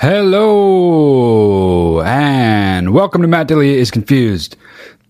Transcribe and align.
Hello 0.00 2.00
and 2.00 2.94
welcome 2.94 3.20
to 3.20 3.28
Matt 3.28 3.48
Delia 3.48 3.76
is 3.76 3.90
Confused. 3.90 4.56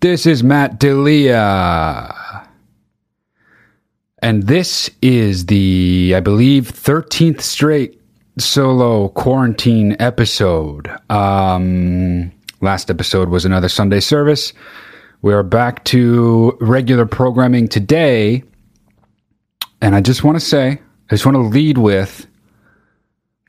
This 0.01 0.25
is 0.25 0.43
Matt 0.43 0.79
Delia. 0.79 2.13
And 4.21 4.43
this 4.43 4.89
is 5.01 5.45
the, 5.45 6.11
I 6.13 6.19
believe, 6.19 6.73
13th 6.73 7.39
straight 7.39 7.98
solo 8.39 9.09
quarantine 9.09 9.95
episode. 9.99 10.89
Um, 11.09 12.31
last 12.61 12.89
episode 12.89 13.29
was 13.29 13.45
another 13.45 13.69
Sunday 13.69 13.99
service. 13.99 14.53
We 15.21 15.33
are 15.33 15.43
back 15.43 15.83
to 15.85 16.57
regular 16.61 17.05
programming 17.05 17.67
today. 17.67 18.43
And 19.81 19.95
I 19.95 20.01
just 20.01 20.23
want 20.23 20.39
to 20.39 20.45
say, 20.45 20.71
I 20.71 21.09
just 21.09 21.25
want 21.25 21.35
to 21.35 21.41
lead 21.41 21.77
with 21.77 22.25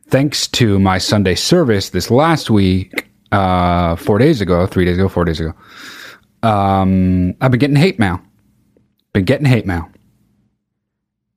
thanks 0.08 0.48
to 0.48 0.78
my 0.78 0.98
Sunday 0.98 1.34
service 1.34 1.90
this 1.90 2.10
last 2.10 2.50
week, 2.50 3.08
uh, 3.32 3.96
four 3.96 4.18
days 4.18 4.40
ago, 4.40 4.66
three 4.66 4.84
days 4.84 4.98
ago, 4.98 5.08
four 5.08 5.24
days 5.24 5.40
ago, 5.40 5.54
um, 6.42 7.34
I've 7.40 7.50
been 7.50 7.60
getting 7.60 7.76
hate 7.76 7.98
mail. 7.98 8.20
Been 9.12 9.24
getting 9.24 9.46
hate 9.46 9.66
mail. 9.66 9.88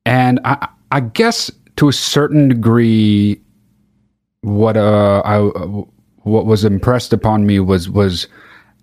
And 0.06 0.40
I, 0.44 0.68
I 0.90 1.00
guess 1.00 1.50
to 1.76 1.88
a 1.88 1.92
certain 1.92 2.48
degree, 2.48 3.40
what 4.44 4.76
uh, 4.76 5.22
I 5.24 5.38
what 6.22 6.46
was 6.46 6.64
impressed 6.64 7.12
upon 7.12 7.46
me 7.46 7.60
was 7.60 7.88
was 7.88 8.28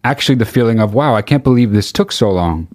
actually 0.03 0.35
the 0.35 0.45
feeling 0.45 0.80
of 0.80 0.94
wow, 0.94 1.16
I 1.16 1.22
can't 1.22 1.44
believe 1.44 1.72
this 1.72 1.91
took 1.91 2.11
so 2.11 2.31
long. 2.31 2.67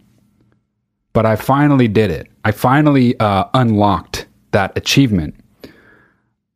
But 1.12 1.26
I 1.26 1.36
finally 1.36 1.88
did 1.88 2.10
it. 2.10 2.28
I 2.44 2.52
finally 2.52 3.18
uh, 3.18 3.46
unlocked 3.54 4.26
that 4.52 4.76
achievement 4.76 5.34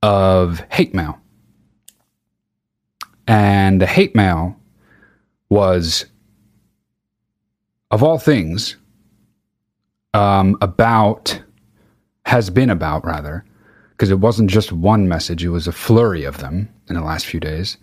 of 0.03 0.63
hate 0.71 0.95
mail. 0.95 1.19
And 3.27 3.81
the 3.81 3.87
hate 3.87 4.15
mail 4.15 4.57
was, 5.49 6.05
of 7.91 8.03
all 8.03 8.19
things, 8.19 8.77
um, 10.15 10.57
about, 10.61 11.41
has 12.27 12.51
been 12.51 12.71
about 12.71 13.05
rather, 13.05 13.45
because 14.01 14.11
it 14.11 14.19
wasn't 14.21 14.49
just 14.49 14.73
one 14.73 15.09
message, 15.09 15.45
it 15.45 15.51
was 15.51 15.69
a 15.69 15.73
flurry 15.73 16.25
of 16.25 16.39
them 16.39 16.67
in 16.89 16.95
the 16.95 17.03
last 17.03 17.27
few 17.27 17.39
days, 17.39 17.77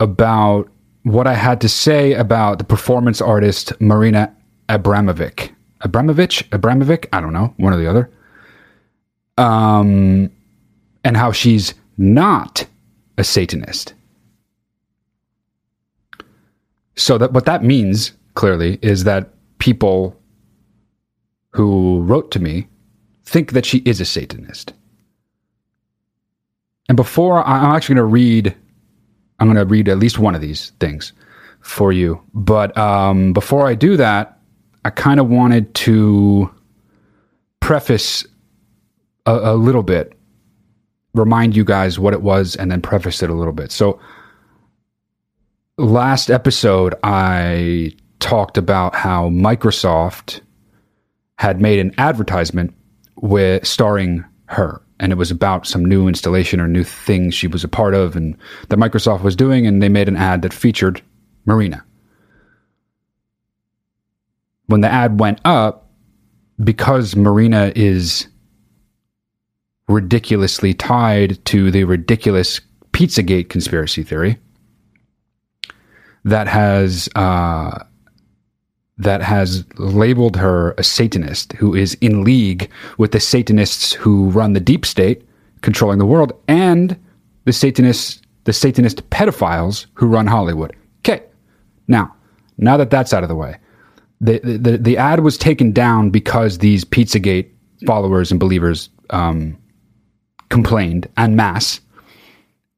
about 0.00 0.68
what 1.04 1.28
I 1.28 1.34
had 1.34 1.60
to 1.60 1.68
say 1.68 2.14
about 2.14 2.58
the 2.58 2.64
performance 2.64 3.20
artist 3.20 3.72
Marina 3.80 4.34
Abramovic. 4.68 5.52
Abramovich? 5.82 6.50
Abramovic? 6.50 7.06
I 7.12 7.20
don't 7.20 7.32
know, 7.32 7.54
one 7.58 7.72
or 7.72 7.76
the 7.76 7.88
other. 7.88 8.10
Um, 9.38 10.32
and 11.04 11.16
how 11.16 11.30
she's 11.30 11.74
not 11.96 12.66
a 13.16 13.22
Satanist. 13.22 13.94
So 16.96 17.18
that 17.18 17.32
what 17.32 17.44
that 17.44 17.62
means 17.62 18.10
clearly 18.34 18.80
is 18.82 19.04
that 19.04 19.28
people 19.58 20.20
who 21.50 22.00
wrote 22.00 22.32
to 22.32 22.40
me 22.40 22.66
think 23.24 23.52
that 23.52 23.64
she 23.64 23.78
is 23.84 24.00
a 24.00 24.04
Satanist. 24.04 24.72
And 26.92 26.96
before 26.98 27.42
I'm 27.48 27.74
actually 27.74 27.94
going 27.94 28.06
to 28.06 28.12
read, 28.12 28.54
I'm 29.38 29.46
going 29.46 29.56
to 29.56 29.64
read 29.64 29.88
at 29.88 29.96
least 29.96 30.18
one 30.18 30.34
of 30.34 30.42
these 30.42 30.72
things 30.78 31.14
for 31.62 31.90
you. 31.90 32.20
But 32.34 32.76
um, 32.76 33.32
before 33.32 33.66
I 33.66 33.74
do 33.74 33.96
that, 33.96 34.38
I 34.84 34.90
kind 34.90 35.18
of 35.18 35.26
wanted 35.26 35.74
to 35.74 36.50
preface 37.60 38.26
a, 39.24 39.32
a 39.32 39.54
little 39.54 39.82
bit 39.82 40.12
remind 41.14 41.56
you 41.56 41.64
guys 41.64 41.98
what 41.98 42.12
it 42.12 42.20
was 42.20 42.56
and 42.56 42.70
then 42.70 42.82
preface 42.82 43.22
it 43.22 43.30
a 43.30 43.34
little 43.34 43.54
bit. 43.54 43.72
So, 43.72 43.98
last 45.78 46.28
episode, 46.28 46.94
I 47.02 47.92
talked 48.20 48.58
about 48.58 48.94
how 48.94 49.30
Microsoft 49.30 50.42
had 51.38 51.58
made 51.58 51.78
an 51.78 51.94
advertisement 51.96 52.74
with 53.16 53.66
starring 53.66 54.26
her. 54.44 54.82
And 55.02 55.12
it 55.12 55.16
was 55.16 55.30
about 55.30 55.66
some 55.66 55.84
new 55.84 56.08
installation 56.08 56.60
or 56.60 56.68
new 56.68 56.84
thing 56.84 57.30
she 57.30 57.46
was 57.46 57.64
a 57.64 57.68
part 57.68 57.92
of 57.92 58.16
and 58.16 58.36
that 58.68 58.78
Microsoft 58.78 59.22
was 59.22 59.36
doing. 59.36 59.66
And 59.66 59.82
they 59.82 59.88
made 59.90 60.08
an 60.08 60.16
ad 60.16 60.42
that 60.42 60.54
featured 60.54 61.02
Marina. 61.44 61.84
When 64.66 64.80
the 64.80 64.88
ad 64.88 65.20
went 65.20 65.40
up, 65.44 65.90
because 66.62 67.16
Marina 67.16 67.72
is 67.74 68.28
ridiculously 69.88 70.72
tied 70.72 71.44
to 71.46 71.70
the 71.70 71.84
ridiculous 71.84 72.60
Pizzagate 72.92 73.48
conspiracy 73.48 74.02
theory 74.02 74.38
that 76.24 76.46
has 76.46 77.08
uh, 77.16 77.82
that 79.02 79.22
has 79.22 79.64
labeled 79.78 80.36
her 80.36 80.74
a 80.78 80.82
Satanist 80.82 81.52
who 81.54 81.74
is 81.74 81.94
in 82.00 82.24
league 82.24 82.70
with 82.98 83.12
the 83.12 83.20
Satanists 83.20 83.92
who 83.92 84.30
run 84.30 84.52
the 84.52 84.60
deep 84.60 84.86
state, 84.86 85.22
controlling 85.60 85.98
the 85.98 86.06
world, 86.06 86.32
and 86.48 86.98
the 87.44 87.52
Satanists, 87.52 88.20
the 88.44 88.52
Satanist 88.52 89.08
pedophiles 89.10 89.86
who 89.94 90.06
run 90.06 90.26
Hollywood. 90.26 90.74
Okay, 91.00 91.22
now 91.88 92.14
now 92.58 92.76
that 92.76 92.90
that's 92.90 93.12
out 93.12 93.22
of 93.22 93.28
the 93.28 93.34
way, 93.34 93.56
the 94.20 94.38
the 94.38 94.78
the 94.78 94.96
ad 94.96 95.20
was 95.20 95.36
taken 95.36 95.72
down 95.72 96.10
because 96.10 96.58
these 96.58 96.84
Pizzagate 96.84 97.50
followers 97.86 98.30
and 98.30 98.38
believers 98.38 98.88
um, 99.10 99.56
complained 100.48 101.08
en 101.16 101.34
masse. 101.34 101.80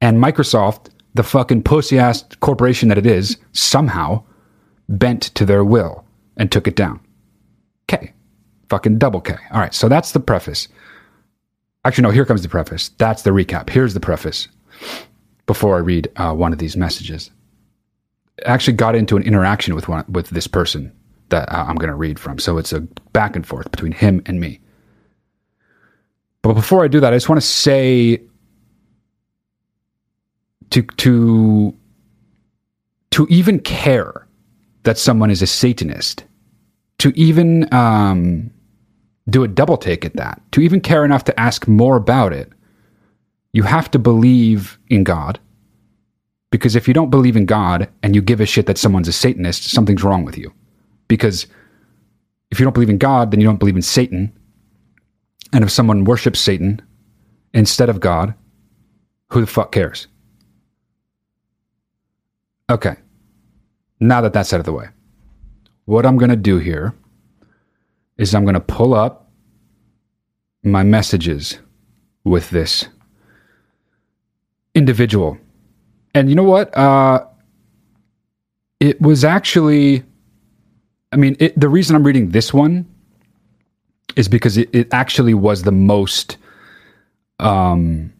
And 0.01 0.17
Microsoft, 0.17 0.89
the 1.13 1.23
fucking 1.23 1.63
pussy 1.63 1.97
ass 1.97 2.23
corporation 2.39 2.89
that 2.89 2.97
it 2.97 3.05
is, 3.05 3.37
somehow 3.53 4.23
bent 4.89 5.23
to 5.35 5.45
their 5.45 5.63
will 5.63 6.04
and 6.37 6.51
took 6.51 6.67
it 6.67 6.75
down. 6.75 6.99
K. 7.87 8.13
Fucking 8.69 8.97
double 8.97 9.21
K. 9.21 9.35
All 9.51 9.59
right, 9.59 9.73
so 9.73 9.87
that's 9.87 10.11
the 10.11 10.19
preface. 10.19 10.67
Actually, 11.83 12.03
no, 12.03 12.09
here 12.11 12.25
comes 12.25 12.41
the 12.41 12.49
preface. 12.49 12.89
That's 12.97 13.21
the 13.21 13.29
recap. 13.29 13.69
Here's 13.69 13.93
the 13.93 13.99
preface 13.99 14.47
before 15.45 15.75
I 15.75 15.79
read 15.79 16.11
uh, 16.15 16.33
one 16.33 16.51
of 16.51 16.59
these 16.59 16.75
messages. 16.75 17.29
I 18.45 18.49
actually 18.49 18.73
got 18.73 18.95
into 18.95 19.15
an 19.17 19.23
interaction 19.23 19.75
with 19.75 19.87
one 19.87 20.03
with 20.09 20.29
this 20.29 20.47
person 20.47 20.91
that 21.29 21.51
uh, 21.51 21.65
I'm 21.67 21.75
going 21.75 21.89
to 21.89 21.95
read 21.95 22.19
from. 22.19 22.39
So 22.39 22.57
it's 22.57 22.73
a 22.73 22.81
back 23.13 23.35
and 23.35 23.45
forth 23.45 23.69
between 23.71 23.91
him 23.91 24.21
and 24.25 24.39
me. 24.39 24.59
But 26.41 26.53
before 26.53 26.83
I 26.83 26.87
do 26.87 26.99
that, 26.99 27.13
I 27.13 27.15
just 27.15 27.29
want 27.29 27.41
to 27.41 27.47
say 27.47 28.21
to 30.71 30.81
to 30.81 31.75
to 33.11 33.27
even 33.29 33.59
care 33.59 34.24
that 34.85 34.97
someone 34.97 35.29
is 35.29 35.41
a 35.41 35.47
Satanist, 35.47 36.23
to 36.99 37.11
even 37.15 37.71
um, 37.73 38.49
do 39.29 39.43
a 39.43 39.47
double 39.47 39.77
take 39.77 40.05
at 40.05 40.15
that, 40.15 40.41
to 40.53 40.61
even 40.61 40.79
care 40.79 41.03
enough 41.03 41.25
to 41.25 41.39
ask 41.39 41.67
more 41.67 41.97
about 41.97 42.33
it, 42.33 42.51
you 43.51 43.63
have 43.63 43.91
to 43.91 43.99
believe 43.99 44.79
in 44.89 45.03
God. 45.03 45.39
Because 46.51 46.75
if 46.75 46.87
you 46.87 46.93
don't 46.93 47.09
believe 47.09 47.35
in 47.35 47.45
God 47.45 47.89
and 48.01 48.15
you 48.15 48.21
give 48.21 48.39
a 48.39 48.45
shit 48.45 48.65
that 48.67 48.77
someone's 48.77 49.07
a 49.07 49.13
Satanist, 49.13 49.63
something's 49.71 50.03
wrong 50.03 50.23
with 50.23 50.37
you. 50.37 50.53
Because 51.07 51.47
if 52.51 52.59
you 52.59 52.63
don't 52.63 52.73
believe 52.73 52.89
in 52.89 52.97
God, 52.97 53.31
then 53.31 53.41
you 53.41 53.45
don't 53.45 53.59
believe 53.59 53.75
in 53.75 53.81
Satan, 53.81 54.31
and 55.51 55.63
if 55.63 55.71
someone 55.71 56.03
worships 56.03 56.39
Satan 56.39 56.81
instead 57.53 57.89
of 57.89 57.99
God, 57.99 58.33
who 59.29 59.41
the 59.41 59.47
fuck 59.47 59.71
cares? 59.71 60.07
Okay. 62.69 62.95
Now 63.99 64.21
that 64.21 64.33
that's 64.33 64.53
out 64.53 64.59
of 64.59 64.65
the 64.65 64.73
way, 64.73 64.89
what 65.85 66.05
I'm 66.05 66.17
going 66.17 66.29
to 66.29 66.35
do 66.35 66.57
here 66.57 66.93
is 68.17 68.33
I'm 68.33 68.43
going 68.43 68.55
to 68.55 68.59
pull 68.59 68.93
up 68.93 69.29
my 70.63 70.83
messages 70.83 71.59
with 72.23 72.49
this 72.49 72.87
individual. 74.73 75.37
And 76.13 76.29
you 76.29 76.35
know 76.35 76.43
what? 76.43 76.75
Uh, 76.75 77.25
it 78.79 78.99
was 79.01 79.23
actually, 79.23 80.03
I 81.11 81.17
mean, 81.17 81.37
it, 81.39 81.57
the 81.59 81.69
reason 81.69 81.95
I'm 81.95 82.03
reading 82.03 82.29
this 82.29 82.53
one 82.53 82.85
is 84.15 84.27
because 84.27 84.57
it, 84.57 84.69
it 84.73 84.93
actually 84.93 85.33
was 85.33 85.63
the 85.63 85.71
most 85.71 86.37
um 87.39 88.13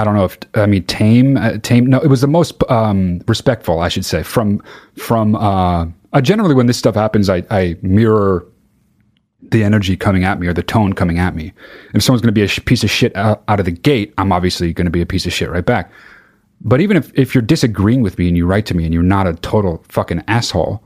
I 0.00 0.04
don't 0.04 0.14
know 0.14 0.24
if 0.24 0.38
I 0.54 0.66
mean 0.66 0.84
tame 0.84 1.36
uh, 1.36 1.58
tame 1.58 1.86
no 1.86 2.00
it 2.00 2.08
was 2.08 2.20
the 2.20 2.26
most 2.26 2.62
um 2.70 3.22
respectful 3.28 3.80
I 3.80 3.88
should 3.88 4.04
say 4.04 4.22
from 4.22 4.62
from 4.96 5.36
uh, 5.36 5.86
uh 6.12 6.20
generally 6.20 6.54
when 6.54 6.66
this 6.66 6.78
stuff 6.78 6.94
happens 6.94 7.28
I 7.28 7.44
I 7.50 7.76
mirror 7.82 8.46
the 9.42 9.64
energy 9.64 9.96
coming 9.96 10.24
at 10.24 10.38
me 10.38 10.46
or 10.46 10.52
the 10.52 10.62
tone 10.62 10.92
coming 10.92 11.18
at 11.18 11.34
me. 11.34 11.52
If 11.94 12.02
someone's 12.02 12.22
going 12.22 12.34
to 12.34 12.38
be 12.38 12.42
a 12.42 12.48
sh- 12.48 12.60
piece 12.64 12.84
of 12.84 12.90
shit 12.90 13.14
out, 13.16 13.42
out 13.48 13.58
of 13.58 13.64
the 13.64 13.72
gate, 13.72 14.12
I'm 14.18 14.32
obviously 14.32 14.72
going 14.72 14.84
to 14.84 14.90
be 14.90 15.00
a 15.00 15.06
piece 15.06 15.26
of 15.26 15.32
shit 15.32 15.50
right 15.50 15.64
back. 15.64 15.90
But 16.60 16.80
even 16.80 16.96
if, 16.96 17.10
if 17.18 17.34
you're 17.34 17.42
disagreeing 17.42 18.02
with 18.02 18.18
me 18.18 18.28
and 18.28 18.36
you 18.36 18.46
write 18.46 18.66
to 18.66 18.74
me 18.74 18.84
and 18.84 18.92
you're 18.92 19.02
not 19.02 19.26
a 19.26 19.34
total 19.34 19.82
fucking 19.88 20.22
asshole, 20.28 20.82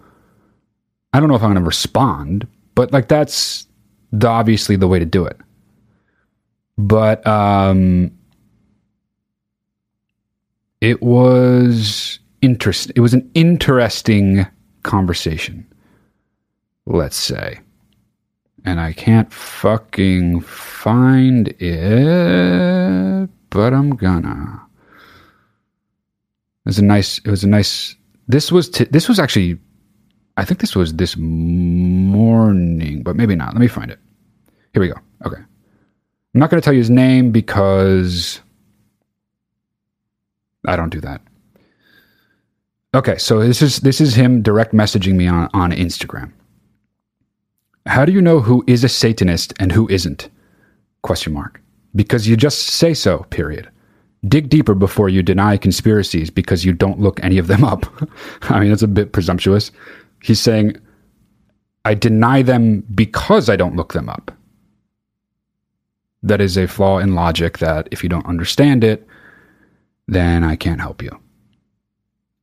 I 1.12 1.20
don't 1.20 1.28
know 1.28 1.34
if 1.34 1.42
I'm 1.42 1.50
going 1.50 1.62
to 1.62 1.66
respond, 1.66 2.46
but 2.74 2.92
like 2.92 3.08
that's 3.08 3.66
the, 4.12 4.28
obviously 4.28 4.76
the 4.76 4.88
way 4.88 4.98
to 4.98 5.04
do 5.04 5.24
it. 5.24 5.36
But 6.78 7.26
um, 7.26 8.12
it 10.84 11.02
was 11.02 12.18
interest. 12.42 12.92
It 12.94 13.00
was 13.00 13.14
an 13.14 13.30
interesting 13.32 14.46
conversation. 14.82 15.66
Let's 16.84 17.16
say, 17.16 17.60
and 18.66 18.78
I 18.78 18.92
can't 18.92 19.32
fucking 19.32 20.42
find 20.42 21.48
it, 21.58 23.30
but 23.48 23.72
I'm 23.72 23.96
gonna. 23.96 24.60
It 26.66 26.68
was 26.68 26.78
a 26.78 26.84
nice. 26.84 27.16
It 27.20 27.28
was 27.28 27.44
a 27.44 27.48
nice. 27.48 27.96
This 28.28 28.52
was. 28.52 28.68
T- 28.68 28.84
this 28.84 29.08
was 29.08 29.18
actually. 29.18 29.58
I 30.36 30.44
think 30.44 30.60
this 30.60 30.76
was 30.76 30.92
this 30.92 31.16
morning, 31.16 33.02
but 33.02 33.16
maybe 33.16 33.34
not. 33.36 33.54
Let 33.54 33.60
me 33.60 33.68
find 33.68 33.90
it. 33.90 34.00
Here 34.74 34.82
we 34.82 34.88
go. 34.88 34.96
Okay. 35.24 35.40
I'm 35.40 36.40
not 36.40 36.50
going 36.50 36.60
to 36.60 36.64
tell 36.64 36.74
you 36.74 36.80
his 36.80 36.90
name 36.90 37.30
because 37.30 38.42
I 40.66 40.76
don't 40.76 40.90
do 40.90 41.00
that. 41.00 41.20
Okay, 42.94 43.18
so 43.18 43.40
this 43.40 43.60
is 43.60 43.80
this 43.80 44.00
is 44.00 44.14
him 44.14 44.40
direct 44.40 44.72
messaging 44.72 45.14
me 45.14 45.26
on, 45.26 45.48
on 45.52 45.72
Instagram. 45.72 46.32
How 47.86 48.04
do 48.04 48.12
you 48.12 48.22
know 48.22 48.40
who 48.40 48.64
is 48.66 48.84
a 48.84 48.88
Satanist 48.88 49.52
and 49.58 49.72
who 49.72 49.88
isn't? 49.88 50.30
Question 51.02 51.34
mark. 51.34 51.60
Because 51.94 52.26
you 52.26 52.36
just 52.36 52.60
say 52.60 52.94
so, 52.94 53.24
period. 53.30 53.68
Dig 54.26 54.48
deeper 54.48 54.74
before 54.74 55.08
you 55.08 55.22
deny 55.22 55.56
conspiracies 55.56 56.30
because 56.30 56.64
you 56.64 56.72
don't 56.72 56.98
look 56.98 57.22
any 57.22 57.36
of 57.36 57.46
them 57.46 57.62
up. 57.62 57.84
I 58.42 58.60
mean, 58.60 58.70
that's 58.70 58.82
a 58.82 58.88
bit 58.88 59.12
presumptuous. 59.12 59.70
He's 60.22 60.40
saying, 60.40 60.78
I 61.84 61.94
deny 61.94 62.40
them 62.40 62.80
because 62.94 63.50
I 63.50 63.56
don't 63.56 63.76
look 63.76 63.92
them 63.92 64.08
up. 64.08 64.30
That 66.22 66.40
is 66.40 66.56
a 66.56 66.66
flaw 66.66 66.98
in 66.98 67.14
logic 67.14 67.58
that 67.58 67.88
if 67.90 68.02
you 68.02 68.08
don't 68.08 68.24
understand 68.24 68.82
it, 68.82 69.06
then 70.06 70.44
I 70.44 70.56
can't 70.56 70.80
help 70.80 71.02
you. 71.02 71.10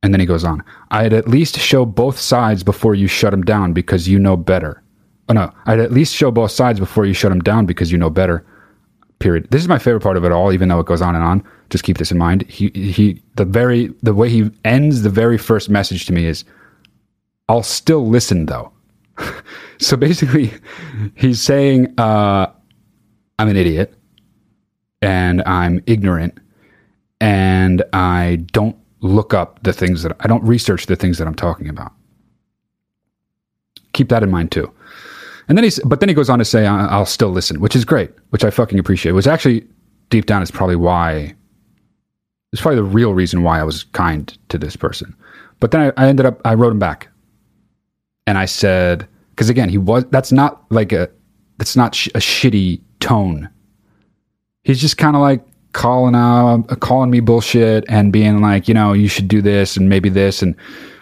And 0.02 0.12
then 0.12 0.20
he 0.20 0.26
goes 0.26 0.44
on, 0.44 0.64
I'd 0.90 1.12
at 1.12 1.28
least 1.28 1.58
show 1.58 1.84
both 1.84 2.18
sides 2.18 2.64
before 2.64 2.94
you 2.94 3.06
shut 3.06 3.30
them 3.30 3.42
down 3.42 3.72
because 3.72 4.08
you 4.08 4.18
know 4.18 4.36
better. 4.36 4.82
Oh 5.28 5.32
no, 5.32 5.52
I'd 5.66 5.78
at 5.78 5.92
least 5.92 6.14
show 6.14 6.30
both 6.30 6.50
sides 6.50 6.80
before 6.80 7.06
you 7.06 7.14
shut 7.14 7.30
them 7.30 7.40
down 7.40 7.66
because 7.66 7.92
you 7.92 7.98
know 7.98 8.10
better. 8.10 8.44
Period. 9.20 9.48
This 9.50 9.62
is 9.62 9.68
my 9.68 9.78
favorite 9.78 10.02
part 10.02 10.16
of 10.16 10.24
it 10.24 10.32
all, 10.32 10.52
even 10.52 10.68
though 10.68 10.80
it 10.80 10.86
goes 10.86 11.00
on 11.00 11.14
and 11.14 11.22
on. 11.22 11.44
Just 11.70 11.84
keep 11.84 11.98
this 11.98 12.10
in 12.10 12.18
mind. 12.18 12.42
He 12.48 12.70
he 12.74 13.22
the 13.36 13.44
very 13.44 13.94
the 14.02 14.12
way 14.12 14.28
he 14.28 14.50
ends 14.64 15.02
the 15.02 15.10
very 15.10 15.38
first 15.38 15.70
message 15.70 16.06
to 16.06 16.12
me 16.12 16.26
is 16.26 16.44
I'll 17.48 17.62
still 17.62 18.08
listen 18.08 18.46
though. 18.46 18.72
so 19.78 19.96
basically 19.96 20.52
he's 21.14 21.40
saying 21.40 21.94
uh, 21.98 22.46
I'm 23.38 23.48
an 23.48 23.56
idiot 23.56 23.94
and 25.00 25.42
I'm 25.42 25.82
ignorant 25.86 26.38
and 27.22 27.84
I 27.92 28.44
don't 28.50 28.76
look 29.00 29.32
up 29.32 29.62
the 29.62 29.72
things 29.72 30.02
that 30.02 30.16
I 30.18 30.26
don't 30.26 30.42
research 30.42 30.86
the 30.86 30.96
things 30.96 31.18
that 31.18 31.28
I'm 31.28 31.36
talking 31.36 31.68
about. 31.68 31.92
Keep 33.92 34.08
that 34.08 34.24
in 34.24 34.30
mind 34.30 34.50
too. 34.50 34.72
And 35.48 35.56
then 35.56 35.62
he's, 35.62 35.78
but 35.84 36.00
then 36.00 36.08
he 36.08 36.16
goes 36.16 36.28
on 36.28 36.40
to 36.40 36.44
say, 36.44 36.66
I'll 36.66 37.06
still 37.06 37.30
listen, 37.30 37.60
which 37.60 37.76
is 37.76 37.84
great, 37.84 38.10
which 38.30 38.44
I 38.44 38.50
fucking 38.50 38.78
appreciate. 38.78 39.12
Was 39.12 39.28
actually 39.28 39.64
deep 40.10 40.26
down, 40.26 40.42
it's 40.42 40.50
probably 40.50 40.74
why, 40.74 41.34
it's 42.52 42.60
probably 42.60 42.76
the 42.76 42.84
real 42.84 43.14
reason 43.14 43.44
why 43.44 43.60
I 43.60 43.62
was 43.62 43.84
kind 43.84 44.36
to 44.48 44.58
this 44.58 44.74
person. 44.74 45.14
But 45.60 45.70
then 45.70 45.92
I, 45.96 46.02
I 46.02 46.08
ended 46.08 46.26
up, 46.26 46.40
I 46.44 46.54
wrote 46.54 46.72
him 46.72 46.80
back 46.80 47.08
and 48.26 48.36
I 48.36 48.46
said, 48.46 49.06
because 49.30 49.48
again, 49.48 49.68
he 49.68 49.78
was, 49.78 50.04
that's 50.10 50.32
not 50.32 50.64
like 50.70 50.90
a, 50.92 51.08
that's 51.58 51.76
not 51.76 51.94
sh- 51.94 52.08
a 52.16 52.18
shitty 52.18 52.80
tone. 52.98 53.48
He's 54.64 54.80
just 54.80 54.98
kind 54.98 55.14
of 55.14 55.22
like 55.22 55.44
calling 55.72 56.14
out, 56.14 56.66
calling 56.80 57.10
me 57.10 57.20
bullshit 57.20 57.84
and 57.88 58.12
being 58.12 58.40
like, 58.40 58.68
you 58.68 58.74
know, 58.74 58.92
you 58.92 59.08
should 59.08 59.28
do 59.28 59.42
this 59.42 59.76
and 59.76 59.88
maybe 59.88 60.08
this 60.08 60.42
and 60.42 60.54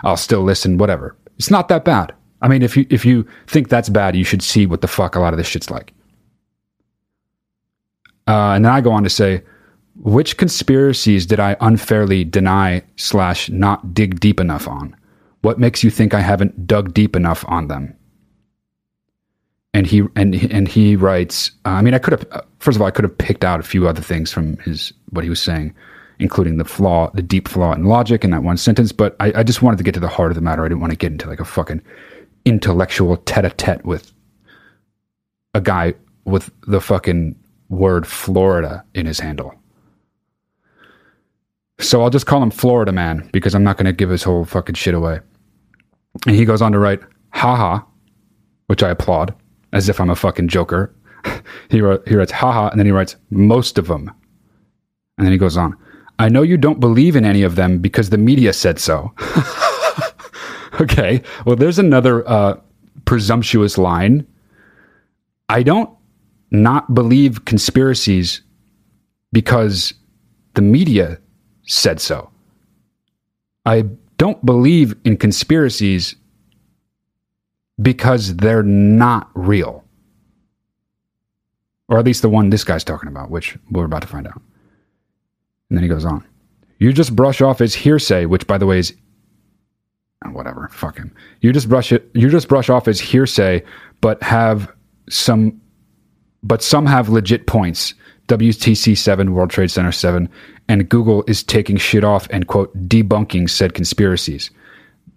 I'll 0.04 0.16
still 0.16 0.42
listen, 0.42 0.78
whatever. 0.78 1.16
It's 1.38 1.50
not 1.50 1.68
that 1.68 1.84
bad. 1.84 2.14
I 2.42 2.48
mean, 2.48 2.62
if 2.62 2.76
you 2.76 2.86
if 2.90 3.04
you 3.04 3.26
think 3.46 3.68
that's 3.68 3.88
bad, 3.88 4.16
you 4.16 4.24
should 4.24 4.42
see 4.42 4.66
what 4.66 4.80
the 4.80 4.88
fuck 4.88 5.14
a 5.14 5.20
lot 5.20 5.34
of 5.34 5.38
this 5.38 5.46
shit's 5.46 5.70
like. 5.70 5.92
Uh, 8.26 8.52
and 8.52 8.64
then 8.64 8.72
I 8.72 8.80
go 8.80 8.92
on 8.92 9.02
to 9.02 9.10
say, 9.10 9.42
which 9.96 10.36
conspiracies 10.36 11.26
did 11.26 11.40
I 11.40 11.56
unfairly 11.60 12.24
deny 12.24 12.82
slash 12.96 13.50
not 13.50 13.92
dig 13.92 14.20
deep 14.20 14.40
enough 14.40 14.68
on? 14.68 14.96
What 15.42 15.58
makes 15.58 15.82
you 15.82 15.90
think 15.90 16.14
I 16.14 16.20
haven't 16.20 16.66
dug 16.66 16.94
deep 16.94 17.16
enough 17.16 17.44
on 17.48 17.68
them? 17.68 17.94
And 19.72 19.86
he 19.86 20.02
and 20.16 20.34
and 20.34 20.66
he 20.66 20.96
writes. 20.96 21.52
Uh, 21.64 21.70
I 21.70 21.82
mean, 21.82 21.94
I 21.94 21.98
could 21.98 22.12
have 22.12 22.26
uh, 22.32 22.42
first 22.58 22.76
of 22.76 22.82
all, 22.82 22.88
I 22.88 22.90
could 22.90 23.04
have 23.04 23.16
picked 23.16 23.44
out 23.44 23.60
a 23.60 23.62
few 23.62 23.86
other 23.86 24.02
things 24.02 24.32
from 24.32 24.56
his 24.58 24.92
what 25.10 25.22
he 25.22 25.30
was 25.30 25.40
saying, 25.40 25.74
including 26.18 26.56
the 26.56 26.64
flaw, 26.64 27.10
the 27.14 27.22
deep 27.22 27.46
flaw 27.46 27.72
in 27.72 27.84
logic 27.84 28.24
in 28.24 28.30
that 28.30 28.42
one 28.42 28.56
sentence. 28.56 28.90
But 28.90 29.14
I, 29.20 29.32
I 29.36 29.42
just 29.44 29.62
wanted 29.62 29.76
to 29.78 29.84
get 29.84 29.94
to 29.94 30.00
the 30.00 30.08
heart 30.08 30.32
of 30.32 30.34
the 30.34 30.40
matter. 30.40 30.64
I 30.64 30.68
didn't 30.68 30.80
want 30.80 30.92
to 30.92 30.96
get 30.96 31.12
into 31.12 31.28
like 31.28 31.40
a 31.40 31.44
fucking 31.44 31.82
intellectual 32.44 33.16
tete-a-tete 33.18 33.84
with 33.84 34.12
a 35.54 35.60
guy 35.60 35.94
with 36.24 36.50
the 36.66 36.80
fucking 36.80 37.36
word 37.68 38.06
Florida 38.06 38.84
in 38.94 39.06
his 39.06 39.20
handle. 39.20 39.54
So 41.78 42.02
I'll 42.02 42.10
just 42.10 42.26
call 42.26 42.42
him 42.42 42.50
Florida 42.50 42.92
Man 42.92 43.28
because 43.32 43.54
I'm 43.54 43.64
not 43.64 43.76
going 43.76 43.86
to 43.86 43.92
give 43.92 44.10
his 44.10 44.22
whole 44.22 44.44
fucking 44.44 44.74
shit 44.74 44.94
away. 44.94 45.20
And 46.26 46.36
he 46.36 46.44
goes 46.44 46.60
on 46.60 46.72
to 46.72 46.78
write, 46.78 47.00
haha, 47.32 47.80
which 48.66 48.82
I 48.82 48.90
applaud, 48.90 49.34
as 49.72 49.88
if 49.88 50.00
I'm 50.00 50.10
a 50.10 50.16
fucking 50.16 50.48
joker. 50.48 50.94
he, 51.68 51.80
wrote, 51.80 52.06
he 52.08 52.16
writes, 52.16 52.32
haha, 52.32 52.68
and 52.68 52.78
then 52.78 52.86
he 52.86 52.92
writes, 52.92 53.16
most 53.30 53.78
of 53.78 53.86
them. 53.86 54.10
And 55.18 55.26
then 55.26 55.32
he 55.32 55.38
goes 55.38 55.56
on, 55.56 55.76
I 56.18 56.28
know 56.28 56.42
you 56.42 56.56
don't 56.56 56.80
believe 56.80 57.16
in 57.16 57.24
any 57.24 57.42
of 57.42 57.56
them 57.56 57.78
because 57.78 58.10
the 58.10 58.18
media 58.18 58.52
said 58.52 58.78
so. 58.78 59.12
okay, 60.80 61.22
well, 61.46 61.56
there's 61.56 61.78
another 61.78 62.28
uh, 62.28 62.60
presumptuous 63.04 63.78
line. 63.78 64.26
I 65.48 65.62
don't 65.62 65.90
not 66.50 66.94
believe 66.94 67.44
conspiracies 67.44 68.42
because 69.32 69.94
the 70.54 70.62
media 70.62 71.18
said 71.62 72.00
so. 72.00 72.30
I 73.64 73.84
don't 74.18 74.44
believe 74.44 74.94
in 75.04 75.16
conspiracies 75.16 76.16
because 77.80 78.36
they're 78.36 78.62
not 78.62 79.30
real. 79.34 79.84
Or 81.88 81.98
at 81.98 82.04
least 82.04 82.22
the 82.22 82.28
one 82.28 82.50
this 82.50 82.64
guy's 82.64 82.84
talking 82.84 83.08
about, 83.08 83.30
which 83.30 83.56
we're 83.70 83.84
about 83.84 84.02
to 84.02 84.08
find 84.08 84.26
out. 84.26 84.40
And 85.68 85.76
then 85.76 85.82
he 85.82 85.88
goes 85.88 86.04
on. 86.04 86.24
You 86.78 86.92
just 86.92 87.14
brush 87.14 87.40
off 87.40 87.60
as 87.60 87.74
hearsay, 87.74 88.26
which 88.26 88.46
by 88.46 88.58
the 88.58 88.66
way 88.66 88.78
is 88.78 88.94
oh, 90.24 90.30
whatever, 90.30 90.68
fuck 90.72 90.96
him. 90.96 91.14
You 91.40 91.52
just 91.52 91.68
brush 91.68 91.92
it 91.92 92.10
you 92.14 92.28
just 92.28 92.48
brush 92.48 92.70
off 92.70 92.88
as 92.88 93.00
hearsay, 93.00 93.62
but 94.00 94.22
have 94.22 94.72
some 95.08 95.60
but 96.42 96.62
some 96.62 96.86
have 96.86 97.08
legit 97.08 97.46
points. 97.46 97.94
WTC 98.28 98.96
7, 98.96 99.32
World 99.32 99.50
Trade 99.50 99.72
Center 99.72 99.90
7, 99.90 100.28
and 100.68 100.88
Google 100.88 101.24
is 101.26 101.42
taking 101.42 101.76
shit 101.76 102.04
off 102.04 102.28
and 102.30 102.46
quote 102.46 102.72
debunking 102.88 103.50
said 103.50 103.74
conspiracies. 103.74 104.52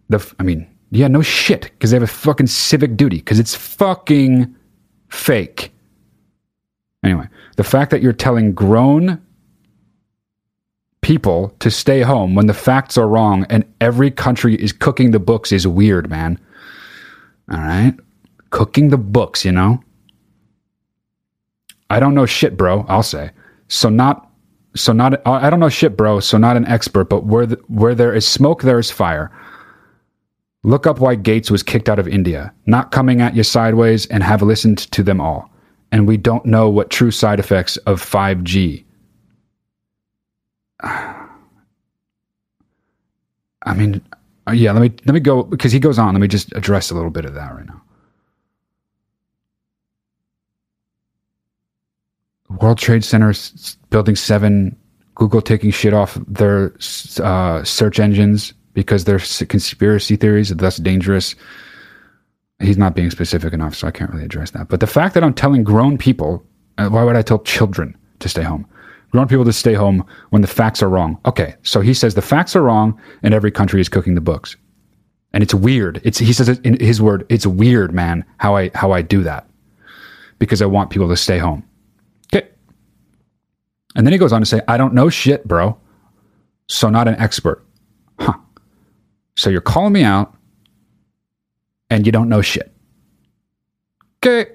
The 0.10 0.34
I 0.40 0.44
mean, 0.44 0.68
yeah, 0.96 1.08
no 1.08 1.22
shit, 1.22 1.64
because 1.64 1.92
they 1.92 1.96
have 1.96 2.04
a 2.04 2.08
fucking 2.08 2.48
civic 2.48 2.96
duty, 2.96 3.18
because 3.18 3.40
it's 3.40 3.56
fucking 3.56 4.56
fake. 5.10 5.72
Anyway, 7.04 7.28
the 7.58 7.64
fact 7.64 7.92
that 7.92 8.02
you're 8.02 8.14
telling 8.14 8.54
grown 8.54 9.22
people 11.02 11.54
to 11.60 11.70
stay 11.70 12.02
home 12.02 12.36
when 12.36 12.48
the 12.48 12.54
facts 12.54 12.98
are 12.98 13.08
wrong 13.08 13.46
and 13.50 13.66
every 13.82 14.10
country 14.10 14.56
is 14.56 14.72
cooking 14.72 15.12
the 15.12 15.20
books 15.20 15.52
is 15.52 15.68
weird, 15.68 16.10
man. 16.10 16.40
All 17.52 17.60
right? 17.60 17.94
Cooking 18.52 18.90
the 18.90 18.98
books, 18.98 19.44
you 19.44 19.52
know? 19.52 19.84
I 21.90 22.00
don't 22.00 22.16
know 22.16 22.26
shit, 22.26 22.56
bro, 22.56 22.86
I'll 22.88 23.04
say. 23.04 23.32
So 23.68 23.90
not 23.90 24.30
so 24.76 24.92
not 24.92 25.22
I 25.28 25.50
don't 25.50 25.60
know 25.60 25.70
shit, 25.70 25.96
bro, 25.96 26.20
so 26.20 26.38
not 26.38 26.58
an 26.58 26.66
expert, 26.66 27.06
but 27.06 27.26
where 27.26 27.46
the, 27.46 27.56
where 27.68 27.94
there 27.94 28.14
is 28.14 28.28
smoke 28.28 28.64
there 28.64 28.80
is 28.80 28.90
fire. 28.90 29.32
Look 30.64 30.88
up 30.88 31.00
why 31.00 31.16
Gates 31.16 31.52
was 31.52 31.62
kicked 31.62 31.90
out 31.90 32.00
of 32.00 32.08
India. 32.08 32.54
Not 32.66 32.92
coming 32.92 33.22
at 33.22 33.36
you 33.36 33.44
sideways 33.44 34.06
and 34.08 34.24
have 34.24 34.42
listened 34.42 34.78
to 34.92 35.04
them 35.04 35.20
all. 35.20 35.50
And 35.92 36.08
we 36.08 36.16
don't 36.16 36.46
know 36.46 36.70
what 36.70 36.90
true 36.90 37.12
side 37.12 37.40
effects 37.40 37.76
of 37.78 38.02
5G. 38.02 38.86
I 43.66 43.74
mean, 43.76 44.02
yeah, 44.52 44.72
let 44.74 44.82
me 44.82 44.92
let 45.06 45.14
me 45.14 45.22
go 45.22 45.44
because 45.44 45.72
he 45.72 45.80
goes 45.80 45.98
on. 45.98 46.14
Let 46.14 46.20
me 46.20 46.28
just 46.28 46.54
address 46.54 46.92
a 46.92 46.96
little 46.96 47.12
bit 47.12 47.24
of 47.24 47.34
that 47.34 47.54
right 47.54 47.66
now. 47.66 47.82
World 52.60 52.78
Trade 52.78 53.06
Center, 53.06 53.34
Building 53.90 54.16
7, 54.16 54.76
Google 55.16 55.42
taking 55.42 55.72
shit 55.72 55.94
off 55.94 56.18
their 56.28 56.74
uh, 57.22 57.64
search 57.64 58.00
engines 58.00 58.54
because 58.74 59.06
their 59.06 59.20
s- 59.20 59.44
conspiracy 59.48 60.16
theories 60.16 60.50
thus 60.50 60.78
dangerous. 60.78 61.36
He's 62.60 62.78
not 62.78 62.96
being 62.96 63.12
specific 63.12 63.54
enough, 63.54 63.76
so 63.76 63.88
I 63.88 63.92
can't 63.92 64.12
really 64.12 64.26
address 64.26 64.52
that. 64.52 64.70
But 64.70 64.80
the 64.80 64.88
fact 64.88 65.14
that 65.16 65.24
I'm 65.24 65.34
telling 65.34 65.64
grown 65.64 65.98
people, 65.98 66.44
uh, 66.78 66.90
why 66.90 67.04
would 67.04 67.16
I 67.16 67.22
tell 67.22 67.40
children 67.40 67.96
to 68.20 68.30
stay 68.30 68.44
home? 68.44 68.66
Grown 69.12 69.28
people 69.28 69.46
to 69.46 69.54
stay 69.54 69.74
home 69.74 70.06
when 70.32 70.42
the 70.42 70.48
facts 70.48 70.82
are 70.82 70.90
wrong. 70.90 71.20
Okay, 71.26 71.56
so 71.64 71.82
he 71.82 71.94
says 71.94 72.16
the 72.16 72.22
facts 72.22 72.56
are 72.56 72.64
wrong 72.64 73.00
and 73.22 73.34
every 73.34 73.52
country 73.52 73.80
is 73.82 73.90
cooking 73.90 74.16
the 74.16 74.22
books. 74.22 74.56
And 75.34 75.44
it's 75.44 75.54
weird. 75.54 76.00
It's 76.04 76.20
he 76.20 76.32
says 76.34 76.48
it 76.50 76.64
in 76.66 76.80
his 76.80 77.02
word, 77.02 77.26
it's 77.30 77.46
weird, 77.46 77.94
man, 77.94 78.24
how 78.38 78.56
I 78.56 78.72
how 78.74 78.92
I 78.92 79.02
do 79.02 79.24
that. 79.24 79.48
Because 80.40 80.62
I 80.62 80.66
want 80.66 80.90
people 80.90 81.10
to 81.10 81.18
stay 81.18 81.38
home. 81.38 81.64
Okay. 82.34 82.48
And 83.96 84.06
then 84.06 84.14
he 84.14 84.20
goes 84.20 84.34
on 84.34 84.42
to 84.42 84.46
say, 84.46 84.62
I 84.68 84.78
don't 84.78 84.94
know 84.94 85.10
shit, 85.10 85.48
bro. 85.48 85.78
So 86.68 86.90
not 86.90 87.08
an 87.08 87.16
expert. 87.16 87.64
Huh. 88.20 88.34
So 89.36 89.50
you're 89.50 89.62
calling 89.62 89.94
me 89.94 90.04
out 90.04 90.36
and 91.90 92.06
you 92.06 92.12
don't 92.12 92.30
know 92.30 92.42
shit. 92.42 92.72
Okay. 94.24 94.52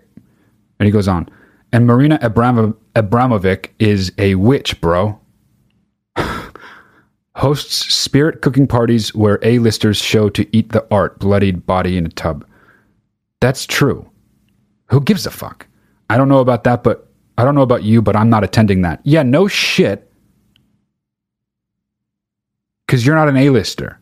And 0.78 0.86
he 0.86 0.90
goes 0.90 1.08
on. 1.08 1.28
And 1.72 1.86
Marina 1.86 2.18
Abramo- 2.18 2.76
Abramovic 2.94 3.70
is 3.78 4.12
a 4.18 4.34
witch, 4.36 4.80
bro. 4.80 5.20
Hosts 7.36 7.94
spirit 7.94 8.40
cooking 8.42 8.66
parties 8.66 9.14
where 9.14 9.38
A-listers 9.42 9.98
show 9.98 10.28
to 10.30 10.46
eat 10.56 10.72
the 10.72 10.86
art, 10.90 11.18
bloodied 11.18 11.66
body 11.66 11.96
in 11.96 12.06
a 12.06 12.08
tub. 12.08 12.46
That's 13.40 13.66
true. 13.66 14.08
Who 14.86 15.00
gives 15.00 15.26
a 15.26 15.30
fuck? 15.30 15.66
I 16.10 16.16
don't 16.16 16.28
know 16.28 16.40
about 16.40 16.64
that, 16.64 16.82
but 16.82 17.08
I 17.36 17.44
don't 17.44 17.54
know 17.54 17.62
about 17.62 17.84
you, 17.84 18.02
but 18.02 18.16
I'm 18.16 18.30
not 18.30 18.42
attending 18.42 18.82
that. 18.82 19.00
Yeah, 19.04 19.22
no 19.22 19.46
shit. 19.46 20.10
Because 22.86 23.04
you're 23.04 23.14
not 23.14 23.28
an 23.28 23.36
A-lister. 23.36 24.00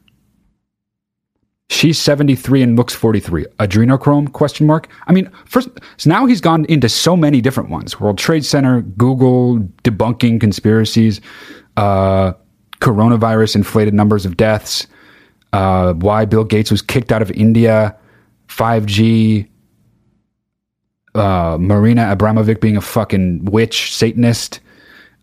She's 1.68 1.98
73 1.98 2.62
and 2.62 2.76
looks 2.76 2.94
43. 2.94 3.44
Adrenochrome? 3.58 4.32
Question 4.32 4.66
mark. 4.66 4.88
I 5.08 5.12
mean, 5.12 5.30
first, 5.46 5.68
so 5.96 6.08
now 6.08 6.24
he's 6.24 6.40
gone 6.40 6.64
into 6.66 6.88
so 6.88 7.16
many 7.16 7.40
different 7.40 7.70
ones: 7.70 7.98
World 8.00 8.18
Trade 8.18 8.44
Center, 8.44 8.82
Google 8.82 9.58
debunking 9.82 10.40
conspiracies, 10.40 11.20
uh, 11.76 12.32
coronavirus 12.80 13.56
inflated 13.56 13.94
numbers 13.94 14.24
of 14.24 14.36
deaths, 14.36 14.86
uh, 15.52 15.92
why 15.94 16.24
Bill 16.24 16.44
Gates 16.44 16.70
was 16.70 16.82
kicked 16.82 17.10
out 17.10 17.20
of 17.20 17.30
India, 17.32 17.96
5G, 18.48 19.48
uh, 21.16 21.56
Marina 21.58 22.14
Abramovic 22.14 22.60
being 22.60 22.76
a 22.76 22.80
fucking 22.80 23.44
witch, 23.46 23.94
Satanist, 23.94 24.60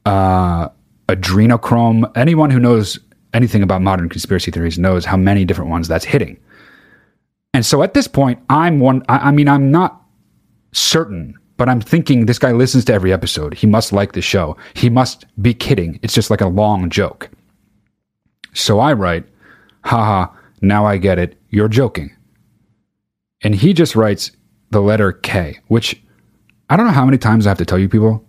uh, 0.05 0.69
adrenochrome. 1.07 2.11
Anyone 2.17 2.49
who 2.49 2.59
knows 2.59 2.99
anything 3.33 3.63
about 3.63 3.81
modern 3.81 4.09
conspiracy 4.09 4.51
theories 4.51 4.79
knows 4.79 5.05
how 5.05 5.17
many 5.17 5.45
different 5.45 5.71
ones 5.71 5.87
that's 5.87 6.05
hitting. 6.05 6.39
And 7.53 7.65
so 7.65 7.83
at 7.83 7.93
this 7.93 8.07
point, 8.07 8.39
I'm 8.49 8.79
one, 8.79 9.03
I, 9.09 9.29
I 9.29 9.31
mean, 9.31 9.47
I'm 9.47 9.71
not 9.71 10.01
certain, 10.71 11.37
but 11.57 11.69
I'm 11.69 11.81
thinking 11.81 12.25
this 12.25 12.39
guy 12.39 12.51
listens 12.51 12.85
to 12.85 12.93
every 12.93 13.13
episode. 13.13 13.53
He 13.53 13.67
must 13.67 13.93
like 13.93 14.13
the 14.13 14.21
show. 14.21 14.57
He 14.73 14.89
must 14.89 15.25
be 15.41 15.53
kidding. 15.53 15.99
It's 16.01 16.13
just 16.13 16.29
like 16.29 16.41
a 16.41 16.47
long 16.47 16.89
joke. 16.89 17.29
So 18.53 18.79
I 18.79 18.93
write, 18.93 19.25
haha, 19.83 20.27
now 20.61 20.85
I 20.85 20.97
get 20.97 21.19
it. 21.19 21.39
You're 21.49 21.67
joking. 21.67 22.15
And 23.41 23.53
he 23.53 23.73
just 23.73 23.95
writes 23.95 24.31
the 24.71 24.81
letter 24.81 25.11
K, 25.11 25.59
which 25.67 26.01
I 26.69 26.77
don't 26.77 26.87
know 26.87 26.93
how 26.93 27.05
many 27.05 27.17
times 27.17 27.45
I 27.45 27.49
have 27.49 27.57
to 27.59 27.65
tell 27.65 27.79
you 27.79 27.89
people. 27.89 28.25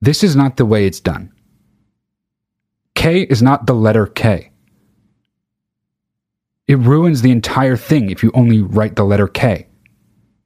This 0.00 0.24
is 0.24 0.34
not 0.34 0.56
the 0.56 0.66
way 0.66 0.86
it's 0.86 1.00
done. 1.00 1.32
K 3.02 3.22
is 3.22 3.42
not 3.42 3.66
the 3.66 3.74
letter 3.74 4.06
K. 4.06 4.52
It 6.68 6.78
ruins 6.78 7.20
the 7.20 7.32
entire 7.32 7.76
thing 7.76 8.10
if 8.10 8.22
you 8.22 8.30
only 8.32 8.62
write 8.62 8.94
the 8.94 9.02
letter 9.02 9.26
K. 9.26 9.66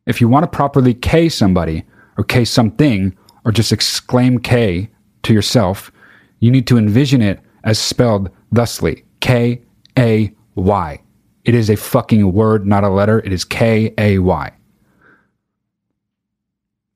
If 0.06 0.22
you 0.22 0.28
want 0.30 0.44
to 0.44 0.56
properly 0.56 0.94
K 0.94 1.28
somebody, 1.28 1.84
or 2.16 2.24
K 2.24 2.46
something, 2.46 3.14
or 3.44 3.52
just 3.52 3.72
exclaim 3.72 4.38
K 4.38 4.88
to 5.24 5.34
yourself, 5.34 5.92
you 6.40 6.50
need 6.50 6.66
to 6.68 6.78
envision 6.78 7.20
it 7.20 7.40
as 7.64 7.78
spelled 7.78 8.30
thusly 8.52 9.04
K 9.20 9.60
A 9.98 10.32
Y. 10.54 11.02
It 11.44 11.54
is 11.54 11.68
a 11.68 11.76
fucking 11.76 12.32
word, 12.32 12.66
not 12.66 12.84
a 12.84 12.88
letter. 12.88 13.18
It 13.18 13.34
is 13.34 13.44
K 13.44 13.92
A 13.98 14.18
Y. 14.18 14.50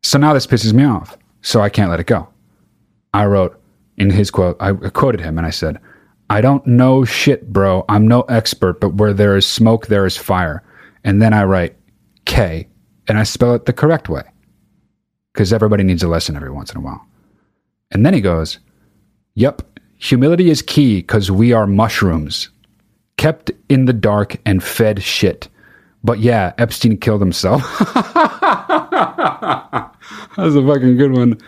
So 0.05 0.17
now 0.17 0.33
this 0.33 0.47
pisses 0.47 0.73
me 0.73 0.85
off. 0.85 1.19
So 1.43 1.61
I 1.61 1.69
can't 1.69 1.91
let 1.91 2.01
it 2.01 2.07
go. 2.07 2.31
I 3.13 3.27
wrote 3.27 3.60
in 4.01 4.09
his 4.09 4.31
quote, 4.31 4.57
I 4.61 4.73
quoted 4.73 5.21
him 5.21 5.37
and 5.37 5.47
I 5.47 5.51
said, 5.51 5.79
I 6.31 6.41
don't 6.41 6.67
know 6.67 7.05
shit, 7.05 7.53
bro. 7.53 7.85
I'm 7.89 8.09
no 8.09 8.23
expert, 8.23 8.81
but 8.81 8.95
where 8.95 9.13
there 9.13 9.37
is 9.37 9.47
smoke, 9.47 9.89
there 9.89 10.07
is 10.07 10.17
fire. 10.17 10.65
And 11.05 11.21
then 11.21 11.35
I 11.35 11.45
write 11.45 11.77
K 12.25 12.67
and 13.09 13.19
I 13.19 13.25
spell 13.25 13.55
it 13.55 13.67
the 13.67 13.75
correct 13.75 14.09
way 14.09 14.23
because 15.35 15.53
everybody 15.53 15.85
needs 15.85 16.03
a 16.03 16.09
lesson 16.09 16.35
every 16.35 16.51
once 16.51 16.73
in 16.73 16.79
a 16.79 16.81
while. 16.81 17.07
And 17.91 18.07
then 18.07 18.15
he 18.15 18.23
goes, 18.23 18.59
Yep, 19.35 19.79
humility 19.99 20.49
is 20.49 20.63
key 20.63 20.97
because 20.97 21.31
we 21.31 21.53
are 21.53 21.67
mushrooms, 21.67 22.49
kept 23.19 23.51
in 23.69 23.85
the 23.85 23.93
dark 23.93 24.41
and 24.47 24.65
fed 24.65 25.03
shit. 25.03 25.49
But 26.03 26.21
yeah, 26.21 26.55
Epstein 26.57 26.97
killed 26.97 27.21
himself. 27.21 27.61
That's 27.79 28.15
a 30.39 30.67
fucking 30.67 30.97
good 30.97 31.13
one. 31.13 31.39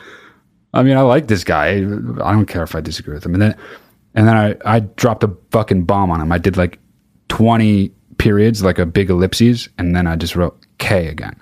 I 0.75 0.83
mean, 0.83 0.97
I 0.97 1.02
like 1.02 1.29
this 1.29 1.45
guy. 1.45 1.76
I 1.76 2.33
don't 2.33 2.47
care 2.47 2.62
if 2.62 2.75
I 2.75 2.81
disagree 2.81 3.14
with 3.14 3.26
him. 3.26 3.35
And 3.35 3.43
then, 3.43 3.57
and 4.14 4.26
then 4.26 4.37
I, 4.37 4.57
I 4.64 4.81
dropped 4.81 5.25
a 5.25 5.37
fucking 5.50 5.85
bomb 5.85 6.11
on 6.11 6.21
him. 6.21 6.33
I 6.33 6.38
did 6.38 6.57
like 6.57 6.79
20 7.29 7.88
periods, 8.19 8.62
like 8.62 8.79
a 8.79 8.87
big 8.87 9.11
ellipses, 9.11 9.69
and 9.79 9.95
then 9.95 10.07
I 10.07 10.17
just 10.17 10.37
wrote 10.37 10.67
K 10.79 11.09
again. 11.09 11.37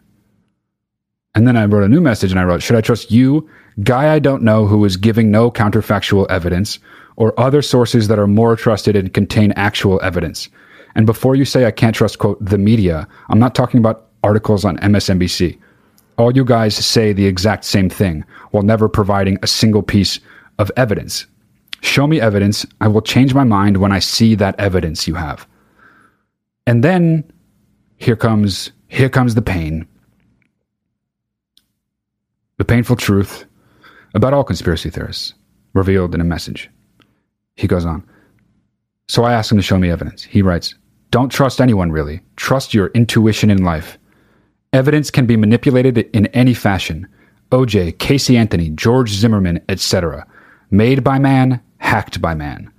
And 1.35 1.47
then 1.47 1.57
I 1.57 1.65
wrote 1.67 1.85
a 1.85 1.89
new 1.89 2.01
message 2.01 2.33
and 2.33 2.41
I 2.41 2.45
wrote, 2.45 2.63
Should 2.63 2.77
I 2.77 2.81
trust 2.81 3.11
you, 3.11 3.49
guy 3.83 4.13
I 4.13 4.19
don't 4.19 4.43
know 4.43 4.67
who 4.67 4.85
is 4.85 4.97
giving 4.97 5.31
no 5.31 5.51
counterfactual 5.51 6.27
evidence, 6.29 6.79
or 7.17 7.39
other 7.39 7.63
sources 7.63 8.09
that 8.09 8.19
are 8.19 8.27
more 8.27 8.57
trusted 8.57 8.97
and 8.97 9.13
contain 9.15 9.53
actual 9.53 10.01
evidence? 10.03 10.49
And 10.97 11.07
before 11.07 11.37
you 11.37 11.45
say 11.45 11.67
I 11.67 11.71
can't 11.71 11.95
trust, 11.95 12.19
quote, 12.19 12.45
the 12.45 12.59
media, 12.59 13.07
I'm 13.29 13.39
not 13.39 13.55
talking 13.55 13.79
about 13.79 14.09
articles 14.25 14.65
on 14.65 14.77
MSNBC. 14.79 15.59
All 16.21 16.37
you 16.37 16.45
guys 16.45 16.75
say 16.75 17.15
the 17.15 17.25
exact 17.25 17.65
same 17.65 17.89
thing 17.89 18.27
while 18.51 18.63
never 18.63 18.91
providing 18.91 19.39
a 19.43 19.47
single 19.47 19.83
piece 19.83 20.21
of 20.59 20.71
evidence. 20.77 21.25
Show 21.81 22.07
me 22.07 22.21
evidence. 22.21 22.67
I 22.83 22.89
will 22.89 23.01
change 23.01 23.33
my 23.33 23.45
mind 23.45 23.79
when 23.79 23.91
I 23.91 24.01
see 24.01 24.35
that 24.35 24.55
evidence 24.61 25.09
you 25.09 25.15
have. 25.15 25.47
And 26.67 26.85
then 26.85 27.25
here 27.97 28.17
comes 28.17 28.71
here 28.89 29.09
comes 29.09 29.35
the 29.35 29.41
pain. 29.41 29.89
The 32.59 32.67
painful 32.67 32.97
truth 32.97 33.47
about 34.13 34.35
all 34.35 34.45
conspiracy 34.45 34.91
theorists 34.91 35.33
revealed 35.73 36.15
in 36.15 36.21
a 36.21 36.33
message. 36.35 36.69
He 37.57 37.67
goes 37.67 37.87
on. 37.87 38.07
So 39.09 39.25
I 39.25 39.33
asked 39.33 39.51
him 39.51 39.57
to 39.57 39.63
show 39.63 39.79
me 39.79 39.91
evidence. 39.91 40.25
He 40.25 40.43
writes, 40.43 40.75
Don't 41.13 41.33
trust 41.33 41.63
anyone 41.63 41.91
really. 41.91 42.21
Trust 42.37 42.75
your 42.75 42.89
intuition 42.89 43.51
in 43.51 43.65
life. 43.65 43.97
Evidence 44.73 45.11
can 45.11 45.27
be 45.27 45.37
manipulated 45.37 45.99
in 45.99 46.27
any 46.27 46.55
fashion. 46.55 47.09
OJ, 47.51 47.99
Casey 47.99 48.37
Anthony, 48.37 48.71
George 48.71 49.11
Zimmerman, 49.11 49.61
etc. 49.69 50.27
Made 50.71 51.03
by 51.03 51.19
man, 51.19 51.61
hacked 51.79 52.21
by 52.21 52.35
man. 52.35 52.73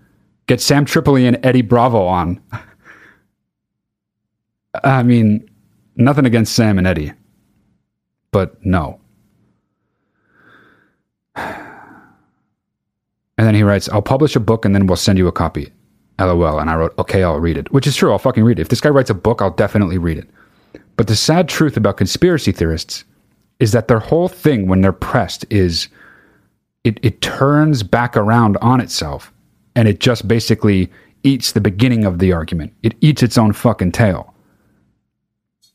Get 0.47 0.61
Sam 0.61 0.85
Tripoli 0.85 1.27
and 1.27 1.43
Eddie 1.45 1.61
Bravo 1.61 2.05
on. 2.05 2.41
I 4.83 5.03
mean, 5.03 5.49
nothing 5.97 6.25
against 6.25 6.55
Sam 6.55 6.77
and 6.77 6.87
Eddie, 6.87 7.11
but 8.31 8.63
no. 8.65 8.99
And 11.35 13.47
then 13.47 13.55
he 13.55 13.63
writes, 13.63 13.89
I'll 13.89 14.01
publish 14.01 14.35
a 14.35 14.39
book 14.39 14.65
and 14.65 14.75
then 14.75 14.87
we'll 14.87 14.97
send 14.97 15.17
you 15.17 15.27
a 15.27 15.31
copy. 15.31 15.71
LOL. 16.19 16.59
And 16.59 16.69
I 16.69 16.75
wrote, 16.75 16.93
okay, 16.99 17.23
I'll 17.23 17.39
read 17.39 17.57
it, 17.57 17.71
which 17.73 17.87
is 17.87 17.95
true. 17.95 18.11
I'll 18.11 18.19
fucking 18.19 18.43
read 18.43 18.59
it. 18.59 18.61
If 18.61 18.69
this 18.69 18.81
guy 18.81 18.89
writes 18.89 19.09
a 19.09 19.15
book, 19.15 19.41
I'll 19.41 19.49
definitely 19.49 19.97
read 19.97 20.19
it. 20.19 20.29
But 20.97 21.07
the 21.07 21.15
sad 21.15 21.49
truth 21.49 21.77
about 21.77 21.97
conspiracy 21.97 22.51
theorists 22.51 23.03
is 23.59 23.71
that 23.71 23.87
their 23.87 23.99
whole 23.99 24.27
thing 24.27 24.67
when 24.67 24.81
they're 24.81 24.91
pressed 24.91 25.45
is 25.49 25.87
it, 26.83 26.99
it 27.03 27.21
turns 27.21 27.83
back 27.83 28.17
around 28.17 28.57
on 28.57 28.81
itself 28.81 29.31
and 29.75 29.87
it 29.87 29.99
just 29.99 30.27
basically 30.27 30.91
eats 31.23 31.51
the 31.51 31.61
beginning 31.61 32.05
of 32.05 32.19
the 32.19 32.33
argument. 32.33 32.73
It 32.81 32.95
eats 33.01 33.23
its 33.23 33.37
own 33.37 33.53
fucking 33.53 33.91
tail. 33.91 34.33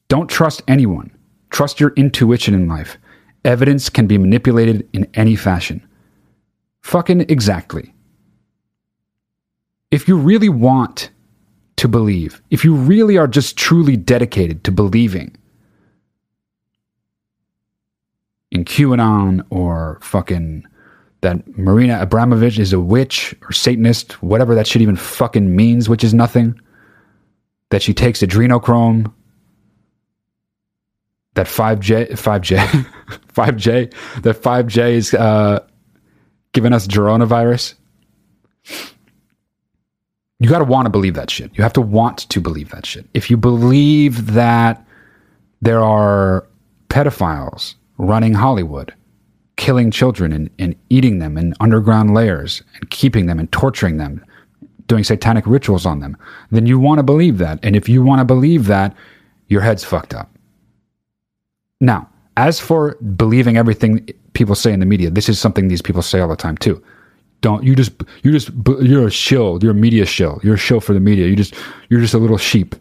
Don't 0.09 0.29
trust 0.29 0.63
anyone. 0.69 1.11
Trust 1.51 1.81
your 1.81 1.93
intuition 1.97 2.55
in 2.55 2.69
life. 2.69 2.99
Evidence 3.45 3.89
can 3.89 4.07
be 4.07 4.19
manipulated 4.19 4.89
in 4.93 5.09
any 5.15 5.37
fashion. 5.37 5.87
Fucking 6.83 7.23
exactly. 7.23 7.95
If 9.91 10.09
you 10.09 10.17
really 10.17 10.49
want 10.49 11.11
to 11.77 11.89
believe, 11.89 12.43
if 12.51 12.65
you 12.65 12.75
really 12.75 13.19
are 13.19 13.27
just 13.27 13.57
truly 13.57 13.97
dedicated 13.97 14.65
to 14.65 14.73
believing 14.73 15.37
in 18.51 18.65
QAnon 18.65 19.45
or 19.51 19.99
fucking 20.03 20.65
that 21.21 21.59
Marina 21.59 22.01
Abramovich 22.01 22.59
is 22.59 22.73
a 22.73 22.81
witch 22.81 23.35
or 23.43 23.53
Satanist, 23.53 24.23
whatever 24.23 24.55
that 24.55 24.67
shit 24.67 24.83
even 24.83 24.97
fucking 24.97 25.55
means, 25.55 25.89
which 25.89 26.05
is 26.05 26.15
nothing. 26.15 26.59
That 27.71 27.83
she 27.83 27.93
takes 27.93 28.21
adrenochrome. 28.23 29.13
That 31.35 31.47
5J, 31.47 32.11
5J, 32.13 32.87
5J, 33.35 34.23
that 34.23 34.43
5J 34.43 34.93
is 34.93 35.15
uh, 35.15 35.67
giving 36.53 36.73
us 36.73 36.87
coronavirus. 36.87 37.75
You 40.39 40.51
got 40.51 40.59
to 40.59 40.65
want 40.65 40.87
to 40.87 40.91
believe 40.91 41.15
that 41.15 41.31
shit. 41.31 41.51
You 41.57 41.63
have 41.63 41.73
to 41.75 41.81
want 41.81 42.19
to 42.19 42.41
believe 42.41 42.71
that 42.71 42.85
shit. 42.85 43.07
If 43.15 43.31
you 43.31 43.37
believe 43.37 44.33
that 44.35 44.87
there 45.63 45.83
are 45.83 46.47
pedophiles 46.89 47.75
running 47.99 48.35
Hollywood, 48.35 48.93
killing 49.57 49.91
children 49.91 50.33
and, 50.33 50.51
and 50.59 50.77
eating 50.91 51.19
them 51.19 51.39
in 51.39 51.55
underground 51.61 52.13
layers 52.13 52.63
and 52.75 52.91
keeping 52.91 53.27
them 53.27 53.39
and 53.39 53.51
torturing 53.51 53.97
them, 53.97 54.23
doing 54.87 55.05
satanic 55.05 55.47
rituals 55.47 55.87
on 55.87 56.01
them, 56.01 56.17
then 56.51 56.67
you 56.67 56.79
want 56.79 56.99
to 56.99 57.03
believe 57.03 57.39
that. 57.39 57.59
And 57.63 57.75
if 57.75 57.89
you 57.89 58.03
want 58.03 58.21
to 58.21 58.25
believe 58.25 58.67
that, 58.67 58.95
your 59.49 59.63
head's 59.63 59.85
fucked 59.85 60.15
up. 60.15 60.31
Now, 61.81 62.09
as 62.37 62.61
for 62.61 62.97
believing 62.97 63.57
everything 63.57 64.07
people 64.35 64.55
say 64.55 64.73
in 64.73 64.81
the 64.81 64.87
media, 64.87 65.11
this 65.11 65.29
is 65.29 65.39
something 65.39 65.69
these 65.69 65.83
people 65.83 66.03
say 66.03 66.21
all 66.21 66.29
the 66.29 66.37
time 66.37 66.59
too. 66.59 66.83
Don't 67.47 67.63
you 67.63 67.77
just 67.77 67.93
you 68.25 68.33
just 68.33 68.51
you're 68.83 69.07
a 69.07 69.11
shill. 69.11 69.61
You're 69.63 69.71
a 69.71 69.83
media 69.89 70.05
shill. 70.05 70.41
You're 70.43 70.57
a 70.57 70.59
shill 70.59 70.81
for 70.81 70.95
the 70.95 70.99
media. 70.99 71.29
You 71.29 71.37
just 71.37 71.55
you're 71.89 72.01
just 72.01 72.13
a 72.13 72.19
little 72.19 72.39
sheep. 72.39 72.75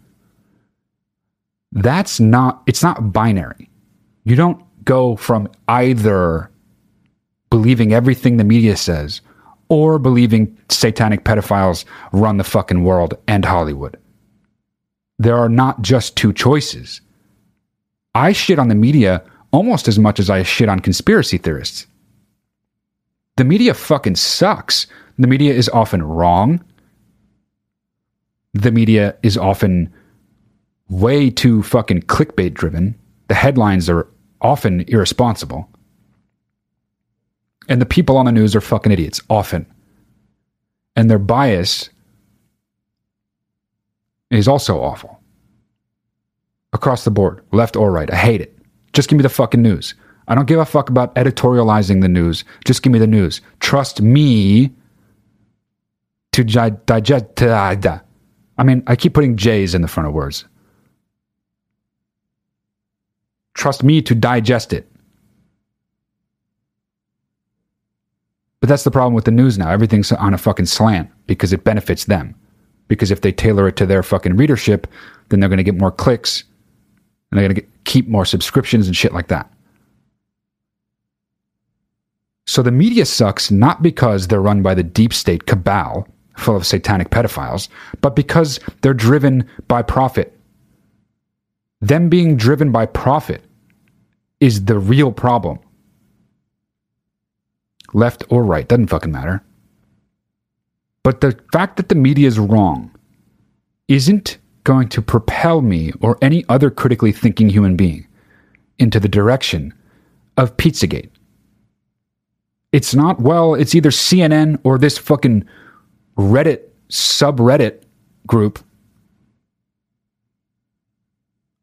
That's 1.72 2.20
not. 2.20 2.64
It's 2.66 2.82
not 2.82 3.14
binary. 3.14 3.70
You 4.24 4.36
don't 4.36 4.60
go 4.84 5.18
from 5.18 5.48
either 5.68 6.50
believing 7.52 7.94
everything 7.94 8.38
the 8.38 8.44
media 8.44 8.76
says 8.76 9.22
or 9.70 10.00
believing 10.00 10.58
satanic 10.70 11.26
pedophiles 11.26 11.86
run 12.12 12.38
the 12.38 12.44
fucking 12.44 12.84
world 12.84 13.14
and 13.28 13.46
Hollywood. 13.46 14.00
There 15.20 15.38
are 15.38 15.48
not 15.48 15.84
just 15.84 16.18
two 16.18 16.34
choices. 16.34 17.02
I 18.16 18.32
shit 18.32 18.58
on 18.58 18.70
the 18.70 18.74
media 18.74 19.22
almost 19.52 19.88
as 19.88 20.00
much 20.00 20.20
as 20.20 20.32
I 20.32 20.42
shit 20.42 20.70
on 20.70 20.80
conspiracy 20.80 21.38
theorists. 21.38 21.86
The 23.38 23.44
media 23.44 23.74
fucking 23.74 24.16
sucks. 24.16 24.88
The 25.18 25.28
media 25.28 25.54
is 25.54 25.70
often 25.70 26.04
wrong. 26.04 26.64
The 28.54 28.72
media 28.72 29.16
is 29.24 29.38
often 29.38 29.94
way 30.90 31.30
too 31.30 31.62
fucking 31.64 32.04
clickbait 32.04 32.54
driven. 32.54 32.98
The 33.28 33.34
headlines 33.34 33.90
are 33.90 34.08
often 34.42 34.82
irresponsible. 34.88 35.70
And 37.68 37.82
the 37.82 37.86
people 37.86 38.18
on 38.18 38.26
the 38.26 38.32
news 38.32 38.56
are 38.56 38.62
fucking 38.62 38.92
idiots, 38.92 39.20
often. 39.30 39.66
And 40.96 41.10
their 41.10 41.20
bias 41.20 41.90
is 44.30 44.48
also 44.48 44.80
awful. 44.80 45.20
Across 46.72 47.04
the 47.04 47.12
board, 47.12 47.44
left 47.52 47.76
or 47.76 47.92
right. 47.92 48.12
I 48.12 48.16
hate 48.16 48.42
it. 48.42 48.58
Just 48.94 49.10
give 49.10 49.18
me 49.18 49.24
the 49.24 49.30
fucking 49.30 49.62
news. 49.62 49.96
I 50.28 50.36
don't 50.36 50.48
give 50.48 50.60
a 50.60 50.66
fuck 50.66 50.90
about 50.90 51.14
editorializing 51.16 52.02
the 52.02 52.10
news. 52.10 52.44
Just 52.66 52.82
give 52.82 52.92
me 52.92 53.00
the 53.00 53.08
news. 53.08 53.42
Trust 53.60 54.02
me 54.02 54.72
to 56.32 56.44
digest. 56.44 57.42
I 58.58 58.64
mean, 58.64 58.84
I 58.88 58.96
keep 58.96 59.14
putting 59.14 59.38
J's 59.38 59.76
in 59.76 59.82
the 59.82 59.88
front 59.88 60.08
of 60.08 60.14
words. 60.14 60.46
Trust 63.54 63.84
me 63.84 64.02
to 64.02 64.16
digest 64.16 64.74
it. 64.74 64.90
But 68.60 68.70
that's 68.70 68.84
the 68.84 68.92
problem 68.92 69.14
with 69.14 69.26
the 69.26 69.32
news 69.32 69.58
now. 69.58 69.70
Everything's 69.70 70.12
on 70.12 70.34
a 70.34 70.38
fucking 70.38 70.66
slant 70.66 71.10
because 71.28 71.54
it 71.54 71.64
benefits 71.64 72.06
them. 72.06 72.34
Because 72.88 73.12
if 73.12 73.22
they 73.22 73.32
tailor 73.32 73.68
it 73.68 73.76
to 73.78 73.86
their 73.86 74.04
fucking 74.04 74.38
readership, 74.38 74.88
then 75.30 75.40
they're 75.40 75.50
going 75.50 75.58
to 75.58 75.64
get 75.64 75.78
more 75.78 75.92
clicks 75.92 76.44
and 77.30 77.40
they're 77.40 77.48
going 77.48 77.56
to 77.56 77.68
keep 77.84 78.08
more 78.08 78.26
subscriptions 78.26 78.88
and 78.88 78.96
shit 78.96 79.14
like 79.14 79.28
that. 79.28 79.52
So 82.46 82.62
the 82.62 82.72
media 82.72 83.06
sucks 83.06 83.52
not 83.52 83.82
because 83.82 84.28
they're 84.28 84.42
run 84.42 84.62
by 84.62 84.76
the 84.76 84.84
deep 84.84 85.14
state 85.14 85.46
cabal 85.46 86.08
full 86.38 86.56
of 86.56 86.66
satanic 86.66 87.10
pedophiles, 87.10 87.70
but 88.02 88.16
because 88.16 88.60
they're 88.82 88.94
driven 88.94 89.50
by 89.68 89.82
profit. 89.82 90.38
Them 91.82 92.10
being 92.10 92.36
driven 92.38 92.72
by 92.72 92.86
profit 92.86 93.44
is 94.40 94.66
the 94.66 94.78
real 94.78 95.12
problem 95.12 95.60
left 97.94 98.24
or 98.30 98.44
right, 98.44 98.68
doesn't 98.68 98.88
fucking 98.88 99.12
matter. 99.12 99.42
But 101.04 101.22
the 101.22 101.40
fact 101.54 101.78
that 101.78 101.90
the 101.90 101.96
media 101.96 102.28
is 102.28 102.38
wrong 102.38 102.92
isn't 103.88 104.38
going 104.64 104.90
to 104.90 105.02
propel 105.02 105.62
me 105.62 105.94
or 106.02 106.18
any 106.22 106.44
other 106.50 106.70
critically 106.70 107.12
thinking 107.12 107.50
human 107.50 107.76
being 107.76 108.08
into 108.80 109.00
the 109.00 109.08
direction 109.08 109.74
of 110.38 110.58
Pizzagate. 110.58 111.10
It's 112.76 112.94
not, 112.94 113.22
well, 113.22 113.56
it's 113.56 113.74
either 113.74 113.90
CNN 113.90 114.60
or 114.66 114.78
this 114.78 114.98
fucking 114.98 115.46
Reddit 116.18 116.64
subreddit 116.90 117.84
group 118.28 118.60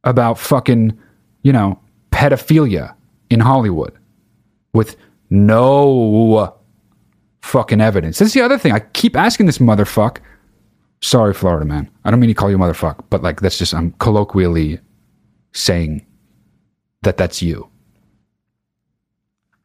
about 0.05 0.39
fucking, 0.39 0.99
you 1.43 1.53
know, 1.53 1.79
pedophilia 2.13 2.95
in 3.29 3.41
Hollywood 3.41 3.93
with 4.73 4.97
no 5.29 6.57
fucking 7.43 7.83
evidence. 7.83 8.19
That's 8.19 8.33
the 8.33 8.41
other 8.41 8.57
thing. 8.57 8.73
I 8.73 8.81
keep 8.81 9.15
asking 9.15 9.45
this 9.45 9.59
motherfucker. 9.59 10.21
Sorry, 11.03 11.35
Florida 11.35 11.67
man. 11.67 11.91
I 12.07 12.11
don't 12.11 12.21
mean 12.21 12.29
to 12.29 12.35
call 12.35 12.51
you 12.51 12.57
motherfucker, 12.57 13.05
but 13.11 13.23
like 13.23 13.43
that's 13.43 13.59
just 13.59 13.75
I'm 13.75 13.93
colloquially 13.99 14.79
saying 15.53 16.07
that 17.03 17.19
that's 17.19 17.43
you. 17.43 17.69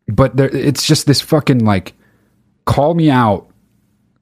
But 0.07 0.37
there, 0.37 0.49
it's 0.55 0.85
just 0.85 1.05
this 1.05 1.21
fucking 1.21 1.65
like 1.65 1.93
call 2.65 2.93
me 2.93 3.09
out, 3.09 3.49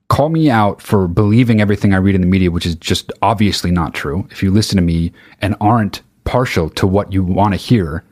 call 0.09 0.29
me 0.29 0.49
out 0.49 0.81
for 0.81 1.07
believing 1.07 1.61
everything 1.61 1.93
I 1.93 1.97
read 1.97 2.15
in 2.15 2.21
the 2.21 2.27
media, 2.27 2.51
which 2.51 2.65
is 2.65 2.75
just 2.75 3.11
obviously 3.21 3.71
not 3.71 3.93
true. 3.93 4.27
If 4.31 4.41
you 4.41 4.51
listen 4.51 4.77
to 4.77 4.81
me 4.81 5.11
and 5.41 5.55
aren't 5.61 6.01
partial 6.23 6.69
to 6.71 6.87
what 6.87 7.13
you 7.13 7.23
want 7.23 7.53
to 7.53 7.57
hear, 7.57 8.03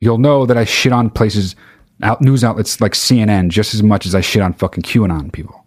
you'll 0.00 0.18
know 0.18 0.46
that 0.46 0.56
I 0.56 0.64
shit 0.64 0.92
on 0.92 1.10
places 1.10 1.56
out 2.02 2.22
news 2.22 2.44
outlets 2.44 2.80
like 2.80 2.92
CNN 2.92 3.50
just 3.50 3.74
as 3.74 3.82
much 3.82 4.06
as 4.06 4.14
I 4.14 4.20
shit 4.20 4.42
on 4.42 4.52
fucking 4.54 4.82
QAnon 4.82 5.32
people. 5.32 5.64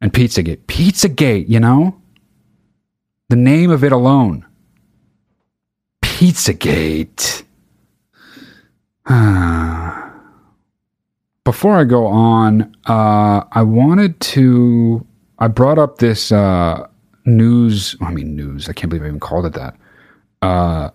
And 0.00 0.12
Pizzagate. 0.12 0.58
Pizzagate, 0.66 1.48
you 1.48 1.60
know? 1.60 1.96
The 3.28 3.36
name 3.36 3.70
of 3.70 3.84
it 3.84 3.92
alone. 3.92 4.44
Pizzagate. 6.02 7.41
Before 11.44 11.74
I 11.74 11.84
go 11.84 12.06
on, 12.06 12.76
uh, 12.86 13.44
I 13.50 13.62
wanted 13.62 14.20
to. 14.20 15.06
I 15.38 15.48
brought 15.48 15.78
up 15.78 15.98
this 15.98 16.30
uh, 16.30 16.86
news. 17.24 17.96
I 18.00 18.12
mean, 18.12 18.36
news. 18.36 18.68
I 18.68 18.72
can't 18.72 18.90
believe 18.90 19.04
I 19.04 19.08
even 19.08 19.20
called 19.20 19.46
it 19.46 19.54
that. 19.54 19.76
Uh, 20.40 20.90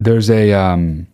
there's 0.00 0.30
a 0.30 0.52
um 0.52 1.06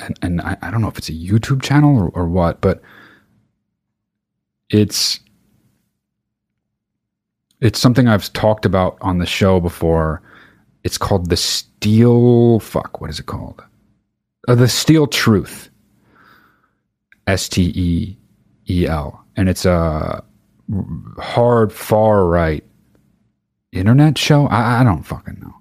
and, 0.00 0.18
and 0.22 0.40
I, 0.40 0.56
I 0.62 0.70
don't 0.70 0.82
know 0.82 0.88
if 0.88 0.98
it's 0.98 1.08
a 1.08 1.12
YouTube 1.12 1.62
channel 1.62 1.96
or, 1.96 2.08
or 2.10 2.28
what, 2.28 2.60
but 2.60 2.82
it's 4.68 5.20
it's 7.60 7.80
something 7.80 8.06
I've 8.06 8.30
talked 8.34 8.66
about 8.66 8.98
on 9.00 9.18
the 9.18 9.26
show 9.26 9.60
before. 9.60 10.22
It's 10.84 10.98
called 10.98 11.30
the 11.30 11.36
Steel 11.86 12.58
fuck, 12.58 13.00
what 13.00 13.10
is 13.10 13.20
it 13.20 13.26
called? 13.26 13.62
Uh, 14.48 14.56
the 14.56 14.66
Steel 14.66 15.06
Truth. 15.06 15.70
S 17.28 17.48
T 17.48 17.72
E 17.76 18.16
E 18.68 18.88
L. 18.88 19.24
And 19.36 19.48
it's 19.48 19.64
a 19.64 20.24
hard 21.16 21.72
far 21.72 22.26
right 22.26 22.64
internet 23.70 24.18
show. 24.18 24.48
I, 24.48 24.80
I 24.80 24.84
don't 24.84 25.04
fucking 25.04 25.38
know 25.40 25.54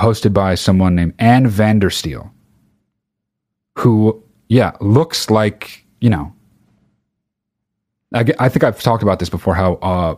hosted 0.00 0.32
by 0.32 0.54
someone 0.54 0.94
named 0.94 1.14
Ann 1.18 1.46
Vandersteel, 1.46 2.30
who, 3.78 4.22
yeah, 4.48 4.76
looks 4.80 5.28
like, 5.28 5.84
you 6.00 6.08
know, 6.08 6.32
I, 8.14 8.26
I 8.38 8.48
think 8.48 8.62
I've 8.62 8.80
talked 8.80 9.02
about 9.02 9.18
this 9.18 9.28
before 9.28 9.56
how 9.56 9.74
uh, 9.74 10.14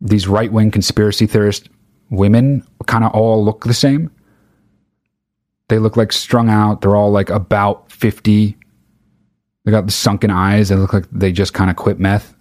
these 0.00 0.26
right 0.28 0.50
wing 0.50 0.70
conspiracy 0.70 1.26
theorist 1.26 1.68
women 2.16 2.66
kind 2.86 3.04
of 3.04 3.12
all 3.12 3.44
look 3.44 3.64
the 3.64 3.74
same. 3.74 4.10
They 5.68 5.78
look 5.78 5.96
like 5.96 6.12
strung 6.12 6.50
out. 6.50 6.80
They're 6.80 6.96
all 6.96 7.10
like 7.10 7.30
about 7.30 7.90
50. 7.90 8.56
They 9.64 9.70
got 9.70 9.86
the 9.86 9.92
sunken 9.92 10.30
eyes. 10.30 10.68
They 10.68 10.76
look 10.76 10.92
like 10.92 11.06
they 11.10 11.32
just 11.32 11.54
kind 11.54 11.70
of 11.70 11.76
quit 11.76 11.98
meth 11.98 12.34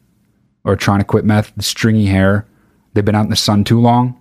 or 0.65 0.75
trying 0.75 0.99
to 0.99 1.05
quit 1.05 1.25
meth. 1.25 1.53
The 1.55 1.63
stringy 1.63 2.05
hair. 2.05 2.45
They've 2.93 3.05
been 3.05 3.15
out 3.15 3.23
in 3.23 3.29
the 3.29 3.35
sun 3.35 3.63
too 3.63 3.79
long. 3.79 4.19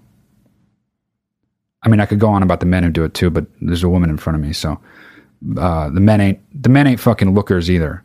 I 1.83 1.89
mean, 1.89 2.01
I 2.01 2.07
could 2.07 2.21
go 2.21 2.29
on 2.29 2.43
about 2.43 2.61
the 2.61 2.67
men 2.67 2.85
who 2.85 2.91
do 2.91 3.05
it 3.05 3.15
too, 3.15 3.29
but 3.29 3.47
there's 3.61 3.83
a 3.83 3.89
woman 3.89 4.09
in 4.09 4.17
front 4.17 4.37
of 4.37 4.43
me, 4.43 4.53
so 4.53 4.81
uh, 5.59 5.91
the 5.91 6.01
men 6.01 6.21
ain't 6.21 6.63
the 6.63 6.69
men 6.69 6.87
ain't 6.87 7.01
fucking 7.01 7.35
lookers 7.35 7.69
either. 7.71 8.05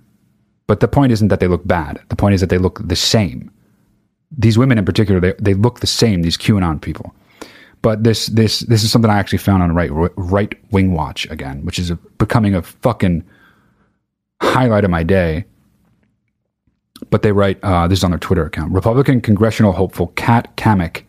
But 0.66 0.80
the 0.80 0.88
point 0.88 1.12
isn't 1.12 1.30
that 1.30 1.40
they 1.40 1.48
look 1.48 1.66
bad. 1.66 2.02
The 2.10 2.16
point 2.16 2.34
is 2.34 2.42
that 2.42 2.50
they 2.50 2.58
look 2.58 2.86
the 2.86 2.96
same. 2.96 3.52
These 4.38 4.58
women 4.58 4.78
in 4.78 4.84
particular, 4.84 5.22
they, 5.22 5.34
they 5.40 5.54
look 5.54 5.80
the 5.80 5.88
same. 5.88 6.24
These 6.24 6.38
QAnon 6.38 6.82
people. 6.82 7.16
But 7.88 8.04
this 8.04 8.26
this 8.28 8.60
this 8.60 8.84
is 8.84 8.92
something 8.92 9.10
I 9.10 9.18
actually 9.18 9.38
found 9.38 9.64
on 9.64 9.74
right 9.74 9.90
right 10.18 10.54
wing 10.74 10.92
watch 10.92 11.26
again, 11.30 11.64
which 11.64 11.80
is 11.80 11.90
a, 11.90 11.96
becoming 12.18 12.54
a 12.54 12.62
fucking 12.62 13.24
highlight 14.42 14.84
of 14.84 14.92
my 14.92 15.04
day. 15.04 15.46
But 17.10 17.22
they 17.22 17.32
write 17.32 17.60
uh, 17.64 17.88
this 17.88 18.00
is 18.00 18.04
on 18.04 18.12
their 18.12 18.20
Twitter 18.20 18.46
account. 18.46 18.74
Republican 18.74 19.22
congressional 19.22 19.72
hopeful 19.72 20.08
Kat 20.18 20.54
Cammack. 20.58 21.04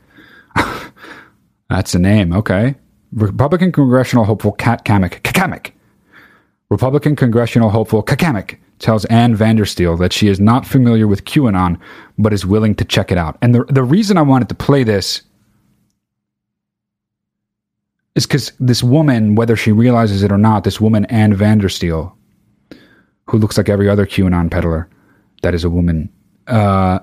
That's 1.69 1.91
the 1.91 1.99
name. 1.99 2.33
Okay. 2.33 2.77
Republican 3.12 3.73
congressional 3.73 4.25
hopeful 4.25 4.53
Kat 4.53 4.85
Cammack. 4.85 5.21
Cammack. 5.23 5.73
Republican 6.71 7.17
congressional 7.17 7.71
hopeful 7.71 8.05
Kakamik 8.05 8.57
tells 8.79 9.05
Ann 9.07 9.37
Vandersteel 9.37 9.99
that 9.99 10.12
she 10.12 10.29
is 10.29 10.38
not 10.38 10.64
familiar 10.64 11.09
with 11.09 11.25
QAnon, 11.25 11.81
but 12.19 12.33
is 12.33 12.47
willing 12.47 12.77
to 12.77 12.85
check 12.85 13.11
it 13.11 13.19
out. 13.19 13.37
And 13.43 13.53
the, 13.53 13.64
the 13.64 13.83
reason 13.83 14.17
I 14.17 14.23
wanted 14.23 14.49
to 14.51 14.55
play 14.55 14.85
this 14.85 15.23
is 18.14 18.27
because 18.27 18.53
this 18.59 18.83
woman, 18.83 19.35
whether 19.35 19.57
she 19.57 19.73
realizes 19.73 20.23
it 20.23 20.33
or 20.33 20.38
not, 20.38 20.64
this 20.64 20.81
woman, 20.81 21.05
Ann 21.07 21.35
Vandersteel, 21.35 22.12
who 23.27 23.38
looks 23.38 23.57
like 23.57 23.68
every 23.68 23.88
other 23.88 24.07
QAnon 24.07 24.51
peddler 24.51 24.88
that 25.42 25.55
is 25.55 25.64
a 25.64 25.71
woman, 25.71 26.11
uh, 26.47 26.99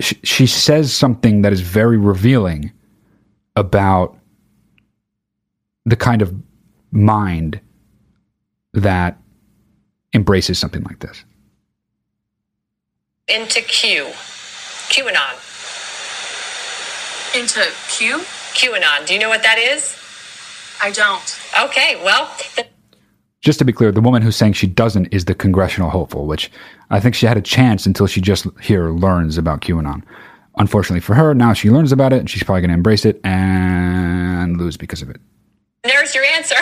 she, 0.00 0.18
she 0.24 0.46
says 0.46 0.92
something 0.92 1.42
that 1.42 1.52
is 1.52 1.60
very 1.60 1.96
revealing 1.96 2.72
about 3.56 4.16
the 5.84 5.96
kind 5.96 6.22
of 6.22 6.34
mind 6.90 7.60
that 8.72 9.20
embraces 10.14 10.58
something 10.58 10.82
like 10.84 11.00
this. 11.00 11.24
Into 13.28 13.60
Q. 13.60 14.04
QAnon. 14.88 15.47
Into 17.36 17.60
Q? 17.88 18.18
QAnon. 18.54 19.06
Do 19.06 19.14
you 19.14 19.20
know 19.20 19.28
what 19.28 19.42
that 19.42 19.58
is? 19.58 19.96
I 20.82 20.90
don't. 20.90 21.40
Okay, 21.64 22.00
well. 22.04 22.34
The- 22.56 22.66
just 23.40 23.58
to 23.60 23.64
be 23.64 23.72
clear, 23.72 23.92
the 23.92 24.00
woman 24.00 24.22
who's 24.22 24.36
saying 24.36 24.54
she 24.54 24.66
doesn't 24.66 25.06
is 25.06 25.26
the 25.26 25.34
congressional 25.34 25.90
hopeful, 25.90 26.26
which 26.26 26.50
I 26.90 26.98
think 27.00 27.14
she 27.14 27.26
had 27.26 27.36
a 27.36 27.40
chance 27.40 27.86
until 27.86 28.06
she 28.06 28.20
just 28.20 28.46
here 28.60 28.90
learns 28.90 29.38
about 29.38 29.60
QAnon. 29.60 30.02
Unfortunately 30.56 31.00
for 31.00 31.14
her, 31.14 31.34
now 31.34 31.52
she 31.52 31.70
learns 31.70 31.92
about 31.92 32.12
it 32.12 32.18
and 32.18 32.28
she's 32.28 32.42
probably 32.42 32.62
going 32.62 32.70
to 32.70 32.74
embrace 32.74 33.04
it 33.04 33.20
and 33.22 34.56
lose 34.58 34.76
because 34.76 35.02
of 35.02 35.10
it. 35.10 35.20
There's 35.84 36.14
your 36.14 36.24
answer. 36.24 36.56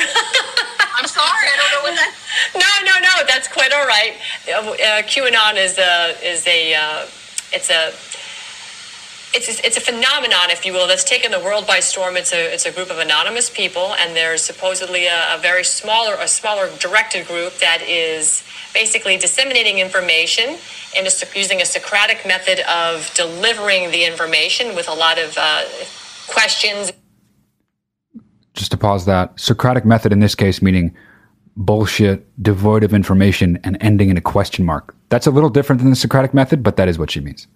I'm 0.98 1.06
sorry, 1.06 1.48
I 1.48 1.56
don't 1.56 1.72
know 1.72 1.90
what 1.90 1.96
that. 1.96 2.14
no, 2.54 2.92
no, 2.92 3.00
no. 3.00 3.26
That's 3.26 3.48
quite 3.48 3.72
all 3.72 3.86
right. 3.86 4.14
Uh, 4.46 5.02
QAnon 5.02 5.56
is 5.56 5.78
a 5.78 6.14
is 6.22 6.46
a 6.46 6.74
uh, 6.74 7.06
it's 7.52 7.70
a 7.70 7.92
it's 9.34 9.60
it's 9.60 9.76
a 9.76 9.80
phenomenon, 9.80 10.50
if 10.50 10.64
you 10.64 10.72
will, 10.72 10.86
that's 10.86 11.04
taken 11.04 11.30
the 11.30 11.40
world 11.40 11.66
by 11.66 11.80
storm. 11.80 12.16
It's 12.16 12.32
a 12.32 12.52
it's 12.52 12.66
a 12.66 12.72
group 12.72 12.90
of 12.90 12.98
anonymous 12.98 13.50
people, 13.50 13.94
and 13.98 14.16
there's 14.16 14.42
supposedly 14.42 15.06
a, 15.06 15.34
a 15.34 15.38
very 15.38 15.64
smaller 15.64 16.14
a 16.18 16.28
smaller 16.28 16.70
directed 16.78 17.26
group 17.26 17.54
that 17.58 17.82
is 17.82 18.42
basically 18.72 19.16
disseminating 19.16 19.78
information 19.78 20.56
and 20.96 21.08
using 21.34 21.60
a 21.60 21.64
Socratic 21.64 22.26
method 22.26 22.60
of 22.68 23.10
delivering 23.14 23.90
the 23.90 24.04
information 24.04 24.74
with 24.74 24.88
a 24.88 24.94
lot 24.94 25.18
of 25.18 25.36
uh, 25.38 25.64
questions 26.28 26.92
just 28.54 28.70
to 28.70 28.76
pause 28.76 29.04
that 29.04 29.38
Socratic 29.38 29.84
method 29.84 30.12
in 30.12 30.20
this 30.20 30.34
case 30.34 30.60
meaning 30.62 30.96
bullshit, 31.56 32.26
devoid 32.42 32.84
of 32.84 32.92
information, 32.92 33.58
and 33.64 33.78
ending 33.80 34.10
in 34.10 34.16
a 34.16 34.20
question 34.20 34.64
mark. 34.64 34.94
That's 35.08 35.26
a 35.26 35.30
little 35.30 35.48
different 35.48 35.80
than 35.80 35.90
the 35.90 35.96
Socratic 35.96 36.34
method, 36.34 36.62
but 36.62 36.76
that 36.76 36.88
is 36.88 36.98
what 36.98 37.10
she 37.10 37.20
means. 37.20 37.46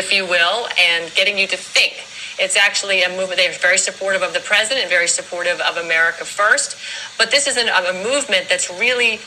If 0.00 0.12
you 0.14 0.24
will, 0.24 0.66
and 0.78 1.12
getting 1.14 1.36
you 1.36 1.46
to 1.46 1.58
think. 1.58 1.94
It's 2.42 2.56
actually 2.56 3.02
a 3.02 3.10
movement. 3.10 3.36
They're 3.36 3.52
very 3.52 3.76
supportive 3.76 4.22
of 4.22 4.32
the 4.32 4.40
president, 4.40 4.88
very 4.88 5.08
supportive 5.08 5.60
of 5.60 5.76
America 5.76 6.24
first. 6.24 6.74
But 7.18 7.30
this 7.30 7.46
is 7.46 7.58
an, 7.58 7.68
a 7.68 7.92
movement 8.02 8.48
that's 8.48 8.70
really 8.70 9.20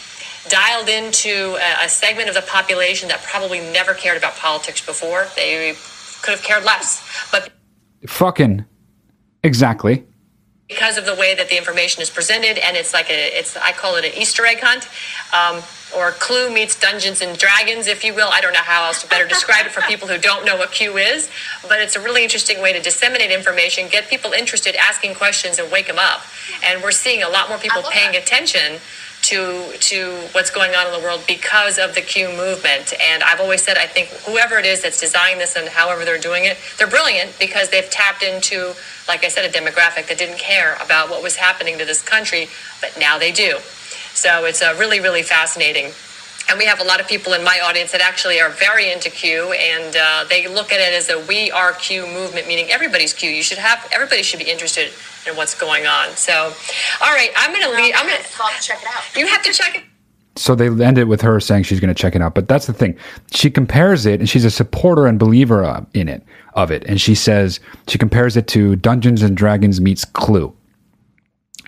dialed 0.50 0.90
into 0.90 1.56
a, 1.62 1.86
a 1.86 1.90
segment 1.90 2.28
of 2.28 2.34
the 2.34 2.42
population 2.42 3.08
that 3.10 3.22
probably 3.22 3.60
never 3.60 3.94
cared 3.94 4.18
about 4.18 4.36
politics 4.38 4.84
before. 4.84 5.28
They 5.36 5.76
could 6.24 6.32
have 6.32 6.44
cared 6.44 6.64
less. 6.64 7.04
But 7.32 7.52
fucking 8.08 8.66
exactly 9.44 10.04
because 10.68 10.98
of 10.98 11.06
the 11.06 11.16
way 11.16 11.36
that 11.36 11.50
the 11.50 11.58
information 11.58 12.02
is 12.02 12.10
presented 12.10 12.58
and 12.58 12.76
it's 12.76 12.94
like 12.94 13.10
a 13.10 13.38
it's 13.38 13.56
i 13.58 13.72
call 13.72 13.96
it 13.96 14.06
an 14.06 14.12
easter 14.20 14.46
egg 14.46 14.60
hunt 14.62 14.88
um, 15.34 15.62
or 15.96 16.12
clue 16.12 16.52
meets 16.52 16.80
dungeons 16.80 17.22
and 17.22 17.38
dragons 17.38 17.88
if 17.88 18.04
you 18.04 18.14
will 18.14 18.30
i 18.32 18.42
don't 18.42 18.54
know 18.54 18.60
how 18.64 18.86
else 18.86 19.02
to 19.02 19.08
better 19.08 19.28
describe 19.28 19.66
it 19.66 19.72
for 19.72 19.82
people 19.82 20.08
who 20.08 20.18
don't 20.18 20.46
know 20.46 20.58
what 20.58 20.72
q 20.72 20.98
is 20.98 21.30
but 21.64 21.80
it's 21.80 21.96
a 21.96 22.00
really 22.00 22.24
interesting 22.24 22.62
way 22.62 22.74
to 22.74 22.82
disseminate 22.82 23.32
information 23.32 23.88
get 23.90 24.10
people 24.10 24.32
interested 24.32 24.76
asking 24.76 25.14
questions 25.14 25.60
and 25.60 25.72
wake 25.72 25.88
them 25.88 26.00
up 26.00 26.24
and 26.64 26.82
we're 26.82 26.92
seeing 26.92 27.24
a 27.24 27.30
lot 27.30 27.50
more 27.50 27.58
people 27.58 27.82
paying 27.92 28.14
that. 28.14 28.24
attention 28.24 28.80
to 29.24 29.72
to 29.80 30.12
what's 30.34 30.52
going 30.52 30.76
on 30.76 30.86
in 30.86 30.94
the 30.94 31.00
world 31.00 31.24
because 31.28 31.80
of 31.80 31.96
the 31.96 32.02
Q 32.02 32.28
movement. 32.30 32.94
And 33.02 33.24
I've 33.24 33.40
always 33.40 33.64
said 33.64 33.78
I 33.78 33.88
think 33.88 34.10
whoever 34.28 34.58
it 34.58 34.66
is 34.66 34.82
that's 34.82 35.00
designing 35.00 35.40
this 35.40 35.56
and 35.56 35.68
however 35.70 36.06
they're 36.06 36.20
doing 36.20 36.44
it, 36.46 36.58
they're 36.78 36.90
brilliant 36.90 37.40
because 37.40 37.70
they've 37.70 37.90
tapped 37.90 38.22
into, 38.22 38.74
like 39.08 39.24
I 39.24 39.30
said, 39.30 39.46
a 39.46 39.50
demographic 39.50 40.08
that 40.08 40.18
didn't 40.18 40.40
care 40.40 40.76
about 40.84 41.10
what 41.10 41.24
was 41.24 41.38
happening 41.38 41.78
to 41.80 41.86
this 41.86 42.02
country, 42.02 42.50
but 42.82 42.96
now 43.00 43.18
they 43.18 43.32
do. 43.32 43.58
So 44.14 44.46
it's 44.46 44.62
a 44.62 44.76
really, 44.78 45.00
really 45.00 45.24
fascinating. 45.24 45.92
And 46.50 46.60
we 46.60 46.66
have 46.66 46.82
a 46.82 46.84
lot 46.84 47.00
of 47.00 47.08
people 47.08 47.34
in 47.34 47.44
my 47.44 47.62
audience 47.64 47.92
that 47.94 48.02
actually 48.02 48.40
are 48.42 48.50
very 48.50 48.92
into 48.92 49.10
Q, 49.10 49.54
and 49.54 49.96
uh, 49.96 50.26
they 50.30 50.48
look 50.48 50.74
at 50.74 50.82
it 50.82 50.94
as 50.94 51.10
a 51.10 51.26
"We 51.26 51.50
Are 51.52 51.72
Q" 51.74 52.06
movement, 52.06 52.48
meaning 52.48 52.70
everybody's 52.70 53.14
Q. 53.14 53.30
You 53.30 53.42
should 53.42 53.58
have 53.58 53.88
everybody 53.94 54.24
should 54.24 54.40
be 54.40 54.52
interested 54.52 54.92
in 55.26 55.38
what's 55.38 55.58
going 55.58 55.86
on. 55.86 56.10
So, 56.18 56.34
all 56.34 57.14
right, 57.14 57.32
I'm 57.38 57.52
going 57.52 57.64
to 57.64 57.82
leave. 57.82 57.94
I'm 57.96 58.08
going 58.08 58.22
to 58.22 58.62
check 58.62 58.82
it 58.82 58.88
out. 58.88 59.16
You 59.16 59.26
have 59.28 59.42
to 59.44 59.54
check 59.54 59.78
it. 59.78 59.84
So 60.36 60.56
they 60.56 60.68
end 60.68 60.98
it 60.98 61.06
with 61.06 61.22
her 61.22 61.40
saying 61.40 61.64
she's 61.64 61.80
going 61.80 61.94
to 61.94 62.00
check 62.00 62.16
it 62.16 62.22
out. 62.22 62.34
But 62.34 62.48
that's 62.48 62.66
the 62.66 62.74
thing. 62.74 62.98
She 63.32 63.52
compares 63.52 64.06
it, 64.06 64.20
and 64.20 64.28
she's 64.28 64.46
a 64.46 64.52
supporter 64.52 65.06
and 65.06 65.20
believer 65.20 65.86
in 65.94 66.10
it, 66.10 66.24
of 66.56 66.72
it. 66.72 66.84
And 66.88 67.00
she 67.00 67.14
says 67.16 67.60
she 67.88 67.98
compares 67.98 68.36
it 68.36 68.48
to 68.48 68.76
Dungeons 68.76 69.22
and 69.22 69.38
Dragons 69.38 69.80
meets 69.80 70.04
Clue, 70.04 70.54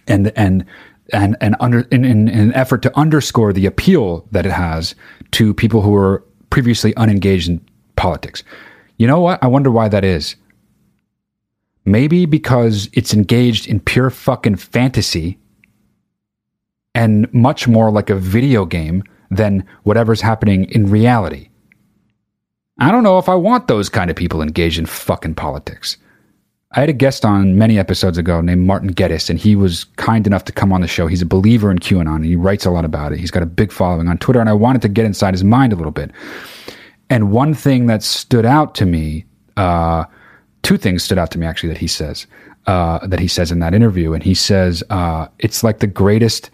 and 0.07 0.33
and 0.35 0.65
and 1.13 1.35
and 1.41 1.55
under 1.59 1.81
in, 1.91 2.03
in, 2.05 2.27
in 2.27 2.39
an 2.39 2.53
effort 2.53 2.81
to 2.83 2.97
underscore 2.97 3.53
the 3.53 3.65
appeal 3.65 4.27
that 4.31 4.45
it 4.45 4.51
has 4.51 4.95
to 5.31 5.53
people 5.53 5.81
who 5.81 5.95
are 5.95 6.23
previously 6.49 6.95
unengaged 6.95 7.49
in 7.49 7.65
politics. 7.95 8.43
You 8.97 9.07
know 9.07 9.19
what? 9.19 9.43
I 9.43 9.47
wonder 9.47 9.71
why 9.71 9.89
that 9.89 10.03
is. 10.03 10.35
Maybe 11.85 12.25
because 12.25 12.89
it's 12.93 13.13
engaged 13.13 13.67
in 13.67 13.79
pure 13.79 14.09
fucking 14.09 14.55
fantasy 14.55 15.37
and 16.95 17.31
much 17.33 17.67
more 17.67 17.91
like 17.91 18.09
a 18.09 18.15
video 18.15 18.65
game 18.65 19.03
than 19.29 19.65
whatever's 19.83 20.21
happening 20.21 20.65
in 20.71 20.89
reality. 20.89 21.49
I 22.79 22.91
don't 22.91 23.03
know 23.03 23.19
if 23.19 23.29
I 23.29 23.35
want 23.35 23.67
those 23.67 23.89
kind 23.89 24.09
of 24.09 24.15
people 24.15 24.41
engaged 24.41 24.79
in 24.79 24.85
fucking 24.85 25.35
politics. 25.35 25.97
I 26.75 26.81
had 26.81 26.89
a 26.89 26.93
guest 26.93 27.23
on 27.23 27.57
many 27.57 27.79
episodes 27.79 28.17
ago 28.17 28.41
named 28.41 28.67
Martin 28.67 28.89
Geddes, 28.89 29.29
and 29.29 29.39
he 29.39 29.55
was 29.55 29.85
kind 29.95 30.27
enough 30.27 30.43
to 30.45 30.51
come 30.51 30.73
on 30.73 30.81
the 30.81 30.87
show. 30.87 31.07
He's 31.07 31.21
a 31.21 31.25
believer 31.25 31.71
in 31.71 31.79
QAnon, 31.79 32.17
and 32.17 32.25
he 32.25 32.35
writes 32.35 32.65
a 32.65 32.69
lot 32.69 32.83
about 32.83 33.13
it. 33.13 33.19
He's 33.19 33.31
got 33.31 33.43
a 33.43 33.45
big 33.45 33.71
following 33.71 34.09
on 34.09 34.17
Twitter, 34.17 34.41
and 34.41 34.49
I 34.49 34.53
wanted 34.53 34.81
to 34.81 34.89
get 34.89 35.05
inside 35.05 35.33
his 35.33 35.43
mind 35.43 35.71
a 35.71 35.77
little 35.77 35.91
bit. 35.91 36.11
And 37.09 37.31
one 37.31 37.53
thing 37.53 37.85
that 37.85 38.03
stood 38.03 38.45
out 38.45 38.75
to 38.75 38.85
me 38.85 39.25
uh, 39.55 40.03
two 40.63 40.77
things 40.77 41.03
stood 41.03 41.17
out 41.17 41.31
to 41.31 41.39
me 41.39 41.45
actually 41.45 41.69
that 41.69 41.77
he 41.77 41.87
says 41.87 42.27
uh, 42.67 43.05
that 43.05 43.19
he 43.19 43.27
says 43.27 43.51
in 43.51 43.59
that 43.59 43.73
interview, 43.73 44.13
and 44.13 44.23
he 44.23 44.33
says 44.33 44.83
uh, 44.89 45.27
it's 45.39 45.63
like 45.63 45.79
the 45.79 45.87
greatest 45.87 46.49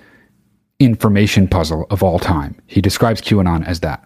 information 0.79 1.47
puzzle 1.47 1.87
of 1.89 2.03
all 2.03 2.19
time. 2.19 2.55
He 2.67 2.81
describes 2.81 3.21
QAnon 3.21 3.65
as 3.65 3.79
that. 3.79 4.03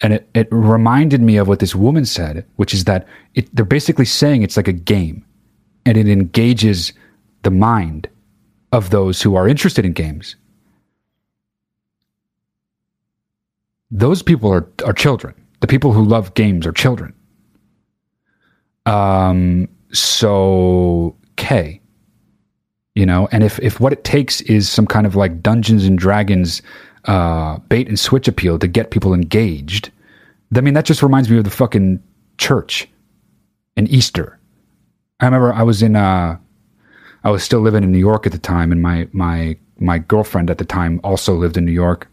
And 0.00 0.14
it, 0.14 0.28
it 0.34 0.48
reminded 0.50 1.20
me 1.22 1.36
of 1.36 1.48
what 1.48 1.58
this 1.58 1.74
woman 1.74 2.04
said, 2.04 2.44
which 2.56 2.72
is 2.74 2.84
that 2.84 3.06
it, 3.34 3.54
they're 3.54 3.64
basically 3.64 4.04
saying 4.04 4.42
it's 4.42 4.56
like 4.56 4.68
a 4.68 4.72
game 4.72 5.24
and 5.88 5.96
it 5.96 6.06
engages 6.06 6.92
the 7.44 7.50
mind 7.50 8.08
of 8.72 8.90
those 8.90 9.22
who 9.22 9.34
are 9.36 9.48
interested 9.48 9.86
in 9.86 9.94
games. 9.94 10.36
Those 13.90 14.22
people 14.22 14.52
are, 14.52 14.68
are 14.84 14.92
children. 14.92 15.34
The 15.60 15.66
people 15.66 15.92
who 15.94 16.04
love 16.04 16.34
games 16.34 16.66
are 16.66 16.72
children. 16.72 17.14
Um, 18.84 19.66
so 19.92 21.16
K, 21.36 21.80
you 22.94 23.06
know, 23.06 23.26
and 23.32 23.42
if 23.42 23.58
if 23.60 23.80
what 23.80 23.94
it 23.94 24.04
takes 24.04 24.42
is 24.42 24.68
some 24.68 24.86
kind 24.86 25.06
of 25.06 25.16
like 25.16 25.42
Dungeons 25.42 25.86
and 25.86 25.98
Dragons 25.98 26.60
uh, 27.06 27.58
bait 27.70 27.88
and 27.88 27.98
switch 27.98 28.28
appeal 28.28 28.58
to 28.58 28.68
get 28.68 28.90
people 28.90 29.14
engaged, 29.14 29.90
I 30.54 30.60
mean 30.60 30.74
that 30.74 30.84
just 30.84 31.02
reminds 31.02 31.30
me 31.30 31.38
of 31.38 31.44
the 31.44 31.50
fucking 31.50 32.02
church 32.36 32.88
and 33.76 33.88
Easter. 33.88 34.37
I 35.20 35.24
remember 35.24 35.52
I 35.52 35.62
was 35.62 35.82
in 35.82 35.96
uh 35.96 36.38
I 37.24 37.30
was 37.30 37.42
still 37.42 37.60
living 37.60 37.82
in 37.82 37.90
New 37.92 37.98
York 37.98 38.26
at 38.26 38.32
the 38.32 38.38
time 38.38 38.70
and 38.72 38.80
my 38.80 39.08
my 39.12 39.56
my 39.78 39.98
girlfriend 39.98 40.50
at 40.50 40.58
the 40.58 40.64
time 40.64 41.00
also 41.02 41.34
lived 41.34 41.56
in 41.56 41.64
New 41.64 41.72
York. 41.72 42.08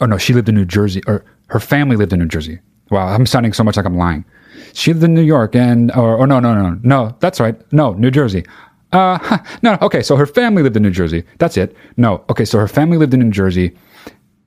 Oh 0.00 0.06
no, 0.06 0.18
she 0.18 0.34
lived 0.34 0.48
in 0.48 0.54
New 0.54 0.64
Jersey 0.64 1.02
or 1.06 1.24
her 1.48 1.60
family 1.60 1.96
lived 1.96 2.12
in 2.12 2.18
New 2.18 2.26
Jersey. 2.26 2.60
Wow, 2.90 3.08
I'm 3.08 3.26
sounding 3.26 3.52
so 3.52 3.64
much 3.64 3.76
like 3.76 3.86
I'm 3.86 3.96
lying. 3.96 4.24
She 4.72 4.92
lived 4.92 5.04
in 5.04 5.14
New 5.14 5.22
York 5.22 5.54
and 5.54 5.90
or, 5.92 6.16
or 6.16 6.26
no 6.26 6.40
no 6.40 6.54
no 6.54 6.78
no 6.82 7.16
that's 7.20 7.40
right. 7.40 7.56
No, 7.72 7.92
New 7.94 8.10
Jersey. 8.10 8.44
Uh 8.92 9.38
no, 9.62 9.78
okay, 9.82 10.02
so 10.02 10.16
her 10.16 10.26
family 10.26 10.62
lived 10.62 10.76
in 10.76 10.82
New 10.82 10.90
Jersey. 10.90 11.24
That's 11.38 11.56
it. 11.56 11.76
No, 11.96 12.24
okay, 12.30 12.44
so 12.44 12.58
her 12.58 12.68
family 12.68 12.98
lived 12.98 13.14
in 13.14 13.20
New 13.20 13.30
Jersey 13.30 13.76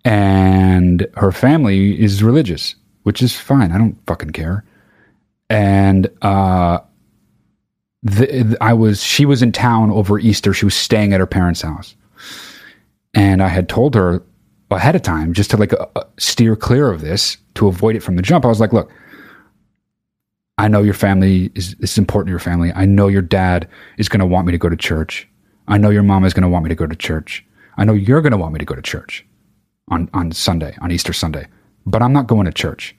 and 0.03 1.07
her 1.15 1.31
family 1.31 2.01
is 2.01 2.23
religious, 2.23 2.75
which 3.03 3.21
is 3.21 3.35
fine. 3.37 3.71
I 3.71 3.77
don't 3.77 3.97
fucking 4.07 4.31
care. 4.31 4.65
And 5.49 6.09
uh 6.21 6.79
the, 8.03 8.57
I 8.61 8.73
was 8.73 9.03
she 9.03 9.25
was 9.25 9.41
in 9.41 9.51
town 9.51 9.91
over 9.91 10.19
Easter. 10.19 10.53
She 10.53 10.65
was 10.65 10.75
staying 10.75 11.13
at 11.13 11.19
her 11.19 11.25
parents' 11.25 11.61
house, 11.61 11.95
and 13.13 13.43
I 13.43 13.47
had 13.47 13.67
told 13.67 13.95
her 13.95 14.23
ahead 14.71 14.95
of 14.95 15.01
time 15.01 15.33
just 15.33 15.51
to 15.51 15.57
like 15.57 15.73
uh, 15.73 15.85
uh, 15.95 16.03
steer 16.17 16.55
clear 16.55 16.91
of 16.91 17.01
this 17.01 17.37
to 17.55 17.67
avoid 17.67 17.95
it 17.95 18.03
from 18.03 18.15
the 18.15 18.21
jump. 18.21 18.45
I 18.45 18.47
was 18.47 18.59
like, 18.59 18.71
"Look, 18.71 18.91
I 20.57 20.67
know 20.67 20.81
your 20.81 20.93
family 20.93 21.51
is 21.55 21.75
is 21.79 21.97
important 21.97 22.27
to 22.27 22.31
your 22.31 22.39
family. 22.39 22.71
I 22.73 22.85
know 22.85 23.07
your 23.07 23.21
dad 23.21 23.67
is 23.97 24.07
going 24.07 24.21
to 24.21 24.25
want 24.25 24.47
me 24.47 24.51
to 24.53 24.57
go 24.57 24.69
to 24.69 24.77
church. 24.77 25.27
I 25.67 25.77
know 25.77 25.89
your 25.89 26.03
mom 26.03 26.23
is 26.23 26.33
going 26.33 26.43
to 26.43 26.49
want 26.49 26.63
me 26.63 26.69
to 26.69 26.75
go 26.75 26.87
to 26.87 26.95
church. 26.95 27.45
I 27.77 27.83
know 27.83 27.93
you're 27.93 28.21
going 28.21 28.31
to 28.31 28.37
want 28.37 28.53
me 28.53 28.59
to 28.59 28.65
go 28.65 28.75
to 28.75 28.81
church 28.81 29.25
on 29.89 30.09
on 30.13 30.31
Sunday, 30.31 30.75
on 30.81 30.91
Easter 30.91 31.11
Sunday, 31.11 31.47
but 31.85 32.01
I'm 32.01 32.13
not 32.13 32.27
going 32.27 32.45
to 32.45 32.53
church." 32.53 32.95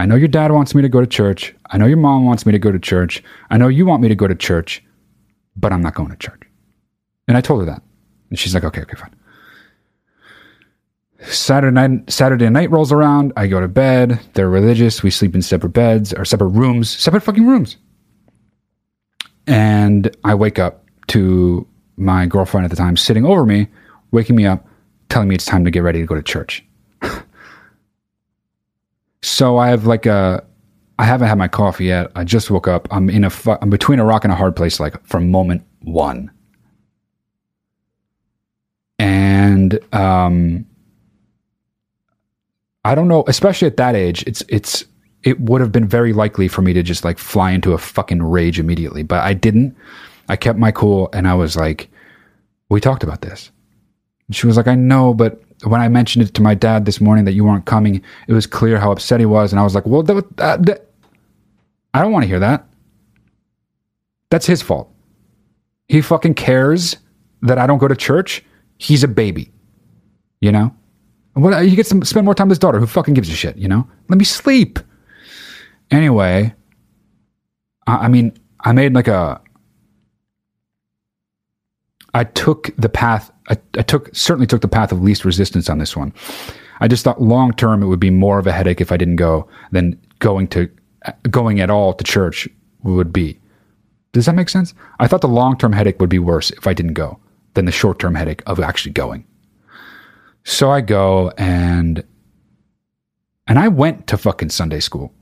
I 0.00 0.06
know 0.06 0.14
your 0.14 0.28
dad 0.28 0.50
wants 0.50 0.74
me 0.74 0.80
to 0.80 0.88
go 0.88 1.00
to 1.00 1.06
church. 1.06 1.54
I 1.66 1.76
know 1.76 1.84
your 1.84 1.98
mom 1.98 2.24
wants 2.24 2.46
me 2.46 2.52
to 2.52 2.58
go 2.58 2.72
to 2.72 2.78
church. 2.78 3.22
I 3.50 3.58
know 3.58 3.68
you 3.68 3.84
want 3.84 4.00
me 4.00 4.08
to 4.08 4.14
go 4.14 4.26
to 4.26 4.34
church, 4.34 4.82
but 5.56 5.74
I'm 5.74 5.82
not 5.82 5.94
going 5.94 6.08
to 6.08 6.16
church. 6.16 6.40
And 7.28 7.36
I 7.36 7.42
told 7.42 7.60
her 7.60 7.66
that. 7.66 7.82
And 8.30 8.38
she's 8.38 8.54
like, 8.54 8.64
okay, 8.64 8.80
okay, 8.80 8.96
fine. 8.96 9.14
Saturday 11.24 11.74
night, 11.74 12.10
Saturday 12.10 12.48
night 12.48 12.70
rolls 12.70 12.92
around. 12.92 13.34
I 13.36 13.46
go 13.46 13.60
to 13.60 13.68
bed. 13.68 14.18
They're 14.32 14.48
religious. 14.48 15.02
We 15.02 15.10
sleep 15.10 15.34
in 15.34 15.42
separate 15.42 15.74
beds 15.74 16.14
or 16.14 16.24
separate 16.24 16.48
rooms, 16.48 16.88
separate 16.88 17.20
fucking 17.20 17.46
rooms. 17.46 17.76
And 19.46 20.16
I 20.24 20.34
wake 20.34 20.58
up 20.58 20.86
to 21.08 21.68
my 21.98 22.24
girlfriend 22.24 22.64
at 22.64 22.70
the 22.70 22.76
time 22.76 22.96
sitting 22.96 23.26
over 23.26 23.44
me, 23.44 23.68
waking 24.12 24.36
me 24.36 24.46
up, 24.46 24.66
telling 25.10 25.28
me 25.28 25.34
it's 25.34 25.44
time 25.44 25.66
to 25.66 25.70
get 25.70 25.82
ready 25.82 26.00
to 26.00 26.06
go 26.06 26.14
to 26.14 26.22
church. 26.22 26.64
So 29.22 29.58
I 29.58 29.68
have 29.68 29.86
like 29.86 30.06
a, 30.06 30.44
I 30.98 31.04
haven't 31.04 31.28
had 31.28 31.38
my 31.38 31.48
coffee 31.48 31.86
yet. 31.86 32.10
I 32.14 32.24
just 32.24 32.50
woke 32.50 32.68
up. 32.68 32.88
I'm 32.90 33.08
in 33.10 33.24
a, 33.24 33.30
fu- 33.30 33.56
I'm 33.60 33.70
between 33.70 33.98
a 33.98 34.04
rock 34.04 34.24
and 34.24 34.32
a 34.32 34.36
hard 34.36 34.56
place, 34.56 34.80
like 34.80 35.02
from 35.06 35.30
moment 35.30 35.62
one. 35.80 36.30
And 38.98 39.78
um, 39.94 40.66
I 42.84 42.94
don't 42.94 43.08
know, 43.08 43.24
especially 43.28 43.66
at 43.66 43.76
that 43.78 43.94
age, 43.94 44.22
it's 44.26 44.42
it's 44.48 44.84
it 45.22 45.40
would 45.40 45.60
have 45.60 45.72
been 45.72 45.86
very 45.88 46.12
likely 46.12 46.48
for 46.48 46.62
me 46.62 46.72
to 46.74 46.82
just 46.82 47.04
like 47.04 47.18
fly 47.18 47.50
into 47.50 47.72
a 47.72 47.78
fucking 47.78 48.22
rage 48.22 48.58
immediately, 48.58 49.02
but 49.02 49.22
I 49.22 49.34
didn't. 49.34 49.76
I 50.28 50.36
kept 50.36 50.58
my 50.58 50.70
cool, 50.70 51.08
and 51.12 51.26
I 51.26 51.34
was 51.34 51.56
like, 51.56 51.90
"We 52.68 52.80
talked 52.80 53.02
about 53.02 53.22
this." 53.22 53.50
And 54.26 54.36
she 54.36 54.46
was 54.46 54.56
like, 54.56 54.68
"I 54.68 54.74
know, 54.74 55.14
but 55.14 55.42
when 55.64 55.80
I 55.80 55.88
mentioned 55.88 56.24
it 56.24 56.34
to 56.34 56.42
my 56.42 56.54
dad 56.54 56.84
this 56.86 57.00
morning 57.00 57.24
that 57.26 57.32
you 57.32 57.44
weren't 57.44 57.66
coming, 57.66 58.02
it 58.28 58.32
was 58.32 58.46
clear 58.46 58.78
how 58.78 58.92
upset 58.92 59.20
he 59.20 59.26
was." 59.26 59.52
And 59.52 59.60
I 59.60 59.64
was 59.64 59.74
like, 59.74 59.86
"Well, 59.86 60.02
that, 60.02 60.36
that, 60.36 60.66
that- 60.66 60.86
I 61.94 62.02
don't 62.02 62.12
want 62.12 62.22
to 62.22 62.28
hear 62.28 62.38
that. 62.38 62.66
That's 64.30 64.46
his 64.46 64.62
fault. 64.62 64.92
He 65.88 66.00
fucking 66.00 66.34
cares 66.34 66.96
that 67.42 67.58
I 67.58 67.66
don't 67.66 67.78
go 67.78 67.88
to 67.88 67.96
church. 67.96 68.44
He's 68.78 69.02
a 69.02 69.08
baby, 69.08 69.50
you 70.40 70.52
know. 70.52 70.74
What 71.34 71.64
he 71.64 71.74
gets 71.74 71.88
to 71.90 72.04
spend 72.04 72.24
more 72.24 72.34
time 72.34 72.48
with 72.48 72.56
his 72.56 72.58
daughter. 72.60 72.78
Who 72.78 72.86
fucking 72.86 73.14
gives 73.14 73.28
a 73.28 73.32
shit, 73.34 73.56
you 73.56 73.68
know? 73.68 73.88
Let 74.08 74.18
me 74.18 74.24
sleep." 74.24 74.78
Anyway, 75.90 76.54
I, 77.88 77.96
I 77.96 78.08
mean, 78.08 78.38
I 78.60 78.72
made 78.72 78.94
like 78.94 79.08
a 79.08 79.40
I 82.14 82.24
took 82.24 82.70
the 82.76 82.88
path. 82.88 83.30
I, 83.50 83.56
I 83.76 83.82
took 83.82 84.14
certainly 84.14 84.46
took 84.46 84.62
the 84.62 84.68
path 84.68 84.92
of 84.92 85.02
least 85.02 85.24
resistance 85.24 85.68
on 85.68 85.78
this 85.78 85.96
one. 85.96 86.14
I 86.80 86.88
just 86.88 87.04
thought 87.04 87.20
long 87.20 87.52
term 87.52 87.82
it 87.82 87.86
would 87.86 88.00
be 88.00 88.10
more 88.10 88.38
of 88.38 88.46
a 88.46 88.52
headache 88.52 88.80
if 88.80 88.92
I 88.92 88.96
didn't 88.96 89.16
go 89.16 89.48
than 89.72 90.00
going 90.20 90.48
to 90.48 90.70
going 91.30 91.60
at 91.60 91.70
all 91.70 91.92
to 91.92 92.04
church 92.04 92.48
would 92.82 93.12
be. 93.12 93.38
Does 94.12 94.26
that 94.26 94.34
make 94.34 94.48
sense? 94.48 94.74
I 94.98 95.06
thought 95.06 95.20
the 95.20 95.28
long 95.28 95.58
term 95.58 95.72
headache 95.72 96.00
would 96.00 96.10
be 96.10 96.18
worse 96.18 96.50
if 96.52 96.66
I 96.66 96.74
didn't 96.74 96.94
go 96.94 97.18
than 97.54 97.64
the 97.64 97.72
short 97.72 97.98
term 97.98 98.14
headache 98.14 98.42
of 98.46 98.60
actually 98.60 98.92
going. 98.92 99.26
So 100.44 100.70
I 100.70 100.80
go 100.80 101.32
and 101.36 102.04
and 103.46 103.58
I 103.58 103.68
went 103.68 104.06
to 104.08 104.16
fucking 104.16 104.50
Sunday 104.50 104.80
school. 104.80 105.12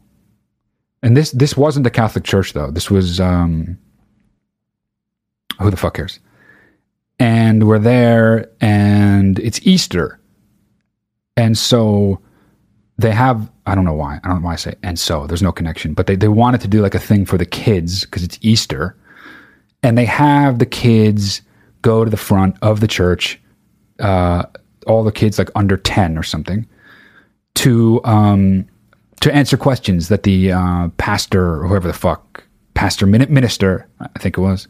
And 1.03 1.17
this 1.17 1.31
this 1.33 1.57
wasn't 1.57 1.87
a 1.87 1.91
Catholic 1.91 2.25
church 2.25 2.53
though. 2.53 2.71
This 2.71 2.91
was 2.91 3.21
um 3.21 3.79
who 5.61 5.71
the 5.71 5.77
fuck 5.77 5.95
cares? 5.95 6.21
And 7.19 7.67
we're 7.67 7.79
there 7.79 8.51
and 8.61 9.39
it's 9.39 9.61
Easter. 9.67 10.21
And 11.37 11.57
so 11.57 12.21
they 12.99 13.13
have 13.13 13.51
I 13.67 13.75
don't 13.75 13.85
know 13.85 13.95
why. 13.95 14.19
I 14.25 14.29
don't 14.29 14.41
know 14.41 14.47
why 14.47 14.55
I 14.55 14.57
say 14.57 14.75
and 14.83 14.99
so 14.99 15.27
there's 15.27 15.43
no 15.43 15.53
connection, 15.53 15.95
but 15.95 16.07
they, 16.07 16.17
they 16.17 16.29
wanted 16.29 16.61
to 16.63 16.69
do 16.69 16.81
like 16.81 16.95
a 16.95 16.99
thing 16.99 17.25
for 17.25 17.39
the 17.39 17.47
kids 17.47 18.05
because 18.05 18.23
it's 18.23 18.39
Easter. 18.41 18.97
And 19.83 19.97
they 19.97 20.07
have 20.07 20.59
the 20.59 20.67
kids 20.67 21.43
go 21.83 22.05
to 22.05 22.11
the 22.11 22.17
front 22.17 22.57
of 22.63 22.81
the 22.81 22.89
church, 22.89 23.41
uh, 24.01 24.45
all 24.87 25.05
the 25.05 25.13
kids 25.13 25.39
like 25.39 25.51
under 25.55 25.77
10 25.77 26.19
or 26.19 26.23
something, 26.23 26.67
to 27.55 28.01
um 28.05 28.67
to 29.21 29.35
answer 29.35 29.57
questions 29.57 30.09
that 30.09 30.23
the 30.23 30.53
uh, 30.53 30.89
pastor 30.97 31.61
or 31.61 31.67
whoever 31.67 31.89
the 31.89 31.95
fuck 31.95 32.45
pastor 32.75 33.05
min- 33.07 33.33
minister 33.33 33.87
I 34.01 34.19
think 34.21 34.39
it 34.39 34.41
was 34.41 34.69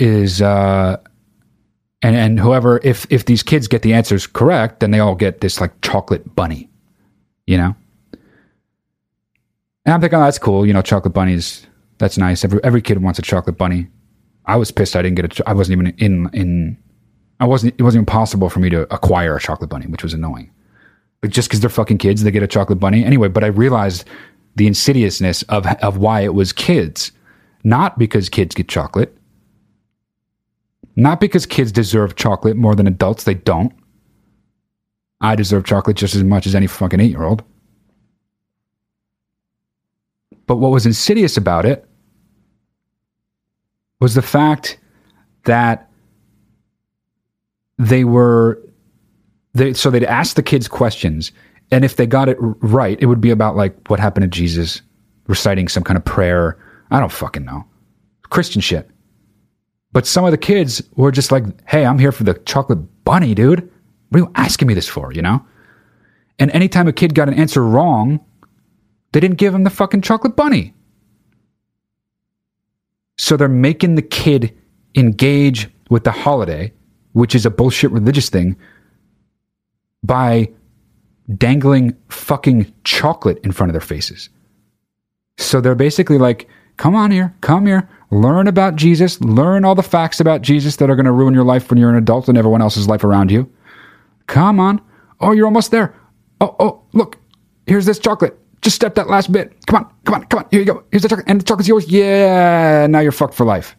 is 0.00 0.42
uh 0.42 0.96
and 2.02 2.16
and 2.16 2.40
whoever 2.40 2.80
if 2.82 3.06
if 3.10 3.24
these 3.24 3.42
kids 3.42 3.68
get 3.68 3.82
the 3.82 3.92
answers 3.92 4.26
correct 4.26 4.80
then 4.80 4.90
they 4.90 5.00
all 5.00 5.14
get 5.14 5.40
this 5.40 5.60
like 5.60 5.72
chocolate 5.80 6.34
bunny 6.34 6.68
you 7.46 7.56
know? 7.56 7.74
And 9.84 9.94
i'm 9.94 10.00
thinking 10.00 10.18
oh, 10.18 10.22
that's 10.22 10.38
cool. 10.38 10.66
You 10.66 10.72
know 10.72 10.82
chocolate 10.82 11.14
bunnies 11.14 11.66
that's 11.98 12.18
nice. 12.18 12.44
Every 12.44 12.62
every 12.62 12.82
kid 12.82 13.02
wants 13.02 13.18
a 13.18 13.22
chocolate 13.22 13.56
bunny. 13.56 13.88
I 14.44 14.56
was 14.56 14.70
pissed 14.70 14.96
i 14.96 15.02
didn't 15.02 15.16
get 15.16 15.40
a 15.40 15.48
i 15.48 15.52
wasn't 15.52 15.80
even 15.80 15.94
in 15.98 16.30
in 16.32 16.76
i 17.40 17.46
wasn't 17.46 17.74
it 17.78 17.82
wasn't 17.82 18.02
even 18.02 18.06
possible 18.06 18.50
for 18.50 18.60
me 18.60 18.68
to 18.70 18.82
acquire 18.92 19.36
a 19.36 19.40
chocolate 19.40 19.70
bunny 19.70 19.86
which 19.86 20.02
was 20.02 20.12
annoying. 20.12 20.50
But 21.20 21.30
just 21.30 21.48
because 21.48 21.60
they're 21.60 21.70
fucking 21.70 21.98
kids 21.98 22.22
they 22.22 22.30
get 22.30 22.42
a 22.42 22.48
chocolate 22.48 22.80
bunny. 22.80 23.04
Anyway 23.04 23.28
but 23.28 23.44
i 23.44 23.48
realized 23.48 24.04
the 24.56 24.66
insidiousness 24.66 25.42
of 25.44 25.66
of 25.66 25.98
why 25.98 26.20
it 26.22 26.34
was 26.34 26.52
kids. 26.52 27.12
Not 27.64 27.98
because 27.98 28.28
kids 28.28 28.54
get 28.54 28.68
chocolate 28.68 29.15
not 30.96 31.20
because 31.20 31.46
kids 31.46 31.70
deserve 31.70 32.16
chocolate 32.16 32.56
more 32.56 32.74
than 32.74 32.86
adults, 32.86 33.24
they 33.24 33.34
don't. 33.34 33.72
I 35.20 35.36
deserve 35.36 35.64
chocolate 35.64 35.96
just 35.96 36.14
as 36.14 36.24
much 36.24 36.46
as 36.46 36.54
any 36.54 36.66
fucking 36.66 37.00
eight 37.00 37.10
year 37.10 37.22
old. 37.22 37.42
But 40.46 40.56
what 40.56 40.70
was 40.70 40.86
insidious 40.86 41.36
about 41.36 41.66
it 41.66 41.86
was 44.00 44.14
the 44.14 44.22
fact 44.22 44.78
that 45.44 45.90
they 47.78 48.04
were 48.04 48.62
they 49.54 49.72
so 49.72 49.90
they'd 49.90 50.04
ask 50.04 50.36
the 50.36 50.42
kids 50.42 50.68
questions 50.68 51.32
and 51.70 51.84
if 51.84 51.96
they 51.96 52.06
got 52.06 52.28
it 52.28 52.36
right 52.40 52.98
it 53.00 53.06
would 53.06 53.20
be 53.20 53.30
about 53.30 53.56
like 53.56 53.76
what 53.88 54.00
happened 54.00 54.22
to 54.22 54.38
jesus 54.38 54.80
reciting 55.26 55.68
some 55.68 55.84
kind 55.84 55.96
of 55.96 56.04
prayer 56.04 56.58
i 56.90 56.98
don't 56.98 57.12
fucking 57.12 57.44
know 57.44 57.64
christian 58.30 58.60
shit 58.60 58.90
but 59.96 60.06
some 60.06 60.26
of 60.26 60.30
the 60.30 60.36
kids 60.36 60.82
were 60.96 61.10
just 61.10 61.32
like, 61.32 61.42
hey, 61.66 61.86
I'm 61.86 61.98
here 61.98 62.12
for 62.12 62.22
the 62.22 62.34
chocolate 62.34 62.80
bunny, 63.06 63.34
dude. 63.34 63.60
What 64.10 64.20
are 64.20 64.24
you 64.24 64.32
asking 64.34 64.68
me 64.68 64.74
this 64.74 64.86
for, 64.86 65.10
you 65.10 65.22
know? 65.22 65.42
And 66.38 66.50
anytime 66.50 66.86
a 66.86 66.92
kid 66.92 67.14
got 67.14 67.28
an 67.28 67.34
answer 67.34 67.64
wrong, 67.64 68.20
they 69.12 69.20
didn't 69.20 69.38
give 69.38 69.54
him 69.54 69.64
the 69.64 69.70
fucking 69.70 70.02
chocolate 70.02 70.36
bunny. 70.36 70.74
So 73.16 73.38
they're 73.38 73.48
making 73.48 73.94
the 73.94 74.02
kid 74.02 74.54
engage 74.94 75.70
with 75.88 76.04
the 76.04 76.12
holiday, 76.12 76.74
which 77.12 77.34
is 77.34 77.46
a 77.46 77.50
bullshit 77.50 77.90
religious 77.90 78.28
thing, 78.28 78.54
by 80.04 80.50
dangling 81.38 81.96
fucking 82.10 82.70
chocolate 82.84 83.38
in 83.44 83.50
front 83.50 83.70
of 83.70 83.72
their 83.72 83.80
faces. 83.80 84.28
So 85.38 85.62
they're 85.62 85.74
basically 85.74 86.18
like, 86.18 86.50
come 86.76 86.94
on 86.94 87.10
here, 87.10 87.34
come 87.40 87.64
here, 87.64 87.88
learn 88.10 88.46
about 88.46 88.76
Jesus, 88.76 89.20
learn 89.20 89.64
all 89.64 89.74
the 89.74 89.82
facts 89.82 90.20
about 90.20 90.42
Jesus 90.42 90.76
that 90.76 90.90
are 90.90 90.96
going 90.96 91.06
to 91.06 91.12
ruin 91.12 91.34
your 91.34 91.44
life 91.44 91.70
when 91.70 91.78
you're 91.78 91.90
an 91.90 91.96
adult 91.96 92.28
and 92.28 92.38
everyone 92.38 92.62
else's 92.62 92.88
life 92.88 93.04
around 93.04 93.30
you. 93.30 93.50
Come 94.26 94.60
on. 94.60 94.80
Oh, 95.20 95.32
you're 95.32 95.46
almost 95.46 95.70
there. 95.70 95.94
Oh, 96.40 96.54
oh, 96.58 96.82
look, 96.92 97.16
here's 97.66 97.86
this 97.86 97.98
chocolate. 97.98 98.38
Just 98.62 98.76
step 98.76 98.94
that 98.96 99.08
last 99.08 99.30
bit. 99.32 99.54
Come 99.66 99.84
on, 99.84 99.92
come 100.04 100.14
on, 100.14 100.24
come 100.26 100.40
on. 100.40 100.46
Here 100.50 100.60
you 100.60 100.66
go. 100.66 100.84
Here's 100.90 101.02
the 101.02 101.08
chocolate. 101.08 101.28
And 101.28 101.40
the 101.40 101.44
chocolate's 101.44 101.68
yours. 101.68 101.88
Yeah. 101.88 102.86
Now 102.88 103.00
you're 103.00 103.12
fucked 103.12 103.34
for 103.34 103.46
life. 103.46 103.76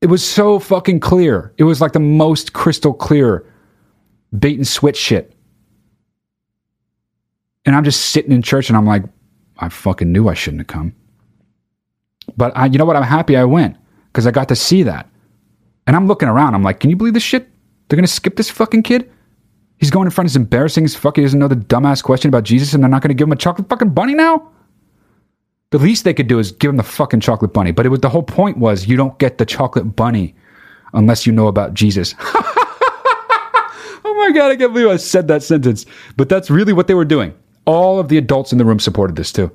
It 0.00 0.06
was 0.06 0.24
so 0.24 0.58
fucking 0.58 1.00
clear. 1.00 1.54
It 1.58 1.64
was 1.64 1.80
like 1.80 1.92
the 1.92 2.00
most 2.00 2.52
crystal 2.52 2.92
clear 2.92 3.46
bait 4.36 4.56
and 4.56 4.66
switch 4.66 4.96
shit. 4.96 5.34
And 7.64 7.76
I'm 7.76 7.84
just 7.84 8.10
sitting 8.10 8.32
in 8.32 8.42
church 8.42 8.68
and 8.68 8.76
I'm 8.76 8.86
like, 8.86 9.04
I 9.58 9.68
fucking 9.68 10.10
knew 10.10 10.28
I 10.28 10.34
shouldn't 10.34 10.60
have 10.60 10.66
come. 10.66 10.94
But 12.36 12.56
I, 12.56 12.66
you 12.66 12.78
know 12.78 12.84
what? 12.84 12.96
I'm 12.96 13.02
happy 13.02 13.36
I 13.36 13.44
went 13.44 13.76
because 14.06 14.26
I 14.26 14.30
got 14.30 14.48
to 14.48 14.56
see 14.56 14.82
that. 14.84 15.08
And 15.86 15.96
I'm 15.96 16.06
looking 16.06 16.28
around. 16.28 16.54
I'm 16.54 16.62
like, 16.62 16.80
can 16.80 16.90
you 16.90 16.96
believe 16.96 17.14
this 17.14 17.22
shit? 17.22 17.48
They're 17.88 17.96
going 17.96 18.06
to 18.06 18.12
skip 18.12 18.36
this 18.36 18.50
fucking 18.50 18.82
kid? 18.84 19.10
He's 19.78 19.90
going 19.90 20.06
in 20.06 20.10
front. 20.10 20.30
He's 20.30 20.36
embarrassing 20.36 20.84
as 20.84 20.94
fuck. 20.94 21.16
He 21.16 21.22
doesn't 21.22 21.38
know 21.38 21.48
the 21.48 21.56
dumbass 21.56 22.02
question 22.02 22.28
about 22.28 22.44
Jesus 22.44 22.72
and 22.72 22.82
they're 22.82 22.90
not 22.90 23.02
going 23.02 23.08
to 23.08 23.14
give 23.14 23.26
him 23.26 23.32
a 23.32 23.36
chocolate 23.36 23.68
fucking 23.68 23.90
bunny 23.90 24.14
now? 24.14 24.48
The 25.70 25.78
least 25.78 26.04
they 26.04 26.14
could 26.14 26.28
do 26.28 26.38
is 26.38 26.52
give 26.52 26.68
him 26.68 26.76
the 26.76 26.82
fucking 26.82 27.20
chocolate 27.20 27.52
bunny. 27.52 27.72
But 27.72 27.86
it 27.86 27.88
was 27.88 28.00
the 28.00 28.10
whole 28.10 28.22
point 28.22 28.58
was 28.58 28.86
you 28.86 28.96
don't 28.96 29.18
get 29.18 29.38
the 29.38 29.46
chocolate 29.46 29.96
bunny 29.96 30.34
unless 30.92 31.26
you 31.26 31.32
know 31.32 31.48
about 31.48 31.74
Jesus. 31.74 32.14
oh 32.20 34.14
my 34.18 34.30
god, 34.32 34.52
I 34.52 34.56
can't 34.56 34.72
believe 34.72 34.88
I 34.88 34.96
said 34.96 35.28
that 35.28 35.42
sentence. 35.42 35.86
But 36.16 36.28
that's 36.28 36.50
really 36.50 36.72
what 36.72 36.86
they 36.86 36.94
were 36.94 37.04
doing. 37.04 37.34
All 37.64 37.98
of 37.98 38.08
the 38.08 38.18
adults 38.18 38.52
in 38.52 38.58
the 38.58 38.64
room 38.64 38.78
supported 38.78 39.16
this 39.16 39.32
too. 39.32 39.50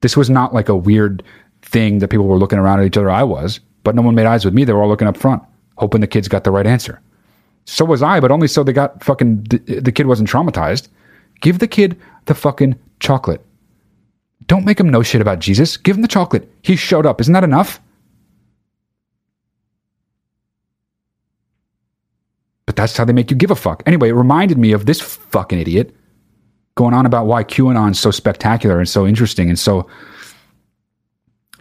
This 0.00 0.16
was 0.16 0.30
not 0.30 0.54
like 0.54 0.68
a 0.68 0.76
weird 0.76 1.22
thing 1.66 1.98
that 1.98 2.08
people 2.08 2.26
were 2.26 2.38
looking 2.38 2.58
around 2.58 2.80
at 2.80 2.86
each 2.86 2.96
other. 2.96 3.10
I 3.10 3.22
was, 3.22 3.60
but 3.84 3.94
no 3.94 4.02
one 4.02 4.14
made 4.14 4.26
eyes 4.26 4.44
with 4.44 4.54
me. 4.54 4.64
They 4.64 4.72
were 4.72 4.82
all 4.82 4.88
looking 4.88 5.08
up 5.08 5.16
front, 5.16 5.42
hoping 5.76 6.00
the 6.00 6.06
kids 6.06 6.28
got 6.28 6.44
the 6.44 6.50
right 6.50 6.66
answer. 6.66 7.00
So 7.66 7.84
was 7.84 8.02
I, 8.02 8.20
but 8.20 8.30
only 8.30 8.48
so 8.48 8.62
they 8.62 8.72
got 8.72 9.02
fucking 9.02 9.42
the, 9.44 9.58
the 9.80 9.92
kid 9.92 10.06
wasn't 10.06 10.30
traumatized. 10.30 10.88
Give 11.40 11.58
the 11.58 11.68
kid 11.68 12.00
the 12.26 12.34
fucking 12.34 12.78
chocolate. 13.00 13.44
Don't 14.46 14.64
make 14.64 14.78
him 14.78 14.88
know 14.88 15.02
shit 15.02 15.20
about 15.20 15.40
Jesus. 15.40 15.76
Give 15.76 15.96
him 15.96 16.02
the 16.02 16.08
chocolate. 16.08 16.48
He 16.62 16.76
showed 16.76 17.04
up. 17.04 17.20
Isn't 17.20 17.34
that 17.34 17.44
enough? 17.44 17.80
But 22.66 22.76
that's 22.76 22.96
how 22.96 23.04
they 23.04 23.12
make 23.12 23.30
you 23.30 23.36
give 23.36 23.50
a 23.50 23.56
fuck. 23.56 23.82
Anyway, 23.86 24.08
it 24.08 24.14
reminded 24.14 24.58
me 24.58 24.72
of 24.72 24.86
this 24.86 25.00
fucking 25.00 25.58
idiot 25.58 25.94
going 26.76 26.94
on 26.94 27.06
about 27.06 27.26
why 27.26 27.42
QAnon's 27.42 27.98
so 27.98 28.10
spectacular 28.10 28.78
and 28.78 28.88
so 28.88 29.06
interesting 29.06 29.48
and 29.48 29.58
so, 29.58 29.88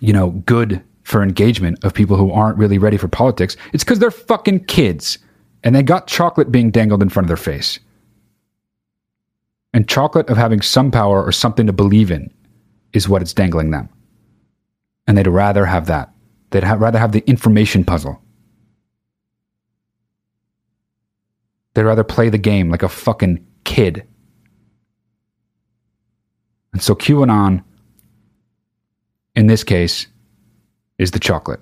you 0.06 0.14
know, 0.14 0.30
good 0.46 0.84
for 1.02 1.24
engagement 1.24 1.84
of 1.84 1.92
people 1.92 2.16
who 2.16 2.32
aren't 2.32 2.60
really 2.60 2.78
ready 2.78 2.96
for 2.96 3.08
politics. 3.08 3.58
It's 3.74 3.84
because 3.84 3.98
they're 3.98 4.12
fucking 4.12 4.66
kids 4.66 5.18
and 5.64 5.76
they 5.76 5.82
got 5.82 6.06
chocolate 6.06 6.52
being 6.52 6.70
dangled 6.70 7.02
in 7.02 7.10
front 7.10 7.26
of 7.26 7.28
their 7.28 7.38
face. 7.38 7.80
And 9.74 9.90
chocolate 9.90 10.30
of 10.30 10.38
having 10.38 10.62
some 10.62 10.92
power 10.92 11.24
or 11.24 11.32
something 11.32 11.66
to 11.66 11.74
believe 11.74 12.12
in 12.12 12.32
is 12.94 13.10
what 13.10 13.24
it's 13.24 13.34
dangling 13.34 13.72
them. 13.72 13.90
And 15.08 15.18
they'd 15.18 15.28
rather 15.28 15.66
have 15.66 15.88
that. 15.88 16.12
They'd 16.52 16.64
ha- 16.64 16.76
rather 16.76 17.00
have 17.00 17.12
the 17.12 17.28
information 17.28 17.84
puzzle. 17.84 18.22
They'd 21.74 21.84
rather 21.84 22.04
play 22.04 22.30
the 22.30 22.38
game 22.38 22.70
like 22.70 22.84
a 22.84 22.90
fucking 22.90 23.44
kid. 23.64 24.08
And 26.74 26.82
so 26.82 26.94
QAnon, 26.94 27.64
in 29.36 29.48
this 29.48 29.64
case, 29.64 30.08
is 30.98 31.12
the 31.12 31.20
chocolate. 31.20 31.60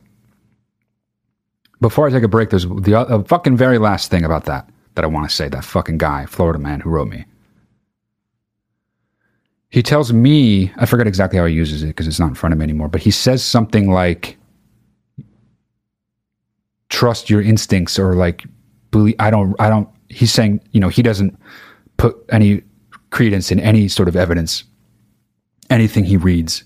Before 1.81 2.07
I 2.07 2.11
take 2.11 2.23
a 2.23 2.27
break, 2.27 2.49
there's 2.49 2.65
the 2.65 2.95
uh, 2.97 3.23
fucking 3.23 3.57
very 3.57 3.77
last 3.77 4.09
thing 4.09 4.23
about 4.23 4.45
that 4.45 4.69
that 4.95 5.03
I 5.03 5.07
want 5.07 5.29
to 5.29 5.35
say. 5.35 5.49
That 5.49 5.65
fucking 5.65 5.97
guy, 5.97 6.25
Florida 6.25 6.59
man, 6.59 6.79
who 6.79 6.89
wrote 6.89 7.09
me. 7.09 7.25
He 9.69 9.81
tells 9.81 10.13
me, 10.13 10.71
I 10.77 10.85
forget 10.85 11.07
exactly 11.07 11.39
how 11.39 11.45
he 11.45 11.55
uses 11.55 11.81
it 11.81 11.87
because 11.87 12.07
it's 12.07 12.19
not 12.19 12.29
in 12.29 12.35
front 12.35 12.53
of 12.53 12.59
me 12.59 12.63
anymore, 12.63 12.89
but 12.89 13.01
he 13.01 13.09
says 13.09 13.43
something 13.43 13.89
like, 13.89 14.37
trust 16.89 17.27
your 17.27 17.41
instincts 17.41 17.97
or 17.97 18.13
like, 18.13 18.45
believe, 18.91 19.15
I 19.17 19.31
don't, 19.31 19.55
I 19.59 19.69
don't, 19.69 19.89
he's 20.09 20.31
saying, 20.31 20.61
you 20.73 20.79
know, 20.79 20.89
he 20.89 21.01
doesn't 21.01 21.35
put 21.97 22.15
any 22.29 22.61
credence 23.09 23.51
in 23.51 23.59
any 23.59 23.87
sort 23.87 24.07
of 24.07 24.15
evidence, 24.15 24.63
anything 25.71 26.03
he 26.03 26.17
reads. 26.17 26.63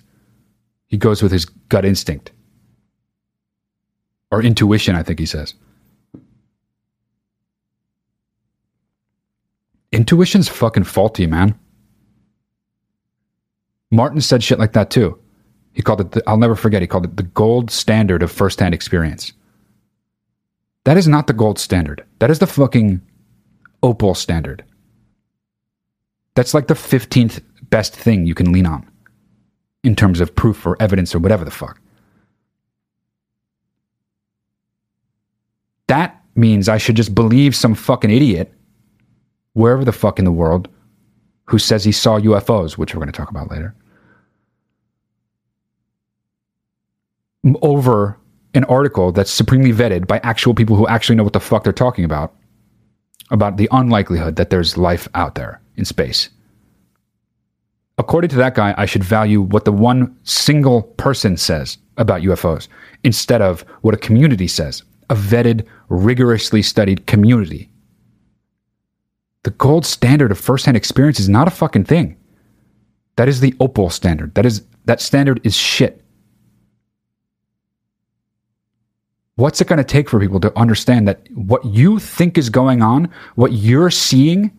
He 0.88 0.98
goes 0.98 1.22
with 1.22 1.32
his 1.32 1.46
gut 1.46 1.86
instinct 1.86 2.32
or 4.32 4.42
intuition, 4.42 4.96
I 4.96 5.04
think 5.04 5.20
he 5.20 5.26
says. 5.26 5.54
Intuition's 9.92 10.50
fucking 10.50 10.84
faulty, 10.84 11.28
man. 11.28 11.58
Martin 13.90 14.20
said 14.22 14.44
shit 14.44 14.60
like 14.60 14.74
that 14.74 14.90
too. 14.90 15.20
He 15.74 15.82
called 15.82 16.02
it, 16.02 16.12
the, 16.12 16.24
I'll 16.28 16.38
never 16.38 16.56
forget, 16.56 16.82
he 16.82 16.88
called 16.88 17.06
it 17.06 17.18
the 17.18 17.24
gold 17.24 17.70
standard 17.72 18.24
of 18.24 18.32
firsthand 18.32 18.74
experience. 18.74 19.32
That 20.84 20.98
is 20.98 21.08
not 21.08 21.28
the 21.28 21.34
gold 21.34 21.60
standard. 21.60 22.06
That 22.20 22.32
is 22.32 22.40
the 22.40 22.48
fucking 22.48 23.02
opal 23.84 24.16
standard. 24.16 24.64
That's 26.36 26.54
like 26.54 26.68
the 26.68 26.74
15th 26.74 27.42
best 27.70 27.96
thing 27.96 28.26
you 28.26 28.34
can 28.34 28.52
lean 28.52 28.66
on 28.66 28.90
in 29.88 29.96
terms 29.96 30.20
of 30.20 30.36
proof 30.36 30.66
or 30.66 30.76
evidence 30.82 31.16
or 31.16 31.20
whatever 31.20 31.46
the 31.46 31.50
fuck. 31.50 31.80
That 35.88 36.22
means 36.36 36.68
I 36.68 36.78
should 36.78 36.98
just 36.98 37.16
believe 37.16 37.56
some 37.56 37.74
fucking 37.74 38.12
idiot, 38.12 38.54
wherever 39.54 39.86
the 39.86 39.94
fuck 39.94 40.20
in 40.20 40.26
the 40.26 40.32
world, 40.32 40.68
who 41.46 41.58
says 41.58 41.86
he 41.86 41.94
saw 41.94 42.20
UFOs, 42.20 42.78
which 42.78 42.94
we're 42.94 43.00
going 43.00 43.12
to 43.12 43.18
talk 43.18 43.32
about 43.32 43.50
later, 43.50 43.74
over 47.62 48.20
an 48.54 48.66
article 48.66 49.14
that's 49.14 49.32
supremely 49.32 49.72
vetted 49.72 50.06
by 50.06 50.20
actual 50.20 50.54
people 50.54 50.76
who 50.76 50.86
actually 50.90 51.16
know 51.16 51.24
what 51.24 51.32
the 51.32 51.40
fuck 51.40 51.64
they're 51.64 51.72
talking 51.72 52.04
about, 52.04 52.36
about 53.32 53.56
the 53.56 53.70
unlikelihood 53.72 54.36
that 54.36 54.50
there's 54.50 54.76
life 54.76 55.08
out 55.16 55.36
there 55.36 55.62
in 55.78 55.86
space. 55.86 56.30
According 57.98 58.30
to 58.30 58.36
that 58.38 58.56
guy, 58.56 58.76
I 58.78 58.86
should 58.86 59.04
value 59.04 59.42
what 59.42 59.66
the 59.66 59.72
one 59.72 60.16
single 60.24 60.84
person 60.84 61.36
says 61.36 61.78
about 61.98 62.22
UFOs 62.22 62.68
instead 63.04 63.42
of 63.42 63.62
what 63.82 63.96
a 63.96 63.98
community 63.98 64.48
says, 64.48 64.84
a 65.10 65.16
vetted, 65.16 65.66
rigorously 65.90 66.62
studied 66.62 67.08
community. 67.08 67.72
The 69.44 69.52
gold 69.52 69.86
standard 69.86 70.32
of 70.32 70.38
firsthand 70.38 70.78
experience 70.78 71.20
is 71.20 71.30
not 71.30 71.48
a 71.48 71.52
fucking 71.52 71.86
thing. 71.86 72.18
That 73.16 73.28
is 73.28 73.40
the 73.40 73.56
opal 73.60 73.90
standard. 73.90 74.36
That 74.36 74.46
is 74.46 74.64
that 74.86 75.02
standard 75.02 75.42
is 75.44 75.56
shit. 75.56 76.04
What's 79.36 79.62
it 79.62 79.68
going 79.68 79.78
to 79.78 79.84
take 79.84 80.10
for 80.10 80.20
people 80.20 80.40
to 80.40 80.58
understand 80.58 81.08
that 81.08 81.28
what 81.34 81.64
you 81.66 82.00
think 82.00 82.38
is 82.38 82.50
going 82.50 82.82
on, 82.82 83.10
what 83.36 83.54
you're 83.54 83.92
seeing, 83.92 84.52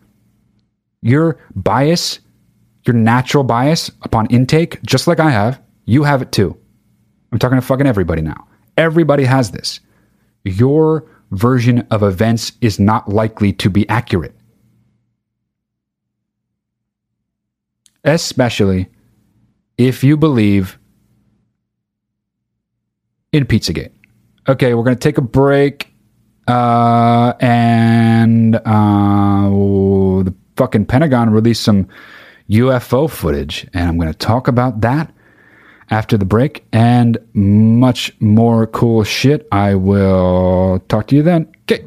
your 1.01 1.37
bias, 1.55 2.19
your 2.89 2.97
natural 2.97 3.43
bias 3.43 3.91
upon 4.01 4.25
intake, 4.27 4.81
just 4.81 5.07
like 5.07 5.19
I 5.19 5.29
have, 5.29 5.61
you 5.85 6.03
have 6.03 6.23
it 6.23 6.31
too. 6.31 6.57
I'm 7.31 7.37
talking 7.37 7.57
to 7.57 7.61
fucking 7.61 7.85
everybody 7.85 8.23
now. 8.23 8.47
Everybody 8.77 9.25
has 9.25 9.51
this. 9.51 9.79
Your 10.43 11.05
version 11.29 11.85
of 11.91 12.01
events 12.01 12.53
is 12.61 12.79
not 12.79 13.07
likely 13.07 13.53
to 13.53 13.69
be 13.69 13.87
accurate. 13.89 14.35
Especially 18.03 18.87
if 19.77 20.03
you 20.03 20.17
believe 20.17 20.79
in 23.31 23.45
Pizzagate. 23.45 23.91
Okay, 24.47 24.73
we're 24.73 24.83
going 24.83 24.95
to 24.95 24.99
take 24.99 25.19
a 25.19 25.21
break. 25.21 25.93
Uh, 26.47 27.33
and 27.39 28.55
uh, 28.55 29.49
the 30.23 30.33
fucking 30.57 30.87
Pentagon 30.87 31.29
released 31.29 31.61
some 31.61 31.87
UFO 32.49 33.09
footage, 33.09 33.67
and 33.73 33.87
I'm 33.87 33.97
going 33.97 34.11
to 34.11 34.17
talk 34.17 34.47
about 34.47 34.81
that 34.81 35.13
after 35.89 36.17
the 36.17 36.25
break 36.25 36.65
and 36.71 37.17
much 37.33 38.11
more 38.19 38.67
cool 38.67 39.03
shit. 39.03 39.47
I 39.51 39.75
will 39.75 40.79
talk 40.87 41.07
to 41.07 41.15
you 41.15 41.23
then. 41.23 41.47
Okay. 41.69 41.85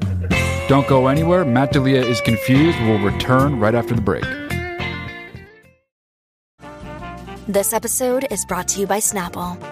Don't 0.69 0.87
go 0.87 1.09
anywhere. 1.09 1.45
Matt 1.45 1.73
D'Elia 1.73 2.03
is 2.03 2.21
confused. 2.21 2.79
We'll 2.83 3.01
return 3.01 3.59
right 3.59 3.75
after 3.75 3.95
the 3.95 4.01
break. 4.01 4.25
This 7.49 7.73
episode 7.73 8.27
is 8.31 8.45
brought 8.45 8.69
to 8.69 8.81
you 8.81 8.87
by 8.87 8.99
Snapple. 8.99 9.72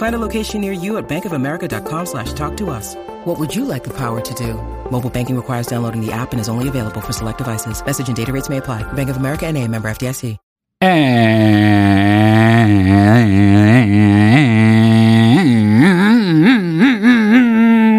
Find 0.00 0.14
a 0.14 0.18
location 0.18 0.62
near 0.62 0.72
you 0.72 0.96
at 0.96 1.10
bankofamerica.com 1.10 2.06
slash 2.06 2.32
talk 2.32 2.56
to 2.56 2.70
us. 2.70 2.96
What 3.26 3.38
would 3.38 3.54
you 3.54 3.66
like 3.66 3.84
the 3.84 3.92
power 3.92 4.22
to 4.22 4.34
do? 4.34 4.54
Mobile 4.90 5.10
banking 5.10 5.36
requires 5.36 5.66
downloading 5.66 6.00
the 6.00 6.10
app 6.10 6.32
and 6.32 6.40
is 6.40 6.48
only 6.48 6.68
available 6.68 7.02
for 7.02 7.12
select 7.12 7.36
devices. 7.36 7.84
Message 7.84 8.08
and 8.08 8.16
data 8.16 8.32
rates 8.32 8.48
may 8.48 8.56
apply. 8.56 8.82
Bank 8.94 9.10
of 9.10 9.18
America 9.18 9.46
and 9.46 9.58
a 9.58 9.68
member 9.68 9.90
FDIC. 9.90 10.38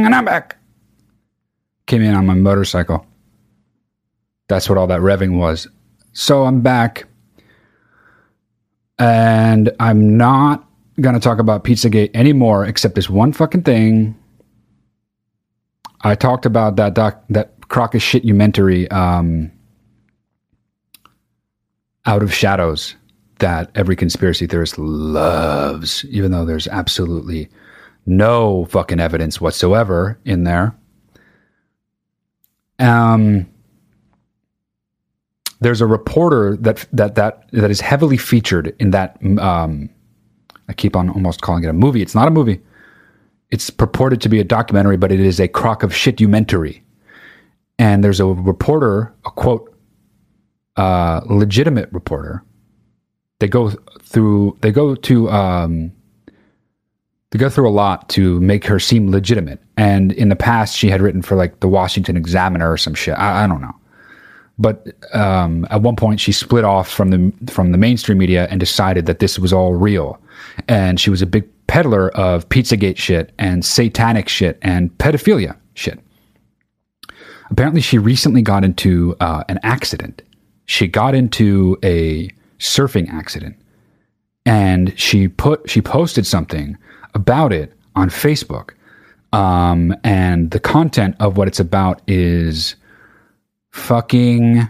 And 0.04 0.16
I'm 0.16 0.26
back. 0.26 0.58
Came 1.86 2.02
in 2.02 2.16
on 2.16 2.26
my 2.26 2.34
motorcycle. 2.34 3.06
That's 4.48 4.68
what 4.68 4.80
all 4.80 4.88
that 4.88 5.02
revving 5.02 5.38
was. 5.38 5.68
So 6.14 6.46
I'm 6.46 6.62
back. 6.62 7.06
And 8.98 9.70
I'm 9.80 10.18
not 10.18 10.68
going 11.02 11.16
to 11.16 11.22
talk 11.22 11.40
about 11.40 11.64
Pizzagate 11.64 12.12
anymore, 12.14 12.66
except 12.66 12.96
this 12.96 13.10
one 13.10 13.34
fucking 13.34 13.64
thing. 13.64 14.18
I 16.02 16.16
talked 16.16 16.46
about 16.46 16.78
that 16.78 16.94
doc, 16.94 17.24
that 17.30 17.68
crock 17.68 17.96
of 17.96 18.02
shit 18.02 18.24
umentary, 18.24 18.90
um, 18.90 19.52
out 22.06 22.24
of 22.24 22.34
shadows 22.34 22.96
that 23.40 23.70
every 23.76 23.96
conspiracy 23.96 24.48
theorist 24.48 24.78
loves, 24.78 26.06
even 26.06 26.32
though 26.32 26.46
there's 26.46 26.68
absolutely 26.68 27.50
no 28.06 28.66
fucking 28.66 29.00
evidence 29.00 29.40
whatsoever 29.40 30.20
in 30.26 30.44
there. 30.44 30.76
Um, 32.80 33.48
there's 35.60 35.82
a 35.82 35.86
reporter 35.86 36.58
that 36.58 36.88
that 36.92 37.16
that 37.16 37.52
that 37.52 37.70
is 37.70 37.82
heavily 37.82 38.18
featured 38.18 38.76
in 38.80 38.92
that. 38.92 39.18
Um, 39.40 39.90
I 40.72 40.74
keep 40.74 40.96
on 40.96 41.10
almost 41.10 41.42
calling 41.42 41.66
it 41.66 41.68
a 41.68 41.74
movie. 41.74 42.02
It's 42.02 42.16
not 42.16 42.30
a 42.30 42.32
movie. 42.32 42.62
It's 43.50 43.70
purported 43.70 44.22
to 44.22 44.30
be 44.30 44.40
a 44.40 44.46
documentary, 44.46 44.96
but 44.96 45.12
it 45.12 45.20
is 45.20 45.38
a 45.38 45.50
crock 45.50 45.84
of 45.84 45.94
shit 45.94 46.16
documentary. 46.16 46.82
And 47.78 48.06
there's 48.06 48.22
a 48.22 48.26
reporter, 48.26 49.14
a 49.26 49.32
quote, 49.32 49.76
uh, 50.78 51.20
legitimate 51.26 51.92
reporter. 51.92 52.42
They 53.40 53.50
go 53.50 53.72
through. 54.02 54.58
They 54.62 54.72
go 54.72 54.96
to. 54.96 55.30
Um, 55.30 55.92
they 57.32 57.40
go 57.40 57.50
through 57.50 57.68
a 57.68 57.72
lot 57.72 58.08
to 58.10 58.40
make 58.40 58.64
her 58.66 58.80
seem 58.80 59.12
legitimate. 59.12 59.60
And 59.76 60.14
in 60.14 60.30
the 60.30 60.38
past, 60.38 60.78
she 60.78 60.90
had 60.90 61.02
written 61.02 61.22
for 61.22 61.36
like 61.36 61.60
the 61.60 61.68
Washington 61.68 62.16
Examiner 62.16 62.72
or 62.72 62.78
some 62.78 62.94
shit. 62.94 63.16
I, 63.16 63.44
I 63.44 63.48
don't 63.48 63.62
know. 63.62 63.76
But 64.62 64.88
um, 65.16 65.66
at 65.72 65.82
one 65.82 65.96
point, 65.96 66.20
she 66.20 66.32
split 66.32 66.64
off 66.64 66.90
from 66.90 67.10
the 67.10 67.52
from 67.52 67.72
the 67.72 67.78
mainstream 67.80 68.20
media 68.20 68.48
and 68.52 68.60
decided 68.60 69.08
that 69.08 69.18
this 69.18 69.40
was 69.40 69.52
all 69.52 69.74
real. 69.74 70.22
And 70.68 71.00
she 71.00 71.10
was 71.10 71.22
a 71.22 71.26
big 71.26 71.50
peddler 71.66 72.10
of 72.12 72.48
Pizzagate 72.50 72.98
shit 72.98 73.32
and 73.40 73.66
satanic 73.66 74.30
shit 74.30 74.60
and 74.62 74.96
pedophilia 75.00 75.58
shit. 75.74 76.00
Apparently, 77.50 77.82
she 77.82 77.98
recently 77.98 78.42
got 78.44 78.64
into 78.64 79.16
uh, 79.20 79.44
an 79.50 79.60
accident. 79.64 80.22
She 80.66 80.88
got 80.88 81.16
into 81.16 81.78
a 81.84 82.30
surfing 82.60 83.12
accident, 83.12 83.58
and 84.46 84.98
she 84.98 85.28
put 85.28 85.68
she 85.68 85.82
posted 85.82 86.28
something 86.28 86.78
about 87.16 87.52
it 87.52 87.74
on 87.96 88.10
Facebook. 88.10 88.72
Um, 89.34 89.96
and 90.04 90.52
the 90.52 90.60
content 90.60 91.16
of 91.20 91.38
what 91.38 91.48
it's 91.48 91.60
about 91.60 92.02
is 92.06 92.76
fucking 93.72 94.68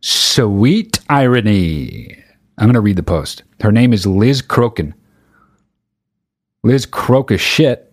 sweet 0.00 1.00
irony. 1.08 2.16
I'm 2.58 2.66
going 2.66 2.74
to 2.74 2.80
read 2.80 2.96
the 2.96 3.02
post. 3.02 3.42
Her 3.60 3.72
name 3.72 3.92
is 3.92 4.06
Liz 4.06 4.42
Crokin. 4.42 4.94
Liz 6.62 6.86
Crocus 6.86 7.40
shit. 7.40 7.92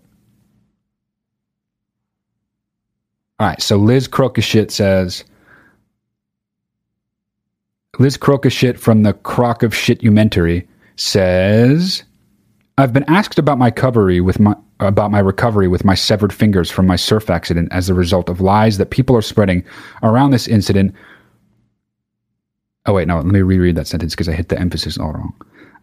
All 3.39 3.47
right, 3.47 3.61
so 3.61 3.77
Liz 3.77 4.07
Crocus 4.07 4.43
shit 4.43 4.71
says 4.71 5.23
Liz 7.97 8.17
Crocus 8.17 8.53
shit 8.53 8.79
from 8.79 9.03
the 9.03 9.13
Crock 9.13 9.63
of 9.63 9.75
Shit 9.75 10.03
Umentary 10.03 10.67
says 10.97 12.03
I've 12.77 12.93
been 12.93 13.05
asked 13.07 13.39
about 13.39 13.57
my 13.57 13.67
recovery 13.67 14.21
with 14.21 14.39
my 14.39 14.55
about 14.79 15.11
my 15.11 15.19
recovery 15.19 15.67
with 15.67 15.83
my 15.83 15.95
severed 15.95 16.33
fingers 16.33 16.71
from 16.71 16.87
my 16.87 16.95
surf 16.95 17.29
accident 17.29 17.69
as 17.71 17.89
a 17.89 17.93
result 17.93 18.29
of 18.29 18.41
lies 18.41 18.77
that 18.77 18.91
people 18.91 19.15
are 19.15 19.21
spreading 19.21 19.63
around 20.03 20.31
this 20.31 20.47
incident. 20.47 20.93
Oh 22.85 22.93
wait, 22.93 23.07
no, 23.07 23.17
let 23.17 23.25
me 23.25 23.41
reread 23.41 23.75
that 23.75 23.87
sentence 23.87 24.13
because 24.13 24.29
I 24.29 24.33
hit 24.33 24.49
the 24.49 24.59
emphasis 24.59 24.97
all 24.97 25.11
wrong. 25.11 25.33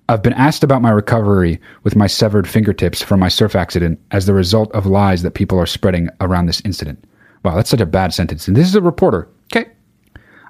I've 0.09 0.23
been 0.23 0.33
asked 0.35 0.63
about 0.63 0.83
my 0.83 0.91
recovery 0.91 1.61
with 1.83 1.97
my 1.97 2.07
severed 2.07 2.49
fingertips 2.49 3.03
from 3.03 3.21
my 3.21 3.29
surf 3.29 3.57
accident 3.57 4.01
as 4.13 4.27
the 4.27 4.35
result 4.35 4.73
of 4.73 4.87
lies 4.87 5.23
that 5.23 5.33
people 5.33 5.59
are 5.59 5.67
spreading 5.67 6.09
around 6.21 6.47
this 6.47 6.63
incident. 6.65 7.05
Wow, 7.45 7.57
that's 7.57 7.71
such 7.71 7.81
a 7.81 7.87
bad 7.87 8.15
sentence. 8.15 8.47
And 8.47 8.57
this 8.57 8.67
is 8.67 8.77
a 8.77 8.81
reporter. 8.81 9.29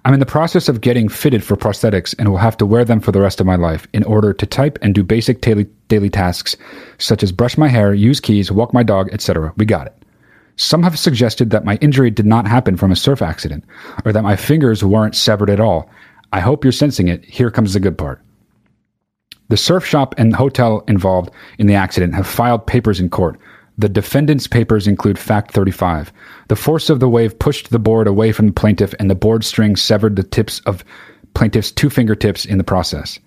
I'm 0.06 0.14
in 0.14 0.20
the 0.20 0.24
process 0.24 0.68
of 0.68 0.82
getting 0.82 1.08
fitted 1.08 1.42
for 1.42 1.56
prosthetics 1.56 2.14
and 2.16 2.28
will 2.28 2.36
have 2.38 2.56
to 2.58 2.64
wear 2.64 2.84
them 2.84 3.00
for 3.00 3.10
the 3.10 3.20
rest 3.20 3.40
of 3.40 3.46
my 3.46 3.56
life 3.56 3.88
in 3.92 4.04
order 4.04 4.32
to 4.32 4.46
type 4.46 4.78
and 4.80 4.94
do 4.94 5.02
basic 5.02 5.40
daily, 5.40 5.64
daily 5.88 6.10
tasks 6.10 6.56
such 6.98 7.24
as 7.24 7.32
brush 7.32 7.58
my 7.58 7.66
hair, 7.66 7.92
use 7.92 8.20
keys, 8.20 8.52
walk 8.52 8.72
my 8.72 8.84
dog, 8.84 9.08
etc. 9.12 9.52
We 9.56 9.64
got 9.64 9.88
it. 9.88 9.96
Some 10.54 10.84
have 10.84 10.96
suggested 10.96 11.50
that 11.50 11.64
my 11.64 11.74
injury 11.80 12.12
did 12.12 12.24
not 12.24 12.46
happen 12.46 12.76
from 12.76 12.92
a 12.92 12.96
surf 12.96 13.20
accident 13.20 13.64
or 14.04 14.12
that 14.12 14.22
my 14.22 14.36
fingers 14.36 14.84
weren't 14.84 15.16
severed 15.16 15.50
at 15.50 15.58
all. 15.58 15.90
I 16.32 16.38
hope 16.38 16.62
you're 16.62 16.70
sensing 16.70 17.08
it. 17.08 17.24
Here 17.24 17.50
comes 17.50 17.72
the 17.72 17.80
good 17.80 17.98
part. 17.98 18.22
The 19.48 19.56
surf 19.56 19.84
shop 19.84 20.14
and 20.18 20.36
hotel 20.36 20.84
involved 20.86 21.30
in 21.58 21.66
the 21.66 21.74
accident 21.74 22.14
have 22.14 22.28
filed 22.28 22.68
papers 22.68 23.00
in 23.00 23.10
court. 23.10 23.40
The 23.78 23.88
defendant's 23.88 24.46
papers 24.46 24.86
include 24.86 25.18
Fact 25.18 25.50
35. 25.50 26.12
The 26.48 26.56
force 26.56 26.88
of 26.88 27.00
the 27.00 27.08
wave 27.08 27.38
pushed 27.38 27.70
the 27.70 27.78
board 27.78 28.06
away 28.06 28.32
from 28.32 28.46
the 28.46 28.52
plaintiff, 28.52 28.94
and 28.98 29.10
the 29.10 29.14
board 29.14 29.44
string 29.44 29.76
severed 29.76 30.16
the 30.16 30.22
tips 30.22 30.60
of 30.60 30.84
plaintiff's 31.34 31.70
two 31.70 31.90
fingertips 31.90 32.46
in 32.46 32.56
the 32.56 32.64
process. 32.64 33.18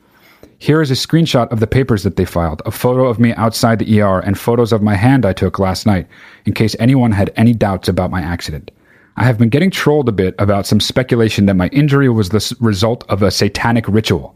Here 0.57 0.81
is 0.81 0.91
a 0.91 0.95
screenshot 0.95 1.51
of 1.51 1.59
the 1.59 1.67
papers 1.67 2.03
that 2.03 2.15
they 2.15 2.25
filed, 2.25 2.61
a 2.65 2.71
photo 2.71 3.05
of 3.05 3.19
me 3.19 3.33
outside 3.33 3.79
the 3.79 4.01
ER, 4.01 4.19
and 4.19 4.37
photos 4.37 4.73
of 4.73 4.81
my 4.81 4.95
hand 4.95 5.25
I 5.25 5.33
took 5.33 5.59
last 5.59 5.85
night, 5.85 6.07
in 6.45 6.53
case 6.53 6.75
anyone 6.79 7.11
had 7.11 7.31
any 7.35 7.53
doubts 7.53 7.87
about 7.87 8.11
my 8.11 8.21
accident. 8.21 8.71
I 9.15 9.23
have 9.23 9.37
been 9.37 9.49
getting 9.49 9.69
trolled 9.69 10.09
a 10.09 10.13
bit 10.13 10.33
about 10.39 10.65
some 10.65 10.79
speculation 10.79 11.45
that 11.45 11.55
my 11.55 11.67
injury 11.67 12.09
was 12.09 12.29
the 12.29 12.57
result 12.59 13.03
of 13.07 13.21
a 13.21 13.31
satanic 13.31 13.87
ritual. 13.87 14.35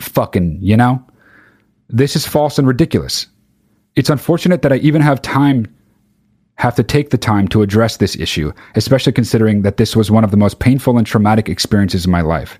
Fucking, 0.00 0.58
you 0.60 0.76
know? 0.76 1.04
This 1.88 2.14
is 2.14 2.26
false 2.26 2.58
and 2.58 2.68
ridiculous. 2.68 3.26
It's 4.00 4.08
unfortunate 4.08 4.62
that 4.62 4.72
I 4.72 4.76
even 4.76 5.02
have 5.02 5.20
time 5.20 5.66
have 6.54 6.74
to 6.76 6.82
take 6.82 7.10
the 7.10 7.18
time 7.18 7.46
to 7.48 7.60
address 7.60 7.98
this 7.98 8.16
issue, 8.16 8.50
especially 8.74 9.12
considering 9.12 9.60
that 9.60 9.76
this 9.76 9.94
was 9.94 10.10
one 10.10 10.24
of 10.24 10.30
the 10.30 10.38
most 10.38 10.58
painful 10.58 10.96
and 10.96 11.06
traumatic 11.06 11.50
experiences 11.50 12.06
in 12.06 12.10
my 12.10 12.22
life. 12.22 12.58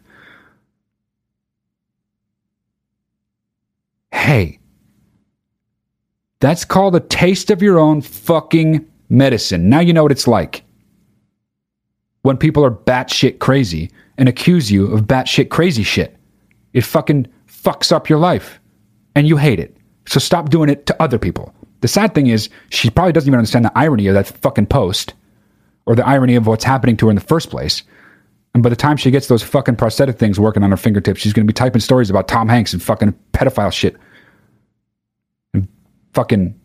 Hey, 4.12 4.58
that's 6.40 6.66
called 6.66 6.94
a 6.94 7.00
taste 7.00 7.50
of 7.50 7.62
your 7.62 7.78
own 7.78 8.02
fucking 8.02 8.86
medicine. 9.08 9.70
Now 9.70 9.80
you 9.80 9.94
know 9.94 10.02
what 10.02 10.12
it's 10.12 10.28
like. 10.28 10.62
When 12.20 12.36
people 12.36 12.66
are 12.66 12.70
batshit 12.70 13.38
crazy 13.38 13.90
and 14.18 14.28
accuse 14.28 14.70
you 14.70 14.92
of 14.92 15.06
batshit 15.06 15.48
crazy 15.48 15.84
shit, 15.84 16.18
it 16.74 16.84
fucking 16.84 17.28
fucks 17.46 17.92
up 17.92 18.10
your 18.10 18.18
life 18.18 18.60
and 19.14 19.26
you 19.26 19.38
hate 19.38 19.58
it. 19.58 19.74
So 20.10 20.18
stop 20.18 20.50
doing 20.50 20.68
it 20.68 20.86
to 20.86 21.02
other 21.02 21.20
people. 21.20 21.54
The 21.82 21.88
sad 21.88 22.14
thing 22.16 22.26
is, 22.26 22.48
she 22.70 22.90
probably 22.90 23.12
doesn't 23.12 23.28
even 23.28 23.38
understand 23.38 23.64
the 23.64 23.78
irony 23.78 24.08
of 24.08 24.14
that 24.14 24.26
fucking 24.26 24.66
post 24.66 25.14
or 25.86 25.94
the 25.94 26.04
irony 26.04 26.34
of 26.34 26.48
what's 26.48 26.64
happening 26.64 26.96
to 26.96 27.06
her 27.06 27.10
in 27.10 27.14
the 27.14 27.20
first 27.20 27.48
place. 27.48 27.84
And 28.52 28.60
by 28.60 28.70
the 28.70 28.76
time 28.76 28.96
she 28.96 29.12
gets 29.12 29.28
those 29.28 29.44
fucking 29.44 29.76
prosthetic 29.76 30.18
things 30.18 30.40
working 30.40 30.64
on 30.64 30.72
her 30.72 30.76
fingertips, 30.76 31.20
she's 31.20 31.32
going 31.32 31.46
to 31.46 31.48
be 31.48 31.54
typing 31.54 31.80
stories 31.80 32.10
about 32.10 32.26
Tom 32.26 32.48
Hanks 32.48 32.72
and 32.72 32.82
fucking 32.82 33.14
pedophile 33.32 33.72
shit. 33.72 33.96
And 35.54 35.68
fucking 36.12 36.58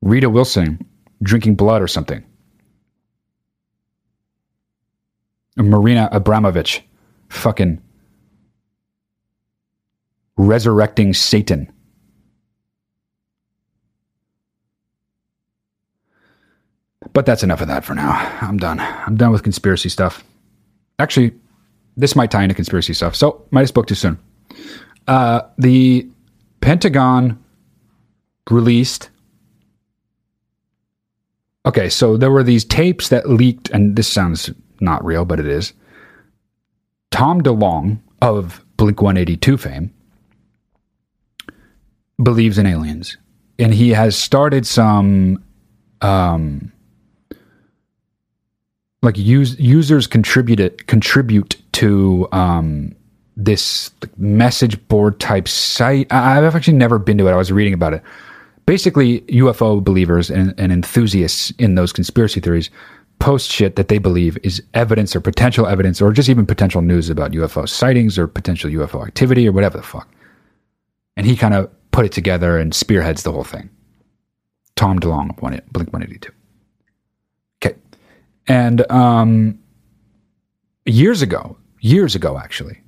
Rita 0.00 0.30
Wilson 0.30 0.86
drinking 1.24 1.56
blood 1.56 1.82
or 1.82 1.88
something. 1.88 2.24
And 5.56 5.68
Marina 5.68 6.08
Abramovich 6.12 6.84
fucking 7.28 7.82
resurrecting 10.36 11.12
Satan. 11.12 11.72
But 17.12 17.26
that's 17.26 17.42
enough 17.42 17.60
of 17.60 17.68
that 17.68 17.84
for 17.84 17.94
now. 17.94 18.10
I'm 18.40 18.58
done. 18.58 18.78
I'm 18.78 19.16
done 19.16 19.32
with 19.32 19.42
conspiracy 19.42 19.88
stuff. 19.88 20.22
Actually, 20.98 21.32
this 21.96 22.14
might 22.14 22.30
tie 22.30 22.42
into 22.42 22.54
conspiracy 22.54 22.92
stuff. 22.92 23.16
So 23.16 23.44
might 23.50 23.62
have 23.62 23.68
spoke 23.68 23.86
too 23.86 23.94
soon. 23.94 24.18
Uh, 25.06 25.42
the 25.58 26.06
Pentagon 26.60 27.42
released. 28.50 29.10
Okay, 31.64 31.88
so 31.88 32.16
there 32.16 32.30
were 32.30 32.42
these 32.42 32.64
tapes 32.64 33.08
that 33.08 33.28
leaked, 33.28 33.70
and 33.70 33.96
this 33.96 34.08
sounds 34.08 34.50
not 34.80 35.04
real, 35.04 35.24
but 35.24 35.40
it 35.40 35.46
is. 35.46 35.72
Tom 37.10 37.42
DeLonge 37.42 37.98
of 38.22 38.64
Blink 38.76 39.02
182 39.02 39.56
fame 39.56 39.92
believes 42.22 42.58
in 42.58 42.66
aliens, 42.66 43.16
and 43.58 43.74
he 43.74 43.90
has 43.90 44.16
started 44.16 44.66
some 44.66 45.42
um, 46.00 46.72
like 49.02 49.16
use, 49.16 49.58
users 49.58 50.06
contribute 50.06 50.86
contribute 50.86 51.56
to 51.72 52.28
um, 52.32 52.94
this 53.36 53.90
message 54.18 54.86
board 54.88 55.18
type 55.20 55.48
site. 55.48 56.06
I, 56.12 56.38
I've 56.38 56.54
actually 56.54 56.76
never 56.76 56.98
been 56.98 57.18
to 57.18 57.28
it. 57.28 57.32
I 57.32 57.36
was 57.36 57.50
reading 57.50 57.74
about 57.74 57.94
it. 57.94 58.02
Basically, 58.66 59.22
UFO 59.22 59.82
believers 59.82 60.30
and, 60.30 60.54
and 60.58 60.70
enthusiasts 60.70 61.50
in 61.58 61.74
those 61.74 61.92
conspiracy 61.92 62.40
theories 62.40 62.70
post 63.18 63.50
shit 63.50 63.76
that 63.76 63.88
they 63.88 63.98
believe 63.98 64.38
is 64.42 64.62
evidence 64.74 65.14
or 65.14 65.20
potential 65.20 65.66
evidence 65.66 66.00
or 66.00 66.12
just 66.12 66.28
even 66.28 66.46
potential 66.46 66.80
news 66.80 67.10
about 67.10 67.32
UFO 67.32 67.68
sightings 67.68 68.18
or 68.18 68.26
potential 68.26 68.70
UFO 68.70 69.06
activity 69.06 69.46
or 69.46 69.52
whatever 69.52 69.76
the 69.76 69.82
fuck. 69.82 70.08
And 71.16 71.26
he 71.26 71.36
kind 71.36 71.54
of 71.54 71.70
put 71.90 72.06
it 72.06 72.12
together 72.12 72.58
and 72.58 72.74
spearheads 72.74 73.22
the 73.22 73.32
whole 73.32 73.44
thing. 73.44 73.68
Tom 74.76 74.98
DeLonge, 74.98 75.36
Blink 75.38 75.92
182. 75.92 76.32
And 78.50 78.90
um, 78.90 79.56
years 80.84 81.22
ago, 81.22 81.56
years 81.82 82.16
ago 82.16 82.36
actually, 82.36 82.82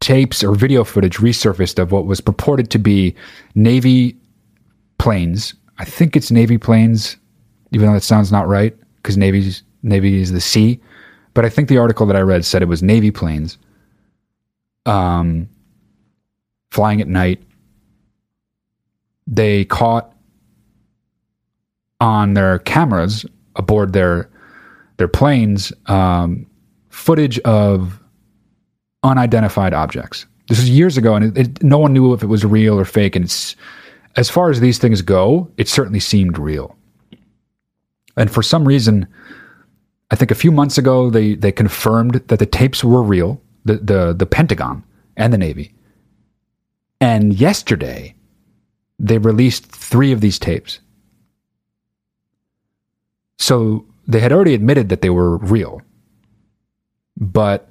tapes 0.00 0.42
or 0.42 0.54
video 0.54 0.84
footage 0.84 1.18
resurfaced 1.18 1.78
of 1.78 1.92
what 1.92 2.06
was 2.06 2.22
purported 2.22 2.70
to 2.70 2.78
be 2.78 3.14
Navy 3.54 4.16
planes. 4.96 5.52
I 5.76 5.84
think 5.84 6.16
it's 6.16 6.30
Navy 6.30 6.56
planes, 6.56 7.18
even 7.72 7.88
though 7.88 7.92
that 7.92 8.02
sounds 8.02 8.32
not 8.32 8.48
right 8.48 8.74
because 8.96 9.18
Navy's 9.18 9.62
Navy 9.82 10.18
is 10.18 10.32
the 10.32 10.40
sea. 10.40 10.80
But 11.34 11.44
I 11.44 11.50
think 11.50 11.68
the 11.68 11.76
article 11.76 12.06
that 12.06 12.16
I 12.16 12.20
read 12.20 12.42
said 12.42 12.62
it 12.62 12.68
was 12.68 12.82
Navy 12.82 13.10
planes, 13.10 13.58
um, 14.86 15.46
flying 16.70 17.02
at 17.02 17.06
night. 17.06 17.42
They 19.26 19.66
caught 19.66 20.10
on 22.00 22.32
their 22.32 22.60
cameras 22.60 23.26
aboard 23.54 23.92
their 23.92 24.30
their 24.98 25.08
planes 25.08 25.72
um, 25.86 26.46
footage 26.90 27.38
of 27.40 28.00
unidentified 29.02 29.72
objects. 29.72 30.26
This 30.48 30.58
was 30.58 30.70
years 30.70 30.96
ago, 30.96 31.14
and 31.14 31.36
it, 31.36 31.48
it, 31.48 31.62
no 31.62 31.78
one 31.78 31.92
knew 31.92 32.12
if 32.12 32.22
it 32.22 32.26
was 32.26 32.44
real 32.44 32.78
or 32.78 32.84
fake. 32.84 33.16
And 33.16 33.24
it's 33.24 33.56
as 34.16 34.28
far 34.28 34.50
as 34.50 34.60
these 34.60 34.78
things 34.78 35.02
go, 35.02 35.50
it 35.56 35.68
certainly 35.68 36.00
seemed 36.00 36.38
real. 36.38 36.76
And 38.16 38.30
for 38.30 38.42
some 38.42 38.66
reason, 38.66 39.06
I 40.10 40.16
think 40.16 40.30
a 40.30 40.34
few 40.34 40.50
months 40.50 40.78
ago 40.78 41.10
they 41.10 41.34
they 41.34 41.52
confirmed 41.52 42.14
that 42.14 42.38
the 42.38 42.46
tapes 42.46 42.82
were 42.82 43.02
real, 43.02 43.40
the 43.64 43.76
the 43.76 44.12
the 44.12 44.26
Pentagon 44.26 44.82
and 45.16 45.32
the 45.32 45.38
Navy. 45.38 45.72
And 47.00 47.34
yesterday, 47.34 48.14
they 48.98 49.18
released 49.18 49.66
three 49.66 50.10
of 50.10 50.20
these 50.20 50.38
tapes. 50.38 50.80
So 53.38 53.86
they 54.08 54.20
had 54.20 54.32
already 54.32 54.54
admitted 54.54 54.88
that 54.88 55.02
they 55.02 55.10
were 55.10 55.36
real, 55.36 55.82
but 57.16 57.70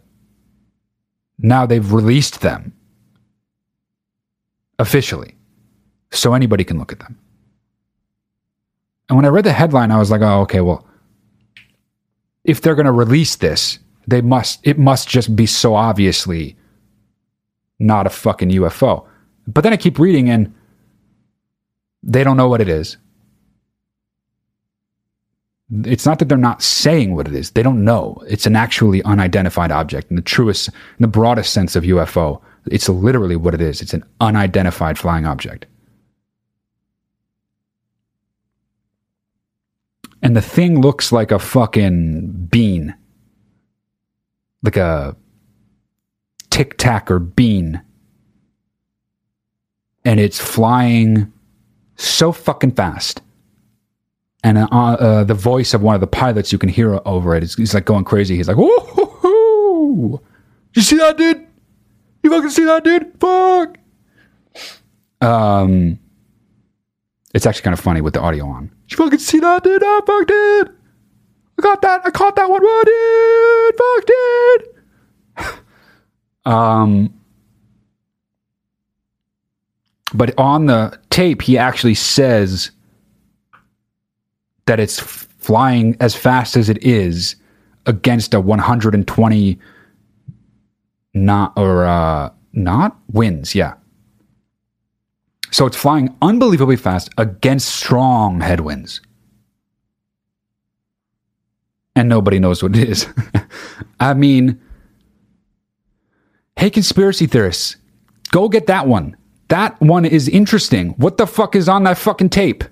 now 1.40 1.66
they've 1.66 1.92
released 1.92 2.42
them 2.42 2.74
officially 4.80 5.36
so 6.12 6.34
anybody 6.34 6.64
can 6.64 6.78
look 6.78 6.92
at 6.92 7.00
them. 7.00 7.18
And 9.10 9.16
when 9.16 9.26
I 9.26 9.30
read 9.30 9.46
the 9.46 9.54
headline, 9.54 9.90
I 9.90 9.98
was 9.98 10.12
like, 10.12 10.22
oh, 10.22 10.42
okay, 10.42 10.62
well, 10.62 10.86
if 12.44 12.62
they're 12.62 12.76
going 12.76 12.86
to 12.86 12.92
release 12.92 13.38
this, 13.38 13.80
they 14.06 14.22
must, 14.22 14.60
it 14.64 14.78
must 14.78 15.10
just 15.10 15.36
be 15.36 15.46
so 15.46 15.76
obviously 15.76 16.56
not 17.80 18.06
a 18.06 18.10
fucking 18.10 18.50
UFO. 18.50 19.06
But 19.48 19.64
then 19.64 19.74
I 19.74 19.78
keep 19.78 19.98
reading 19.98 20.30
and 20.30 20.54
they 22.04 22.24
don't 22.24 22.38
know 22.38 22.48
what 22.48 22.62
it 22.62 22.70
is. 22.70 22.98
It's 25.84 26.06
not 26.06 26.20
that 26.20 26.30
they're 26.30 26.38
not 26.38 26.62
saying 26.62 27.14
what 27.14 27.28
it 27.28 27.36
is. 27.36 27.52
They 27.52 27.64
don't 27.64 27.84
know. 27.84 28.24
It's 28.28 28.46
an 28.46 28.56
actually 28.56 29.04
unidentified 29.04 29.72
object 29.72 30.10
in 30.10 30.16
the 30.16 30.22
truest, 30.22 30.70
in 30.70 30.74
the 31.00 31.08
broadest 31.08 31.52
sense 31.52 31.76
of 31.76 31.84
UFO. 31.84 32.42
It's 32.68 32.88
literally 32.88 33.36
what 33.36 33.54
it 33.54 33.62
is. 33.62 33.82
It's 33.82 33.94
an 33.94 34.06
unidentified 34.22 34.98
flying 34.98 35.26
object. 35.26 35.66
And 40.22 40.36
the 40.36 40.42
thing 40.42 40.82
looks 40.82 41.12
like 41.12 41.32
a 41.32 41.40
fucking 41.40 42.48
bean. 42.50 42.96
Like 44.64 44.78
a 44.78 45.16
tic 46.50 46.78
tac 46.78 47.12
or 47.12 47.20
bean. 47.20 47.82
And 50.06 50.20
it's 50.20 50.40
flying 50.40 51.32
so 51.98 52.32
fucking 52.32 52.72
fast. 52.72 53.22
And 54.44 54.58
uh, 54.58 54.68
uh, 54.72 55.24
the 55.24 55.34
voice 55.34 55.74
of 55.74 55.82
one 55.82 55.96
of 55.96 56.02
the 56.02 56.08
pilots, 56.08 56.52
you 56.52 56.58
can 56.58 56.70
hear 56.70 57.00
over 57.06 57.36
it. 57.36 57.44
He's 57.44 57.74
like 57.74 57.86
going 57.86 58.04
crazy. 58.04 58.36
He's 58.36 58.48
like, 58.48 58.58
"Whoa, 58.58 60.22
you 60.74 60.82
see 60.82 60.98
that, 60.98 61.18
dude? 61.18 61.46
You 62.24 62.30
fucking 62.30 62.52
see 62.52 62.66
that, 62.66 62.84
dude? 62.84 63.12
Fuck." 63.20 63.78
Um, 65.22 66.00
it's 67.34 67.46
actually 67.46 67.64
kind 67.64 67.74
of 67.74 67.80
funny 67.80 68.02
with 68.02 68.14
the 68.14 68.22
audio 68.22 68.48
on. 68.48 68.72
You 68.90 68.98
fucking 68.98 69.20
see 69.20 69.40
that, 69.40 69.64
dude? 69.64 69.82
Oh, 69.84 70.04
fuck, 70.06 70.28
dude. 70.28 70.78
I 71.60 71.62
got 71.62 71.82
that. 71.82 72.02
I 72.06 72.12
caught 72.12 72.36
that 72.36 72.50
one. 72.50 72.62
Dude. 72.62 73.76
Fuck, 75.36 75.56
dude. 75.56 75.64
um, 76.54 77.14
but 80.14 80.38
on 80.38 80.68
the 80.68 81.00
tape, 81.10 81.42
he 81.42 81.58
actually 81.58 81.96
says 81.96 82.72
that 84.68 84.80
it's 84.80 85.00
flying 85.00 85.98
as 86.00 86.16
fast 86.16 86.56
as 86.56 86.70
it 86.70 86.82
is 86.84 87.36
against 87.86 88.34
a 88.34 88.40
120 88.40 89.60
knot 91.14 91.54
or 91.56 91.86
uh, 91.86 92.30
knot 92.54 92.98
winds. 93.12 93.56
Yeah. 93.56 93.74
So 95.52 95.66
it's 95.66 95.78
flying 95.78 96.16
unbelievably 96.22 96.76
fast 96.76 97.10
against 97.18 97.70
strong 97.70 98.42
headwinds. 98.42 99.02
And 101.96 102.10
nobody 102.10 102.38
knows 102.38 102.62
what 102.62 102.76
it 102.76 102.90
is. 102.90 103.08
I 104.00 104.14
mean, 104.14 104.62
hey, 106.58 106.70
conspiracy 106.70 107.26
theorists, 107.26 107.78
go 108.32 108.50
get 108.50 108.68
that 108.68 108.88
one. 108.88 109.16
That 109.48 109.80
one 109.80 110.06
is 110.06 110.28
interesting. 110.28 110.90
What 110.98 111.18
the 111.18 111.26
fuck 111.26 111.56
is 111.56 111.70
on 111.70 111.86
that 111.86 111.98
fucking 111.98 112.30
tape? 112.30 112.66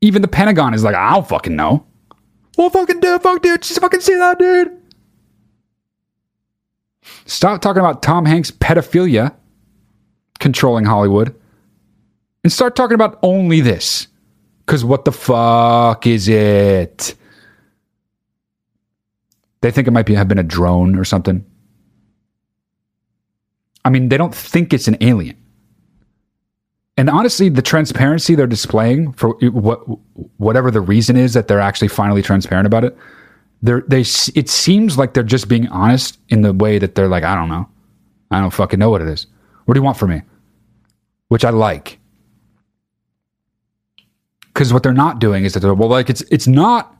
Even 0.00 0.22
the 0.22 0.28
Pentagon 0.28 0.74
is 0.74 0.82
like, 0.82 0.94
I 0.94 1.14
don't 1.14 1.28
fucking 1.28 1.54
know. 1.54 1.86
Well, 2.56 2.70
fucking 2.70 3.00
dude, 3.00 3.22
fuck 3.22 3.42
dude, 3.42 3.62
just 3.62 3.80
fucking 3.80 4.00
see 4.00 4.16
that, 4.16 4.38
dude. 4.38 4.76
Stop 7.26 7.60
talking 7.60 7.80
about 7.80 8.02
Tom 8.02 8.24
Hanks' 8.24 8.50
pedophilia 8.50 9.34
controlling 10.38 10.84
Hollywood 10.84 11.34
and 12.42 12.52
start 12.52 12.76
talking 12.76 12.94
about 12.94 13.18
only 13.22 13.60
this. 13.60 14.08
Because 14.66 14.84
what 14.84 15.04
the 15.04 15.12
fuck 15.12 16.06
is 16.06 16.28
it? 16.28 17.14
They 19.60 19.70
think 19.70 19.88
it 19.88 19.90
might 19.90 20.06
be 20.06 20.14
have 20.14 20.28
been 20.28 20.38
a 20.38 20.44
drone 20.44 20.96
or 20.96 21.04
something. 21.04 21.44
I 23.84 23.90
mean, 23.90 24.08
they 24.08 24.16
don't 24.16 24.34
think 24.34 24.72
it's 24.72 24.88
an 24.88 24.96
alien. 25.00 25.36
And 27.00 27.08
honestly, 27.08 27.48
the 27.48 27.62
transparency 27.62 28.34
they're 28.34 28.46
displaying 28.46 29.14
for 29.14 29.30
what 29.52 29.78
whatever 30.36 30.70
the 30.70 30.82
reason 30.82 31.16
is 31.16 31.32
that 31.32 31.48
they're 31.48 31.58
actually 31.58 31.88
finally 31.88 32.20
transparent 32.20 32.66
about 32.66 32.84
it, 32.84 32.94
they're, 33.62 33.82
they 33.88 34.02
it 34.02 34.50
seems 34.50 34.98
like 34.98 35.14
they're 35.14 35.22
just 35.22 35.48
being 35.48 35.66
honest 35.68 36.18
in 36.28 36.42
the 36.42 36.52
way 36.52 36.78
that 36.78 36.96
they're 36.96 37.08
like, 37.08 37.24
I 37.24 37.34
don't 37.34 37.48
know, 37.48 37.66
I 38.30 38.38
don't 38.38 38.52
fucking 38.52 38.78
know 38.78 38.90
what 38.90 39.00
it 39.00 39.08
is. 39.08 39.26
What 39.64 39.72
do 39.72 39.80
you 39.80 39.82
want 39.82 39.96
from 39.96 40.10
me? 40.10 40.20
Which 41.28 41.42
I 41.42 41.48
like, 41.48 41.98
because 44.52 44.70
what 44.70 44.82
they're 44.82 44.92
not 44.92 45.20
doing 45.20 45.46
is 45.46 45.54
that 45.54 45.60
they're 45.60 45.72
well, 45.72 45.88
like 45.88 46.10
it's 46.10 46.20
it's 46.30 46.46
not 46.46 46.94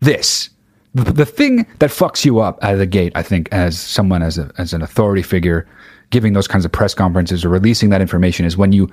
this. 0.00 0.48
The, 0.94 1.12
the 1.12 1.26
thing 1.26 1.66
that 1.80 1.90
fucks 1.90 2.24
you 2.24 2.38
up 2.40 2.64
out 2.64 2.72
of 2.72 2.78
the 2.78 2.86
gate, 2.86 3.12
I 3.14 3.22
think, 3.22 3.50
as 3.52 3.78
someone 3.78 4.22
as 4.22 4.38
a 4.38 4.50
as 4.56 4.72
an 4.72 4.80
authority 4.80 5.20
figure 5.20 5.68
giving 6.10 6.32
those 6.32 6.48
kinds 6.48 6.64
of 6.64 6.72
press 6.72 6.94
conferences 6.94 7.44
or 7.44 7.48
releasing 7.48 7.90
that 7.90 8.00
information 8.00 8.46
is 8.46 8.56
when 8.56 8.72
you 8.72 8.90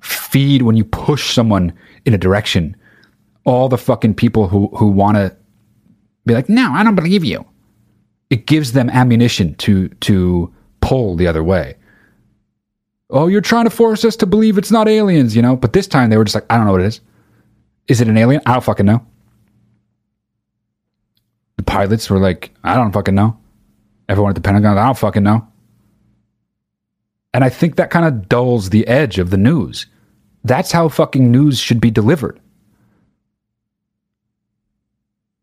feed, 0.00 0.62
when 0.62 0.76
you 0.76 0.84
push 0.84 1.32
someone 1.34 1.72
in 2.04 2.14
a 2.14 2.18
direction, 2.18 2.76
all 3.44 3.68
the 3.68 3.78
fucking 3.78 4.14
people 4.14 4.48
who, 4.48 4.68
who 4.76 4.86
want 4.88 5.16
to 5.16 5.36
be 6.26 6.34
like, 6.34 6.48
no, 6.48 6.72
I 6.72 6.82
don't 6.82 6.94
believe 6.94 7.24
you. 7.24 7.44
it 8.30 8.46
gives 8.46 8.72
them 8.72 8.88
ammunition 8.90 9.54
to 9.56 9.88
to 9.88 10.52
pull 10.80 11.16
the 11.16 11.26
other 11.26 11.42
way. 11.44 11.74
Oh, 13.10 13.26
you're 13.26 13.40
trying 13.40 13.64
to 13.64 13.70
force 13.70 14.04
us 14.04 14.16
to 14.16 14.26
believe 14.26 14.56
it's 14.56 14.70
not 14.70 14.86
aliens, 14.88 15.34
you 15.34 15.42
know? 15.42 15.56
But 15.56 15.72
this 15.72 15.88
time 15.88 16.10
they 16.10 16.16
were 16.16 16.24
just 16.24 16.36
like, 16.36 16.46
I 16.48 16.56
don't 16.56 16.64
know 16.64 16.72
what 16.72 16.80
it 16.80 16.86
is. 16.86 17.00
Is 17.88 18.00
it 18.00 18.06
an 18.08 18.16
alien? 18.16 18.40
I 18.46 18.52
don't 18.52 18.62
fucking 18.62 18.86
know. 18.86 19.04
The 21.56 21.64
pilots 21.64 22.08
were 22.08 22.20
like, 22.20 22.52
I 22.62 22.76
don't 22.76 22.92
fucking 22.92 23.14
know. 23.14 23.36
Everyone 24.08 24.30
at 24.30 24.36
the 24.36 24.40
Pentagon, 24.40 24.78
I 24.78 24.86
don't 24.86 24.96
fucking 24.96 25.24
know. 25.24 25.46
And 27.32 27.44
I 27.44 27.48
think 27.48 27.76
that 27.76 27.90
kind 27.90 28.06
of 28.06 28.28
dulls 28.28 28.70
the 28.70 28.86
edge 28.86 29.18
of 29.18 29.30
the 29.30 29.36
news. 29.36 29.86
That's 30.44 30.72
how 30.72 30.88
fucking 30.88 31.30
news 31.30 31.58
should 31.58 31.80
be 31.80 31.90
delivered. 31.90 32.40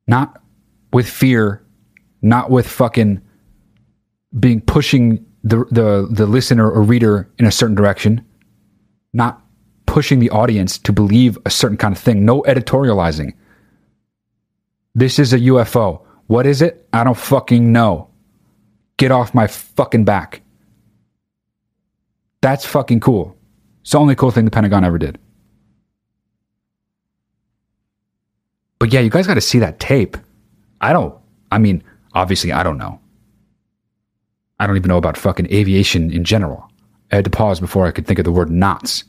Not 0.08 0.42
with 0.92 1.10
fear, 1.10 1.64
not 2.22 2.50
with 2.50 2.68
fucking 2.68 3.22
being 4.40 4.62
pushing 4.62 5.26
the 5.44 5.66
the 5.72 6.08
the 6.10 6.26
listener 6.26 6.70
or 6.70 6.82
reader 6.82 7.30
in 7.38 7.46
a 7.46 7.52
certain 7.52 7.76
direction, 7.76 8.26
not 9.14 9.42
pushing 9.86 10.20
the 10.20 10.30
audience 10.30 10.78
to 10.78 10.92
believe 10.92 11.38
a 11.46 11.50
certain 11.50 11.78
kind 11.78 11.96
of 11.96 12.02
thing. 12.02 12.26
No 12.26 12.42
editorializing. 12.44 13.34
This 14.96 15.20
is 15.20 15.32
a 15.34 15.40
UFO. 15.40 16.02
What 16.28 16.46
is 16.46 16.62
it? 16.62 16.88
I 16.92 17.04
don't 17.04 17.18
fucking 17.18 17.72
know. 17.72 18.10
Get 18.98 19.12
off 19.12 19.34
my 19.34 19.48
fucking 19.48 20.06
back. 20.06 20.42
That's 22.42 22.66
fucking 22.66 23.00
cool. 23.00 23.38
It's 23.82 23.92
the 23.92 24.00
only 24.00 24.16
cool 24.16 24.32
thing 24.32 24.46
the 24.46 24.52
Pentagon 24.52 24.84
ever 24.84 24.98
did. 24.98 25.18
But 28.80 28.94
yeah, 28.94 29.00
you 29.00 29.10
guys 29.10 29.28
got 29.28 29.36
to 29.36 29.42
see 29.42 29.60
that 29.60 29.80
tape. 29.80 30.18
I 30.82 30.94
don't, 30.94 31.16
I 31.52 31.58
mean, 31.58 31.84
obviously, 32.14 32.52
I 32.52 32.64
don't 32.64 32.78
know. 32.78 33.00
I 34.60 34.68
don't 34.68 34.78
even 34.78 34.90
know 34.90 34.98
about 34.98 35.18
fucking 35.18 35.52
aviation 35.52 36.12
in 36.12 36.24
general. 36.24 36.70
I 37.12 37.16
had 37.16 37.26
to 37.26 37.32
pause 37.32 37.60
before 37.60 37.88
I 37.88 37.92
could 37.92 38.06
think 38.06 38.20
of 38.20 38.26
the 38.26 38.32
word 38.32 38.52
knots. 38.52 39.04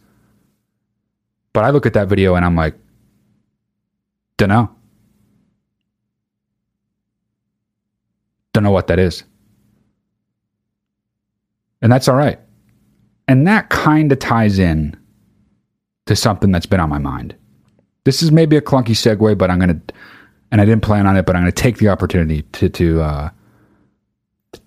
But 1.52 1.64
I 1.64 1.70
look 1.70 1.86
at 1.86 1.94
that 1.94 2.08
video 2.08 2.34
and 2.34 2.44
I'm 2.44 2.54
like, 2.56 2.74
don't 4.36 4.48
know. 4.48 4.70
Don't 8.52 8.62
know 8.62 8.70
what 8.70 8.86
that 8.86 8.98
is. 8.98 9.24
And 11.82 11.90
that's 11.90 12.08
all 12.08 12.16
right. 12.16 12.38
And 13.28 13.46
that 13.46 13.68
kind 13.68 14.10
of 14.10 14.18
ties 14.18 14.58
in 14.58 14.96
to 16.06 16.16
something 16.16 16.50
that's 16.50 16.66
been 16.66 16.80
on 16.80 16.88
my 16.88 16.98
mind. 16.98 17.36
This 18.04 18.22
is 18.22 18.32
maybe 18.32 18.56
a 18.56 18.62
clunky 18.62 18.96
segue, 18.96 19.36
but 19.36 19.50
I'm 19.50 19.58
going 19.58 19.80
to, 19.80 19.94
and 20.50 20.62
I 20.62 20.64
didn't 20.64 20.82
plan 20.82 21.06
on 21.06 21.16
it, 21.16 21.26
but 21.26 21.36
I'm 21.36 21.42
going 21.42 21.52
to 21.52 21.62
take 21.62 21.76
the 21.76 21.88
opportunity 21.88 22.42
to, 22.42 22.70
to, 22.70 23.02
uh, 23.02 23.30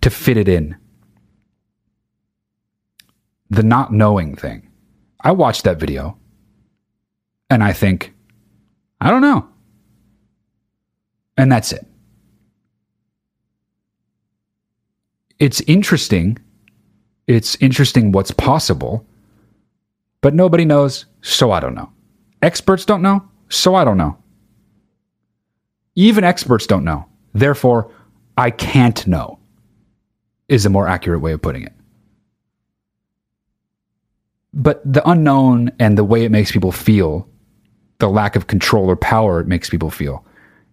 to 0.02 0.10
fit 0.12 0.38
it 0.38 0.48
in. 0.48 0.78
The 3.50 3.64
not 3.64 3.92
knowing 3.92 4.36
thing. 4.36 4.70
I 5.22 5.32
watched 5.32 5.64
that 5.64 5.80
video 5.80 6.18
and 7.50 7.64
I 7.64 7.74
think, 7.74 8.14
I 9.02 9.10
don't 9.10 9.22
know. 9.22 9.48
And 11.36 11.52
that's 11.52 11.74
it. 11.74 11.86
It's 15.40 15.62
interesting. 15.62 16.38
It's 17.28 17.56
interesting 17.62 18.12
what's 18.12 18.32
possible, 18.32 19.06
but 20.22 20.34
nobody 20.34 20.66
knows, 20.66 21.06
so 21.22 21.52
I 21.52 21.60
don't 21.60 21.76
know. 21.76 21.92
Experts 22.42 22.86
don't 22.86 23.02
know, 23.02 23.24
so 23.50 23.76
I 23.76 23.84
don't 23.84 23.98
know. 23.98 24.18
Even 25.96 26.24
experts 26.24 26.66
don't 26.66 26.84
know. 26.84 27.06
Therefore, 27.34 27.92
I 28.38 28.50
can't 28.50 29.06
know, 29.08 29.40
is 30.50 30.66
a 30.66 30.70
more 30.70 30.88
accurate 30.88 31.22
way 31.22 31.34
of 31.34 31.42
putting 31.42 31.64
it. 31.64 31.74
But 34.54 34.82
the 34.92 35.08
unknown 35.10 35.72
and 35.80 35.98
the 35.98 36.04
way 36.04 36.26
it 36.26 36.32
makes 36.32 36.52
people 36.52 36.72
feel, 36.72 37.28
the 38.00 38.10
lack 38.10 38.36
of 38.36 38.48
control 38.48 38.90
or 38.90 38.96
power 38.96 39.40
it 39.40 39.48
makes 39.48 39.70
people 39.70 39.90
feel, 39.90 40.26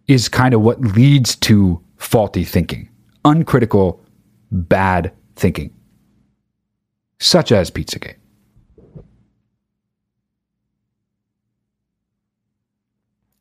is 0.08 0.28
kind 0.28 0.54
of 0.54 0.62
what 0.62 0.80
leads 0.80 1.36
to 1.36 1.80
faulty 1.96 2.44
thinking, 2.44 2.88
uncritical, 3.24 4.02
bad 4.50 5.12
thinking, 5.36 5.72
such 7.20 7.52
as 7.52 7.70
Pizzagate. 7.70 8.16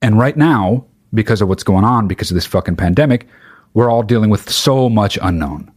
And 0.02 0.18
right 0.18 0.38
now, 0.38 0.86
because 1.14 1.42
of 1.42 1.50
what's 1.50 1.64
going 1.64 1.84
on, 1.84 2.08
because 2.08 2.32
of 2.32 2.36
this 2.36 2.46
fucking 2.46 2.76
pandemic, 2.76 3.28
we're 3.74 3.90
all 3.90 4.04
dealing 4.04 4.30
with 4.30 4.50
so 4.50 4.90
much 4.90 5.18
unknown. 5.22 5.72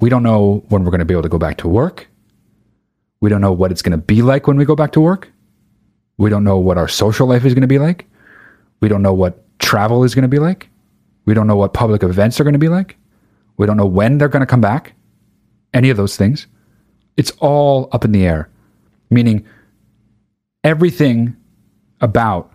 We 0.00 0.08
don't 0.08 0.22
know 0.22 0.64
when 0.68 0.84
we're 0.84 0.90
going 0.90 1.00
to 1.00 1.04
be 1.04 1.14
able 1.14 1.22
to 1.22 1.28
go 1.28 1.38
back 1.38 1.58
to 1.58 1.68
work. 1.68 2.08
We 3.20 3.28
don't 3.28 3.40
know 3.40 3.52
what 3.52 3.72
it's 3.72 3.82
going 3.82 3.92
to 3.92 3.98
be 3.98 4.22
like 4.22 4.46
when 4.46 4.56
we 4.56 4.64
go 4.64 4.76
back 4.76 4.92
to 4.92 5.00
work. 5.00 5.30
We 6.18 6.30
don't 6.30 6.44
know 6.44 6.58
what 6.58 6.78
our 6.78 6.88
social 6.88 7.26
life 7.26 7.44
is 7.44 7.54
going 7.54 7.62
to 7.62 7.68
be 7.68 7.78
like. 7.78 8.06
We 8.80 8.88
don't 8.88 9.02
know 9.02 9.12
what 9.12 9.44
travel 9.58 10.04
is 10.04 10.14
going 10.14 10.22
to 10.22 10.28
be 10.28 10.38
like. 10.38 10.68
We 11.24 11.34
don't 11.34 11.46
know 11.46 11.56
what 11.56 11.74
public 11.74 12.02
events 12.02 12.40
are 12.40 12.44
going 12.44 12.54
to 12.54 12.58
be 12.58 12.68
like. 12.68 12.96
We 13.56 13.66
don't 13.66 13.76
know 13.76 13.86
when 13.86 14.18
they're 14.18 14.28
going 14.28 14.40
to 14.40 14.46
come 14.46 14.60
back. 14.60 14.94
Any 15.74 15.90
of 15.90 15.96
those 15.96 16.16
things. 16.16 16.46
It's 17.16 17.32
all 17.38 17.88
up 17.92 18.04
in 18.04 18.12
the 18.12 18.24
air, 18.24 18.50
meaning 19.10 19.46
everything 20.64 21.36
about 22.00 22.52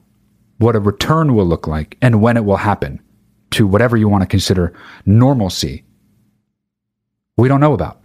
what 0.58 0.76
a 0.76 0.80
return 0.80 1.36
will 1.36 1.46
look 1.46 1.68
like 1.68 1.98
and 2.02 2.22
when 2.22 2.38
it 2.38 2.46
will 2.46 2.58
happen 2.58 3.02
to 3.52 3.68
whatever 3.68 3.98
you 3.98 4.08
want 4.10 4.22
to 4.22 4.28
consider 4.28 4.74
normalcy, 5.06 5.84
we 7.38 7.48
don't 7.48 7.60
know 7.60 7.74
about. 7.74 8.00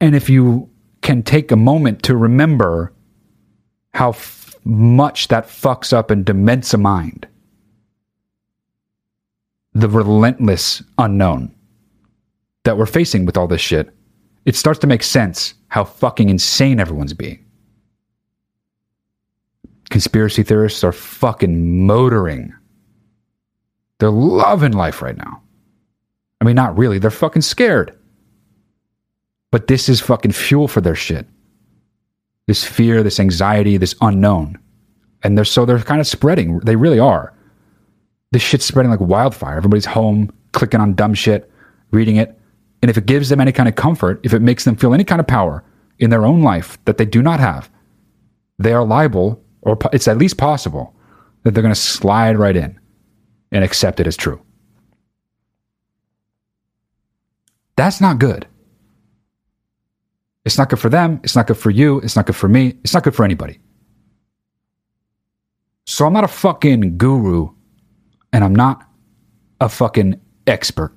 And 0.00 0.16
if 0.16 0.28
you 0.28 0.68
can 1.02 1.22
take 1.22 1.52
a 1.52 1.56
moment 1.56 2.02
to 2.04 2.16
remember 2.16 2.92
how 3.94 4.10
f- 4.10 4.56
much 4.64 5.28
that 5.28 5.46
fucks 5.46 5.92
up 5.92 6.10
and 6.10 6.24
dements 6.24 6.74
a 6.74 6.78
mind, 6.78 7.28
the 9.74 9.88
relentless 9.88 10.82
unknown 10.98 11.54
that 12.64 12.76
we're 12.76 12.86
facing 12.86 13.26
with 13.26 13.36
all 13.36 13.48
this 13.48 13.60
shit, 13.60 13.90
it 14.44 14.56
starts 14.56 14.78
to 14.80 14.86
make 14.86 15.02
sense 15.02 15.54
how 15.68 15.84
fucking 15.84 16.28
insane 16.28 16.80
everyone's 16.80 17.14
being. 17.14 17.44
Conspiracy 19.90 20.42
theorists 20.42 20.84
are 20.84 20.92
fucking 20.92 21.86
motoring. 21.86 22.54
They're 23.98 24.10
loving 24.10 24.72
life 24.72 25.02
right 25.02 25.16
now. 25.16 25.42
I 26.40 26.44
mean, 26.44 26.56
not 26.56 26.76
really. 26.76 26.98
They're 26.98 27.10
fucking 27.10 27.42
scared. 27.42 27.96
But 29.50 29.66
this 29.66 29.88
is 29.88 30.00
fucking 30.00 30.32
fuel 30.32 30.66
for 30.66 30.80
their 30.80 30.94
shit. 30.94 31.26
This 32.46 32.64
fear, 32.64 33.02
this 33.02 33.20
anxiety, 33.20 33.76
this 33.76 33.94
unknown. 34.00 34.58
And 35.22 35.36
they're 35.36 35.44
so 35.44 35.64
they're 35.64 35.78
kind 35.78 36.00
of 36.00 36.06
spreading. 36.06 36.58
They 36.60 36.74
really 36.74 36.98
are. 36.98 37.31
This 38.32 38.42
shit's 38.42 38.64
spreading 38.64 38.90
like 38.90 39.00
wildfire. 39.00 39.56
Everybody's 39.56 39.86
home, 39.86 40.32
clicking 40.52 40.80
on 40.80 40.94
dumb 40.94 41.14
shit, 41.14 41.50
reading 41.90 42.16
it. 42.16 42.38
And 42.80 42.90
if 42.90 42.98
it 42.98 43.06
gives 43.06 43.28
them 43.28 43.40
any 43.40 43.52
kind 43.52 43.68
of 43.68 43.76
comfort, 43.76 44.20
if 44.24 44.34
it 44.34 44.42
makes 44.42 44.64
them 44.64 44.74
feel 44.74 44.92
any 44.92 45.04
kind 45.04 45.20
of 45.20 45.26
power 45.26 45.62
in 45.98 46.10
their 46.10 46.24
own 46.24 46.42
life 46.42 46.78
that 46.86 46.98
they 46.98 47.04
do 47.04 47.22
not 47.22 47.38
have, 47.38 47.70
they 48.58 48.72
are 48.72 48.84
liable, 48.84 49.42
or 49.60 49.78
it's 49.92 50.08
at 50.08 50.18
least 50.18 50.38
possible, 50.38 50.94
that 51.42 51.52
they're 51.52 51.62
going 51.62 51.74
to 51.74 51.80
slide 51.80 52.38
right 52.38 52.56
in 52.56 52.78
and 53.52 53.62
accept 53.62 54.00
it 54.00 54.06
as 54.06 54.16
true. 54.16 54.42
That's 57.76 58.00
not 58.00 58.18
good. 58.18 58.46
It's 60.44 60.58
not 60.58 60.70
good 60.70 60.78
for 60.80 60.88
them. 60.88 61.20
It's 61.22 61.36
not 61.36 61.46
good 61.46 61.56
for 61.56 61.70
you. 61.70 62.00
It's 62.00 62.16
not 62.16 62.26
good 62.26 62.36
for 62.36 62.48
me. 62.48 62.74
It's 62.82 62.94
not 62.94 63.04
good 63.04 63.14
for 63.14 63.24
anybody. 63.24 63.60
So 65.86 66.06
I'm 66.06 66.12
not 66.12 66.24
a 66.24 66.28
fucking 66.28 66.96
guru 66.96 67.50
and 68.32 68.42
I'm 68.44 68.54
not 68.54 68.88
a 69.60 69.68
fucking 69.68 70.20
expert. 70.46 70.94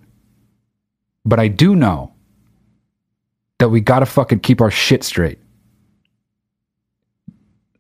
But 1.25 1.39
I 1.39 1.47
do 1.47 1.75
know 1.75 2.13
that 3.59 3.69
we 3.69 3.81
gotta 3.81 4.05
fucking 4.05 4.39
keep 4.39 4.61
our 4.61 4.71
shit 4.71 5.03
straight. 5.03 5.39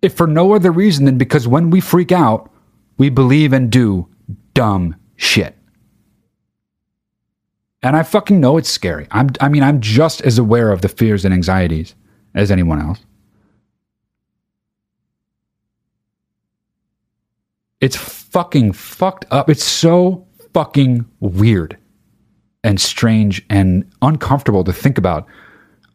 If 0.01 0.13
for 0.13 0.27
no 0.27 0.53
other 0.53 0.71
reason 0.71 1.05
than 1.05 1.17
because 1.17 1.47
when 1.47 1.69
we 1.69 1.79
freak 1.79 2.11
out, 2.11 2.51
we 2.97 3.09
believe 3.09 3.53
and 3.53 3.71
do 3.71 4.07
dumb 4.53 4.95
shit. 5.15 5.55
And 7.81 7.95
I 7.95 8.03
fucking 8.03 8.39
know 8.39 8.57
it's 8.57 8.69
scary. 8.69 9.07
I'm, 9.11 9.29
I 9.39 9.47
mean, 9.47 9.61
I'm 9.61 9.79
just 9.79 10.21
as 10.21 10.39
aware 10.39 10.71
of 10.71 10.81
the 10.81 10.89
fears 10.89 11.23
and 11.23 11.33
anxieties 11.33 11.93
as 12.33 12.49
anyone 12.49 12.81
else. 12.81 12.99
It's 17.79 17.95
fucking 18.35 18.73
fucked 18.73 19.23
up. 19.31 19.49
It's 19.49 19.63
so 19.63 20.27
fucking 20.53 21.05
weird 21.21 21.77
and 22.65 22.81
strange 22.81 23.45
and 23.49 23.89
uncomfortable 24.01 24.65
to 24.65 24.73
think 24.73 24.97
about 24.97 25.25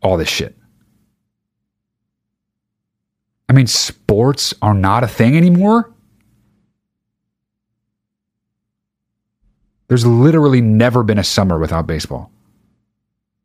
all 0.03 0.17
this 0.17 0.31
shit. 0.31 0.57
I 3.51 3.53
mean, 3.53 3.67
sports 3.67 4.55
are 4.63 4.73
not 4.73 5.05
a 5.05 5.07
thing 5.07 5.37
anymore. 5.37 5.93
There's 9.89 10.07
literally 10.07 10.63
never 10.63 11.03
been 11.03 11.19
a 11.19 11.25
summer 11.25 11.59
without 11.59 11.87
baseball. 11.87 12.33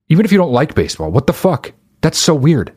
Even 0.08 0.26
if 0.26 0.32
you 0.32 0.38
don't 0.38 0.54
like 0.54 0.74
baseball, 0.74 1.12
what 1.12 1.28
the 1.28 1.34
fuck? 1.34 1.74
That's 2.00 2.18
so 2.18 2.34
weird. 2.34 2.74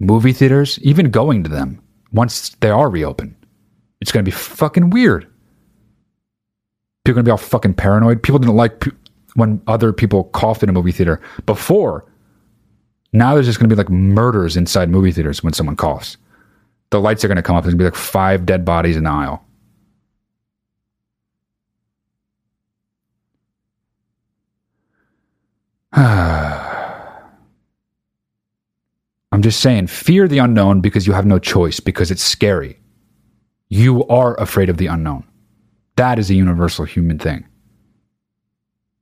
Movie 0.00 0.32
theaters, 0.32 0.78
even 0.80 1.10
going 1.10 1.44
to 1.44 1.50
them 1.50 1.80
once 2.12 2.48
they 2.60 2.70
are 2.70 2.88
reopened, 2.90 3.34
it's 4.00 4.10
going 4.10 4.24
to 4.24 4.28
be 4.28 4.34
fucking 4.34 4.90
weird. 4.90 5.30
People 7.04 7.20
are 7.20 7.22
going 7.22 7.24
to 7.24 7.28
be 7.28 7.30
all 7.30 7.36
fucking 7.36 7.74
paranoid. 7.74 8.22
People 8.22 8.38
didn't 8.38 8.56
like 8.56 8.80
pe- 8.80 8.90
when 9.34 9.60
other 9.66 9.92
people 9.92 10.24
coughed 10.24 10.62
in 10.62 10.70
a 10.70 10.72
movie 10.72 10.90
theater 10.90 11.20
before. 11.44 12.06
Now 13.12 13.34
there's 13.34 13.46
just 13.46 13.58
going 13.58 13.68
to 13.68 13.76
be 13.76 13.78
like 13.78 13.90
murders 13.90 14.56
inside 14.56 14.88
movie 14.88 15.12
theaters 15.12 15.42
when 15.42 15.52
someone 15.52 15.76
coughs. 15.76 16.16
The 16.90 17.00
lights 17.00 17.22
are 17.24 17.28
going 17.28 17.36
to 17.36 17.42
come 17.42 17.56
up. 17.56 17.64
There's 17.64 17.74
going 17.74 17.84
to 17.86 17.90
be 17.90 17.96
like 17.96 18.02
five 18.02 18.46
dead 18.46 18.64
bodies 18.64 18.96
in 18.96 19.04
the 19.04 19.10
aisle. 19.10 19.44
I'm 29.32 29.42
just 29.42 29.60
saying, 29.60 29.86
fear 29.86 30.26
the 30.26 30.38
unknown 30.38 30.80
because 30.80 31.06
you 31.06 31.12
have 31.12 31.26
no 31.26 31.38
choice, 31.38 31.78
because 31.80 32.10
it's 32.10 32.22
scary. 32.22 32.78
You 33.68 34.04
are 34.08 34.38
afraid 34.40 34.68
of 34.68 34.76
the 34.76 34.88
unknown. 34.88 35.24
That 35.96 36.18
is 36.18 36.30
a 36.30 36.34
universal 36.34 36.84
human 36.84 37.18
thing. 37.18 37.46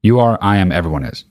You 0.03 0.21
are, 0.21 0.39
I 0.43 0.59
am, 0.59 0.71
everyone 0.71 1.05
is. 1.05 1.25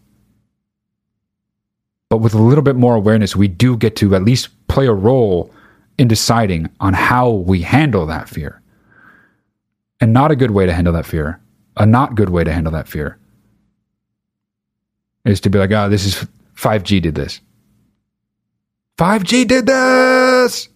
But 2.09 2.17
with 2.17 2.33
a 2.33 2.41
little 2.41 2.63
bit 2.63 2.75
more 2.75 2.95
awareness, 2.95 3.35
we 3.35 3.47
do 3.47 3.77
get 3.77 3.95
to 3.97 4.15
at 4.15 4.23
least 4.23 4.49
play 4.67 4.87
a 4.87 4.93
role 4.93 5.53
in 5.97 6.07
deciding 6.07 6.69
on 6.79 6.93
how 6.93 7.29
we 7.29 7.61
handle 7.61 8.05
that 8.05 8.29
fear. 8.29 8.61
And 9.99 10.13
not 10.13 10.31
a 10.31 10.35
good 10.35 10.51
way 10.51 10.65
to 10.65 10.73
handle 10.73 10.93
that 10.93 11.05
fear, 11.05 11.39
a 11.75 11.85
not 11.85 12.15
good 12.15 12.29
way 12.29 12.43
to 12.43 12.53
handle 12.53 12.71
that 12.73 12.87
fear, 12.87 13.17
is 15.25 15.41
to 15.41 15.49
be 15.49 15.59
like, 15.59 15.71
oh, 15.71 15.89
this 15.89 16.05
is 16.05 16.27
5G 16.55 17.01
did 17.01 17.15
this. 17.15 17.41
5G 18.97 19.47
did 19.47 19.65
this. 19.65 20.69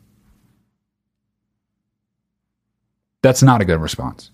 That's 3.22 3.44
not 3.44 3.62
a 3.62 3.66
good 3.66 3.82
response. 3.82 4.32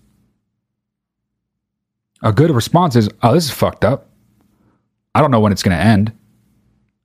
A 2.22 2.32
good 2.32 2.50
response 2.50 2.96
is, 2.96 3.08
oh, 3.22 3.34
this 3.34 3.44
is 3.46 3.50
fucked 3.50 3.84
up. 3.84 4.10
I 5.14 5.20
don't 5.20 5.30
know 5.30 5.40
when 5.40 5.52
it's 5.52 5.62
going 5.62 5.76
to 5.76 5.82
end. 5.82 6.12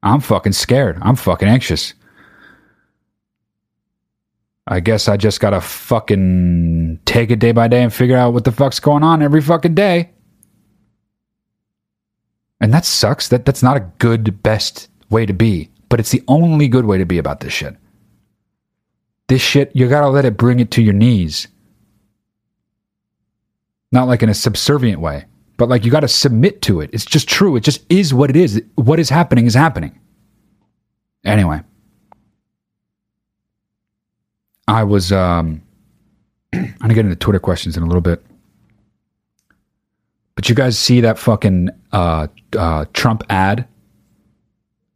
I'm 0.02 0.20
fucking 0.20 0.54
scared. 0.54 0.98
I'm 1.02 1.16
fucking 1.16 1.48
anxious. 1.48 1.94
I 4.66 4.80
guess 4.80 5.10
I 5.10 5.18
just 5.18 5.42
gotta 5.42 5.60
fucking 5.60 7.00
take 7.06 7.32
it 7.32 7.40
day 7.40 7.52
by 7.52 7.68
day 7.68 7.84
and 7.84 7.94
figure 7.94 8.16
out 8.16 8.34
what 8.34 8.46
the 8.46 8.52
fuck's 8.52 8.80
going 8.80 9.04
on 9.04 9.22
every 9.22 9.42
fucking 9.42 9.76
day. 9.76 10.12
And 12.62 12.74
that 12.74 12.86
sucks. 12.86 13.28
That 13.28 13.46
that's 13.46 13.62
not 13.62 13.76
a 13.76 13.92
good 14.00 14.42
best 14.42 14.90
way 15.10 15.26
to 15.26 15.34
be, 15.34 15.70
but 15.94 16.00
it's 16.00 16.10
the 16.10 16.24
only 16.28 16.68
good 16.68 16.86
way 16.86 16.98
to 16.98 17.06
be 17.06 17.20
about 17.20 17.40
this 17.40 17.54
shit. 17.54 17.78
This 19.28 19.44
shit, 19.44 19.70
you 19.76 19.88
gotta 19.88 20.10
let 20.10 20.26
it 20.26 20.38
bring 20.38 20.60
it 20.60 20.72
to 20.72 20.82
your 20.82 20.96
knees. 20.96 21.48
Not 23.92 24.08
like 24.08 24.24
in 24.24 24.30
a 24.30 24.34
subservient 24.34 25.02
way, 25.02 25.26
but 25.56 25.70
like 25.70 25.86
you 25.86 25.92
gotta 25.92 26.08
submit 26.08 26.64
to 26.64 26.82
it. 26.82 26.90
It's 26.94 27.06
just 27.06 27.30
true. 27.30 27.56
It 27.56 27.60
just 27.60 27.86
is 27.92 28.12
what 28.12 28.32
it 28.32 28.36
is. 28.36 28.60
What 28.74 29.00
is 29.00 29.08
happening 29.08 29.46
is 29.46 29.54
happening. 29.54 30.00
Anyway. 31.24 31.62
I 34.68 34.86
was 34.86 35.12
um 35.12 35.62
I'm 36.54 36.74
gonna 36.80 36.96
get 36.96 37.06
into 37.06 37.18
Twitter 37.18 37.38
questions 37.38 37.78
in 37.78 37.84
a 37.84 37.86
little 37.86 38.02
bit. 38.02 38.26
But 40.34 40.50
you 40.50 40.56
guys 40.56 40.76
see 40.76 41.02
that 41.02 41.20
fucking 41.20 41.70
uh, 41.92 42.30
uh, 42.58 42.86
Trump 42.94 43.22
ad? 43.30 43.68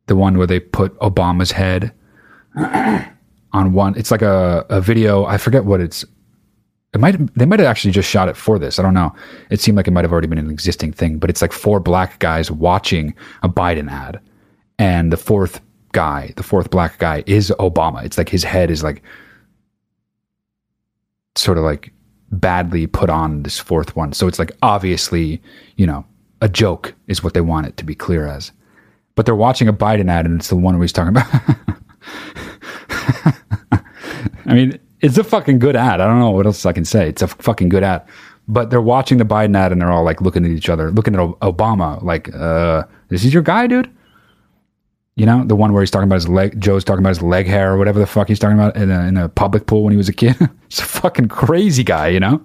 The 0.08 0.16
one 0.16 0.38
where 0.38 0.48
they 0.48 0.60
put 0.60 0.98
Obama's 1.00 1.52
head 1.52 1.94
on 3.54 3.74
one. 3.74 3.96
It's 3.98 4.12
like 4.12 4.22
a, 4.22 4.66
a 4.70 4.82
video. 4.82 5.26
I 5.26 5.38
forget 5.38 5.66
what 5.66 5.82
it's. 5.82 6.06
It 6.94 7.00
might 7.00 7.36
they 7.36 7.46
might 7.46 7.60
have 7.60 7.68
actually 7.68 7.92
just 7.92 8.10
shot 8.10 8.30
it 8.30 8.38
for 8.38 8.58
this. 8.58 8.80
I 8.80 8.84
don't 8.84 8.94
know. 8.94 9.14
It 9.50 9.60
seemed 9.60 9.76
like 9.76 9.88
it 9.88 9.92
might 9.92 10.06
have 10.06 10.12
already 10.12 10.28
been 10.28 10.38
an 10.38 10.50
existing 10.50 10.94
thing, 10.94 11.20
but 11.20 11.30
it's 11.30 11.42
like 11.42 11.52
four 11.52 11.80
black 11.80 12.20
guys 12.20 12.50
watching 12.50 13.14
a 13.44 13.50
Biden 13.50 13.92
ad, 13.92 14.20
and 14.80 15.12
the 15.12 15.18
fourth 15.18 15.60
guy, 15.92 16.34
the 16.38 16.44
fourth 16.44 16.70
black 16.70 16.98
guy, 17.00 17.24
is 17.28 17.52
Obama. 17.60 18.04
It's 18.04 18.18
like 18.18 18.30
his 18.30 18.44
head 18.44 18.72
is 18.72 18.84
like 18.84 19.04
sort 21.36 21.58
of 21.58 21.64
like 21.64 21.92
badly 22.32 22.88
put 22.88 23.10
on 23.10 23.44
this 23.44 23.60
fourth 23.60 23.96
one. 23.96 24.14
So 24.14 24.28
it's 24.28 24.40
like 24.40 24.52
obviously, 24.62 25.42
you 25.76 25.86
know, 25.86 26.06
a 26.42 26.50
joke 26.50 26.94
is 27.08 27.24
what 27.24 27.34
they 27.34 27.42
want 27.42 27.68
it 27.68 27.78
to 27.78 27.86
be 27.86 27.96
clear 27.96 28.28
as. 28.28 28.52
But 29.18 29.26
they're 29.26 29.36
watching 29.36 29.68
a 29.68 29.74
Biden 29.74 30.10
ad 30.12 30.28
and 30.28 30.40
it's 30.40 30.50
the 30.50 30.56
one 30.56 30.76
where 30.76 30.84
he's 30.84 30.94
talking 30.94 31.10
about. 31.10 31.26
I 34.46 34.54
mean, 34.54 34.78
it's 35.02 35.18
a 35.18 35.24
fucking 35.24 35.58
good 35.58 35.76
ad. 35.76 36.00
I 36.00 36.06
don't 36.06 36.20
know 36.20 36.30
what 36.30 36.46
else 36.46 36.68
I 36.68 36.72
can 36.72 36.86
say. 36.86 37.10
It's 37.10 37.24
a 37.24 37.28
fucking 37.28 37.70
good 37.70 37.82
ad. 37.82 38.08
But 38.48 38.70
they're 38.70 38.80
watching 38.80 39.18
the 39.18 39.26
Biden 39.26 39.58
ad 39.58 39.72
and 39.72 39.82
they're 39.82 39.92
all 39.92 40.04
like 40.04 40.22
looking 40.22 40.46
at 40.46 40.52
each 40.52 40.70
other, 40.70 40.92
looking 40.92 41.16
at 41.16 41.20
Obama, 41.20 42.00
like, 42.04 42.32
uh, 42.36 42.84
this 43.10 43.26
is 43.26 43.34
your 43.34 43.42
guy, 43.42 43.66
dude? 43.66 43.92
You 45.16 45.26
know, 45.26 45.44
the 45.44 45.56
one 45.56 45.74
where 45.74 45.82
he's 45.82 45.90
talking 45.90 46.08
about 46.08 46.18
his 46.18 46.30
leg, 46.30 46.62
Joe's 46.62 46.84
talking 46.84 47.00
about 47.00 47.10
his 47.10 47.24
leg 47.24 47.48
hair 47.48 47.74
or 47.74 47.80
whatever 47.80 47.98
the 47.98 48.06
fuck 48.06 48.28
he's 48.28 48.38
talking 48.38 48.60
about 48.60 48.78
in 48.78 48.92
a, 48.92 49.08
in 49.08 49.18
a 49.18 49.30
public 49.30 49.66
pool 49.66 49.84
when 49.84 49.94
he 49.94 49.98
was 49.98 50.10
a 50.10 50.14
kid. 50.14 50.36
He's 50.70 50.80
a 50.80 50.84
fucking 50.84 51.30
crazy 51.30 51.84
guy, 51.84 52.10
you 52.10 52.20
know? 52.20 52.40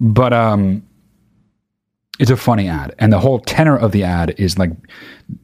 But, 0.00 0.32
um, 0.32 0.82
it's 2.18 2.30
a 2.30 2.36
funny 2.36 2.68
ad. 2.68 2.94
And 2.98 3.12
the 3.12 3.18
whole 3.18 3.40
tenor 3.40 3.76
of 3.76 3.92
the 3.92 4.04
ad 4.04 4.34
is 4.38 4.58
like 4.58 4.70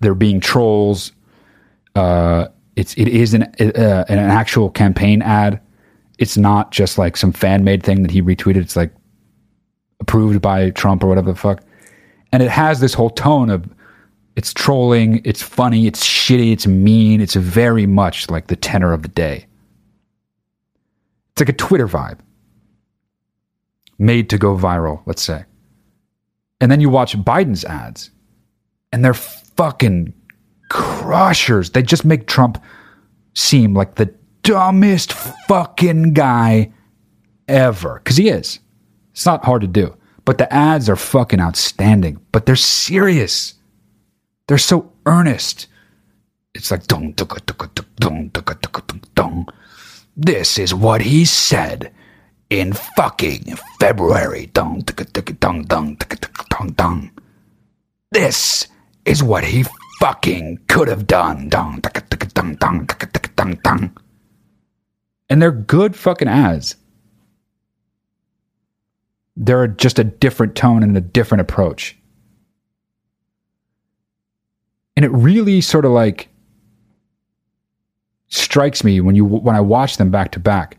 they're 0.00 0.14
being 0.14 0.40
trolls. 0.40 1.12
Uh, 1.94 2.48
it's, 2.76 2.94
it 2.94 3.08
is 3.08 3.34
an, 3.34 3.42
uh, 3.42 4.04
an 4.08 4.18
actual 4.18 4.70
campaign 4.70 5.22
ad. 5.22 5.60
It's 6.18 6.36
not 6.36 6.70
just 6.70 6.98
like 6.98 7.16
some 7.16 7.32
fan 7.32 7.64
made 7.64 7.82
thing 7.82 8.02
that 8.02 8.10
he 8.10 8.22
retweeted. 8.22 8.56
It's 8.56 8.76
like 8.76 8.92
approved 10.00 10.40
by 10.40 10.70
Trump 10.70 11.02
or 11.02 11.08
whatever 11.08 11.32
the 11.32 11.38
fuck. 11.38 11.62
And 12.32 12.42
it 12.42 12.50
has 12.50 12.80
this 12.80 12.94
whole 12.94 13.10
tone 13.10 13.50
of, 13.50 13.68
it's 14.36 14.54
trolling, 14.54 15.20
it's 15.24 15.42
funny, 15.42 15.86
it's 15.86 16.06
shitty, 16.06 16.52
it's 16.52 16.66
mean, 16.66 17.20
it's 17.20 17.34
very 17.34 17.86
much 17.86 18.30
like 18.30 18.46
the 18.46 18.56
tenor 18.56 18.92
of 18.92 19.02
the 19.02 19.08
day. 19.08 19.46
It's 21.32 21.40
like 21.40 21.48
a 21.48 21.52
Twitter 21.52 21.88
vibe. 21.88 22.18
Made 23.98 24.30
to 24.30 24.38
go 24.38 24.56
viral, 24.56 25.02
let's 25.04 25.20
say. 25.20 25.44
And 26.60 26.70
then 26.70 26.80
you 26.80 26.90
watch 26.90 27.16
Biden's 27.16 27.64
ads, 27.64 28.10
and 28.92 29.04
they're 29.04 29.14
fucking 29.14 30.12
crushers. 30.68 31.70
They 31.70 31.82
just 31.82 32.04
make 32.04 32.26
Trump 32.26 32.62
seem 33.34 33.74
like 33.74 33.94
the 33.94 34.14
dumbest 34.42 35.12
fucking 35.12 36.14
guy 36.14 36.72
ever. 37.48 38.00
Because 38.02 38.16
he 38.16 38.28
is. 38.28 38.60
It's 39.12 39.26
not 39.26 39.44
hard 39.44 39.62
to 39.62 39.66
do. 39.66 39.96
But 40.24 40.38
the 40.38 40.52
ads 40.52 40.88
are 40.88 40.96
fucking 40.96 41.40
outstanding. 41.40 42.20
But 42.32 42.46
they're 42.46 42.56
serious. 42.56 43.54
They're 44.46 44.58
so 44.58 44.92
earnest. 45.06 45.66
It's 46.54 46.70
like 46.70 46.86
dong 46.86 47.12
dong 47.12 47.28
dong 47.46 47.70
dong 47.96 48.30
dong 48.32 49.02
dong. 49.14 49.48
This 50.16 50.58
is 50.58 50.74
what 50.74 51.00
he 51.00 51.24
said 51.24 51.92
in 52.50 52.72
fucking 52.72 53.56
February. 53.78 54.46
Dong 54.46 54.80
dong 54.80 55.64
dong 55.64 55.96
dong 56.50 56.72
dong. 56.72 57.10
This 58.10 58.66
is 59.04 59.22
what 59.22 59.44
he 59.44 59.64
fucking 60.00 60.60
could 60.68 60.88
have 60.88 61.06
done. 61.06 61.48
Dong 61.48 61.80
dong 61.80 62.56
dong 62.58 62.88
dong 63.36 63.54
dong. 63.64 63.96
And 65.28 65.40
they're 65.40 65.52
good 65.52 65.96
fucking 65.96 66.28
ads. 66.28 66.76
They're 69.36 69.68
just 69.68 69.98
a 69.98 70.04
different 70.04 70.54
tone 70.54 70.82
and 70.82 70.96
a 70.96 71.00
different 71.00 71.40
approach. 71.40 71.96
and 75.00 75.06
it 75.06 75.16
really 75.16 75.62
sort 75.62 75.86
of 75.86 75.92
like 75.92 76.28
strikes 78.28 78.84
me 78.84 79.00
when 79.00 79.14
you 79.14 79.24
when 79.24 79.56
I 79.56 79.60
watch 79.62 79.96
them 79.96 80.10
back 80.10 80.30
to 80.32 80.38
back. 80.38 80.76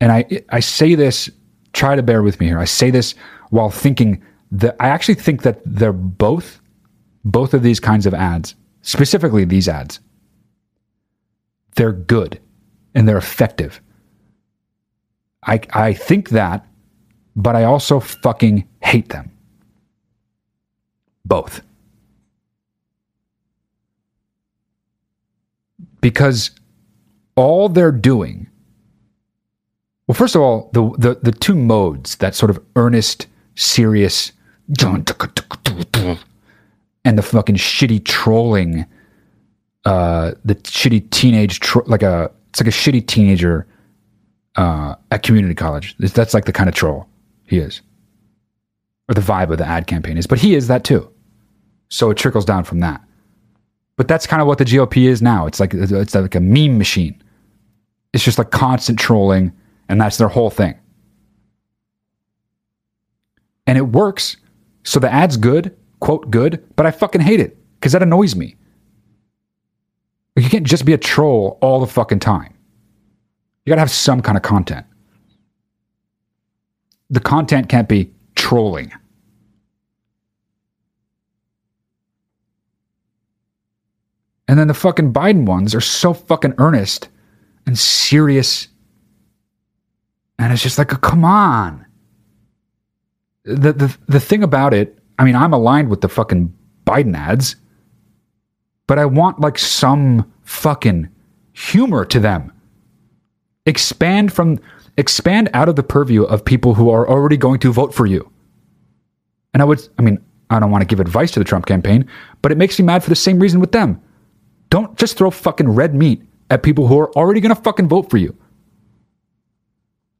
And 0.00 0.12
I 0.12 0.24
I 0.50 0.60
say 0.60 0.94
this, 0.94 1.30
try 1.72 1.96
to 1.96 2.02
bear 2.02 2.22
with 2.22 2.40
me 2.40 2.46
here. 2.46 2.58
I 2.58 2.64
say 2.64 2.90
this 2.90 3.14
while 3.50 3.70
thinking 3.70 4.22
that 4.52 4.76
I 4.80 4.88
actually 4.88 5.14
think 5.14 5.42
that 5.42 5.60
they're 5.64 5.92
both 5.92 6.60
both 7.24 7.52
of 7.54 7.62
these 7.62 7.80
kinds 7.80 8.06
of 8.06 8.14
ads, 8.14 8.54
specifically 8.82 9.44
these 9.44 9.68
ads. 9.68 10.00
They're 11.74 11.92
good 11.92 12.40
and 12.94 13.08
they're 13.08 13.18
effective. 13.18 13.80
I 15.46 15.60
I 15.72 15.92
think 15.92 16.30
that, 16.30 16.66
but 17.36 17.56
I 17.56 17.64
also 17.64 18.00
fucking 18.00 18.66
hate 18.80 19.10
them. 19.10 19.30
Both. 21.24 21.62
because 26.00 26.50
all 27.36 27.68
they're 27.68 27.92
doing 27.92 28.48
Well, 30.08 30.14
first 30.14 30.34
of 30.34 30.40
all, 30.40 30.70
the 30.72 30.90
the 30.98 31.18
the 31.22 31.32
two 31.32 31.54
modes 31.54 32.16
that 32.16 32.34
sort 32.34 32.50
of 32.50 32.58
earnest, 32.76 33.26
serious, 33.56 34.32
and 37.04 37.18
the 37.18 37.22
fucking 37.22 37.56
shitty 37.56 38.04
trolling, 38.04 38.86
uh, 39.84 40.32
the 40.44 40.54
shitty 40.56 41.10
teenage 41.10 41.60
tro- 41.60 41.84
like 41.86 42.02
a 42.02 42.30
it's 42.48 42.60
like 42.60 42.68
a 42.68 42.70
shitty 42.70 43.06
teenager 43.06 43.66
uh, 44.56 44.94
at 45.10 45.22
community 45.22 45.54
college. 45.54 45.94
That's 45.98 46.32
like 46.32 46.46
the 46.46 46.52
kind 46.52 46.70
of 46.70 46.74
troll 46.74 47.06
he 47.44 47.58
is, 47.58 47.82
or 49.10 49.14
the 49.14 49.20
vibe 49.20 49.50
of 49.50 49.58
the 49.58 49.66
ad 49.66 49.86
campaign 49.86 50.16
is. 50.16 50.26
But 50.26 50.38
he 50.38 50.54
is 50.54 50.68
that 50.68 50.84
too, 50.84 51.10
so 51.90 52.10
it 52.10 52.16
trickles 52.16 52.46
down 52.46 52.64
from 52.64 52.80
that. 52.80 53.02
But 53.96 54.08
that's 54.08 54.26
kind 54.26 54.40
of 54.40 54.48
what 54.48 54.56
the 54.56 54.64
GOP 54.64 55.06
is 55.06 55.20
now. 55.20 55.46
It's 55.46 55.60
like 55.60 55.74
it's 55.74 56.14
like 56.14 56.34
a 56.34 56.40
meme 56.40 56.78
machine. 56.78 57.22
It's 58.14 58.24
just 58.24 58.38
like 58.38 58.50
constant 58.52 58.98
trolling, 58.98 59.52
and 59.88 60.00
that's 60.00 60.16
their 60.16 60.28
whole 60.28 60.50
thing. 60.50 60.78
And 63.66 63.76
it 63.76 63.82
works. 63.82 64.36
So 64.84 64.98
the 64.98 65.12
ad's 65.12 65.36
good, 65.36 65.76
quote 66.00 66.30
good, 66.30 66.64
but 66.76 66.86
I 66.86 66.90
fucking 66.90 67.20
hate 67.20 67.40
it 67.40 67.56
because 67.74 67.92
that 67.92 68.02
annoys 68.02 68.34
me. 68.34 68.56
You 70.36 70.48
can't 70.48 70.66
just 70.66 70.84
be 70.84 70.92
a 70.92 70.98
troll 70.98 71.58
all 71.60 71.80
the 71.80 71.86
fucking 71.86 72.20
time. 72.20 72.54
You 73.64 73.70
gotta 73.70 73.80
have 73.80 73.90
some 73.90 74.22
kind 74.22 74.36
of 74.36 74.42
content. 74.42 74.86
The 77.10 77.20
content 77.20 77.68
can't 77.68 77.88
be 77.88 78.12
trolling. 78.34 78.92
And 84.46 84.58
then 84.58 84.68
the 84.68 84.74
fucking 84.74 85.12
Biden 85.12 85.44
ones 85.44 85.74
are 85.74 85.80
so 85.80 86.14
fucking 86.14 86.54
earnest 86.56 87.10
and 87.66 87.78
serious. 87.78 88.68
And 90.38 90.52
it's 90.52 90.62
just 90.62 90.78
like, 90.78 90.88
come 91.00 91.24
on. 91.24 91.84
The, 93.44 93.72
the, 93.72 93.96
the 94.06 94.20
thing 94.20 94.42
about 94.42 94.74
it, 94.74 94.98
I 95.18 95.24
mean, 95.24 95.34
I'm 95.34 95.52
aligned 95.52 95.88
with 95.88 96.00
the 96.00 96.08
fucking 96.08 96.54
Biden 96.86 97.16
ads, 97.16 97.56
but 98.86 98.98
I 98.98 99.06
want 99.06 99.40
like 99.40 99.58
some 99.58 100.30
fucking 100.42 101.08
humor 101.52 102.04
to 102.04 102.20
them. 102.20 102.52
Expand 103.66 104.32
from, 104.32 104.60
expand 104.96 105.50
out 105.54 105.68
of 105.68 105.76
the 105.76 105.82
purview 105.82 106.22
of 106.22 106.44
people 106.44 106.74
who 106.74 106.90
are 106.90 107.08
already 107.08 107.36
going 107.36 107.58
to 107.60 107.72
vote 107.72 107.94
for 107.94 108.06
you. 108.06 108.30
And 109.52 109.62
I 109.62 109.64
would, 109.64 109.86
I 109.98 110.02
mean, 110.02 110.24
I 110.50 110.60
don't 110.60 110.70
want 110.70 110.82
to 110.82 110.86
give 110.86 111.00
advice 111.00 111.30
to 111.32 111.40
the 111.40 111.44
Trump 111.44 111.66
campaign, 111.66 112.08
but 112.42 112.52
it 112.52 112.58
makes 112.58 112.78
me 112.78 112.84
mad 112.84 113.02
for 113.02 113.10
the 113.10 113.16
same 113.16 113.38
reason 113.38 113.60
with 113.60 113.72
them. 113.72 114.00
Don't 114.70 114.96
just 114.96 115.16
throw 115.16 115.30
fucking 115.30 115.68
red 115.68 115.94
meat 115.94 116.22
at 116.50 116.62
people 116.62 116.86
who 116.86 116.98
are 116.98 117.10
already 117.12 117.40
going 117.40 117.54
to 117.54 117.60
fucking 117.60 117.88
vote 117.88 118.08
for 118.08 118.16
you. 118.18 118.36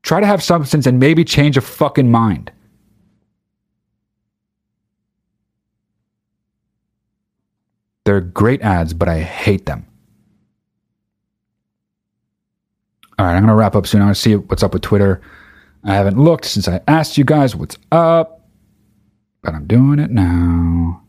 Try 0.02 0.20
to 0.20 0.26
have 0.26 0.42
substance 0.42 0.86
and 0.86 0.98
maybe 0.98 1.24
change 1.24 1.56
a 1.56 1.60
fucking 1.60 2.10
mind. 2.10 2.52
They're 8.04 8.20
great 8.22 8.62
ads, 8.62 8.94
but 8.94 9.08
I 9.08 9.20
hate 9.20 9.66
them. 9.66 9.86
All 13.18 13.26
right, 13.26 13.34
I'm 13.34 13.42
going 13.42 13.48
to 13.48 13.54
wrap 13.54 13.76
up 13.76 13.86
soon. 13.86 14.00
I 14.00 14.04
want 14.04 14.16
to 14.16 14.22
see 14.22 14.36
what's 14.36 14.62
up 14.62 14.72
with 14.72 14.82
Twitter. 14.82 15.20
I 15.84 15.94
haven't 15.94 16.18
looked 16.18 16.44
since 16.44 16.68
I 16.68 16.80
asked 16.88 17.18
you 17.18 17.24
guys 17.24 17.54
what's 17.54 17.76
up, 17.92 18.48
but 19.42 19.54
I'm 19.54 19.66
doing 19.66 19.98
it 19.98 20.10
now. 20.10 21.02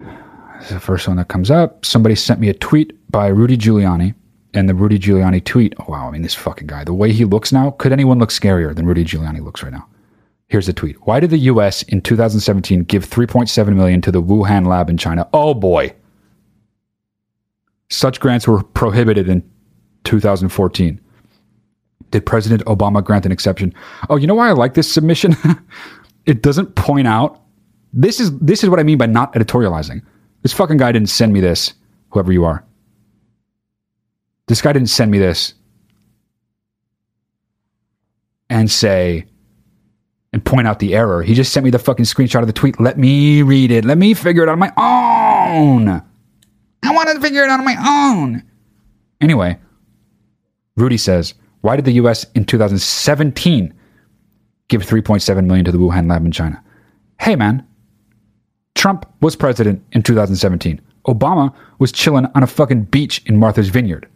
This 0.00 0.70
is 0.70 0.70
the 0.70 0.80
first 0.80 1.06
one 1.06 1.18
that 1.18 1.28
comes 1.28 1.50
up. 1.50 1.84
Somebody 1.84 2.14
sent 2.14 2.40
me 2.40 2.48
a 2.48 2.54
tweet 2.54 2.96
by 3.10 3.28
Rudy 3.28 3.56
Giuliani, 3.56 4.14
and 4.54 4.68
the 4.68 4.74
Rudy 4.74 4.98
Giuliani 4.98 5.44
tweet. 5.44 5.74
Oh, 5.80 5.86
wow, 5.88 6.08
I 6.08 6.10
mean, 6.10 6.22
this 6.22 6.34
fucking 6.34 6.66
guy. 6.66 6.84
The 6.84 6.94
way 6.94 7.12
he 7.12 7.24
looks 7.24 7.52
now, 7.52 7.70
could 7.72 7.92
anyone 7.92 8.18
look 8.18 8.30
scarier 8.30 8.74
than 8.74 8.86
Rudy 8.86 9.04
Giuliani 9.04 9.42
looks 9.42 9.62
right 9.62 9.72
now? 9.72 9.86
Here's 10.48 10.66
the 10.66 10.72
tweet. 10.74 10.96
Why 11.06 11.18
did 11.18 11.30
the 11.30 11.38
US 11.38 11.82
in 11.84 12.02
2017 12.02 12.84
give 12.84 13.08
3.7 13.08 13.74
million 13.74 14.02
to 14.02 14.12
the 14.12 14.22
Wuhan 14.22 14.66
lab 14.66 14.90
in 14.90 14.98
China? 14.98 15.26
Oh 15.32 15.54
boy. 15.54 15.94
Such 17.88 18.20
grants 18.20 18.46
were 18.46 18.62
prohibited 18.62 19.28
in 19.28 19.42
2014. 20.04 21.00
Did 22.10 22.26
President 22.26 22.62
Obama 22.66 23.02
grant 23.02 23.24
an 23.24 23.32
exception? 23.32 23.72
Oh, 24.10 24.16
you 24.16 24.26
know 24.26 24.34
why 24.34 24.50
I 24.50 24.52
like 24.52 24.74
this 24.74 24.92
submission? 24.92 25.34
it 26.26 26.42
doesn't 26.42 26.74
point 26.74 27.06
out 27.06 27.40
this 27.94 28.20
is 28.20 28.36
this 28.38 28.62
is 28.62 28.70
what 28.70 28.78
I 28.78 28.82
mean 28.82 28.98
by 28.98 29.06
not 29.06 29.32
editorializing. 29.34 30.02
This 30.42 30.52
fucking 30.52 30.76
guy 30.76 30.92
didn't 30.92 31.08
send 31.08 31.32
me 31.32 31.40
this, 31.40 31.72
whoever 32.10 32.32
you 32.32 32.44
are. 32.44 32.64
This 34.48 34.60
guy 34.60 34.72
didn't 34.72 34.90
send 34.90 35.10
me 35.10 35.18
this 35.18 35.54
and 38.50 38.70
say 38.70 39.26
and 40.32 40.44
point 40.44 40.66
out 40.66 40.78
the 40.78 40.94
error. 40.94 41.22
He 41.22 41.34
just 41.34 41.52
sent 41.52 41.64
me 41.64 41.70
the 41.70 41.78
fucking 41.78 42.04
screenshot 42.04 42.40
of 42.40 42.46
the 42.46 42.52
tweet. 42.52 42.80
Let 42.80 42.98
me 42.98 43.42
read 43.42 43.70
it. 43.70 43.84
Let 43.84 43.98
me 43.98 44.14
figure 44.14 44.42
it 44.42 44.48
out 44.48 44.52
on 44.52 44.58
my 44.58 44.72
own. 44.76 45.88
I 46.82 46.94
want 46.94 47.08
to 47.10 47.20
figure 47.20 47.44
it 47.44 47.50
out 47.50 47.60
on 47.60 47.64
my 47.64 47.76
own. 48.14 48.42
Anyway, 49.20 49.58
Rudy 50.76 50.96
says, 50.96 51.34
why 51.60 51.76
did 51.76 51.84
the 51.84 51.92
US 51.92 52.24
in 52.34 52.44
2017 52.44 53.72
give 54.68 54.82
3.7 54.82 55.46
million 55.46 55.64
to 55.64 55.72
the 55.72 55.78
Wuhan 55.78 56.08
lab 56.08 56.24
in 56.24 56.32
China? 56.32 56.62
Hey 57.20 57.36
man, 57.36 57.66
Trump 58.74 59.06
was 59.20 59.36
president 59.36 59.84
in 59.92 60.02
2017. 60.02 60.80
Obama 61.06 61.54
was 61.78 61.92
chilling 61.92 62.26
on 62.34 62.42
a 62.42 62.46
fucking 62.46 62.84
beach 62.84 63.22
in 63.26 63.36
Martha's 63.36 63.68
Vineyard. 63.68 64.08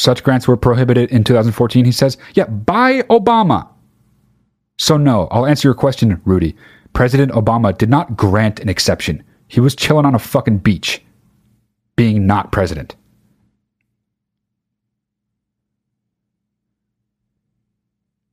Such 0.00 0.24
grants 0.24 0.48
were 0.48 0.56
prohibited 0.56 1.10
in 1.10 1.24
2014, 1.24 1.84
he 1.84 1.92
says. 1.92 2.16
Yeah, 2.32 2.46
by 2.46 3.02
Obama. 3.02 3.68
So, 4.78 4.96
no, 4.96 5.28
I'll 5.30 5.44
answer 5.44 5.68
your 5.68 5.74
question, 5.74 6.22
Rudy. 6.24 6.56
President 6.94 7.32
Obama 7.32 7.76
did 7.76 7.90
not 7.90 8.16
grant 8.16 8.60
an 8.60 8.70
exception. 8.70 9.22
He 9.48 9.60
was 9.60 9.76
chilling 9.76 10.06
on 10.06 10.14
a 10.14 10.18
fucking 10.18 10.60
beach, 10.60 11.02
being 11.96 12.26
not 12.26 12.50
president. 12.50 12.96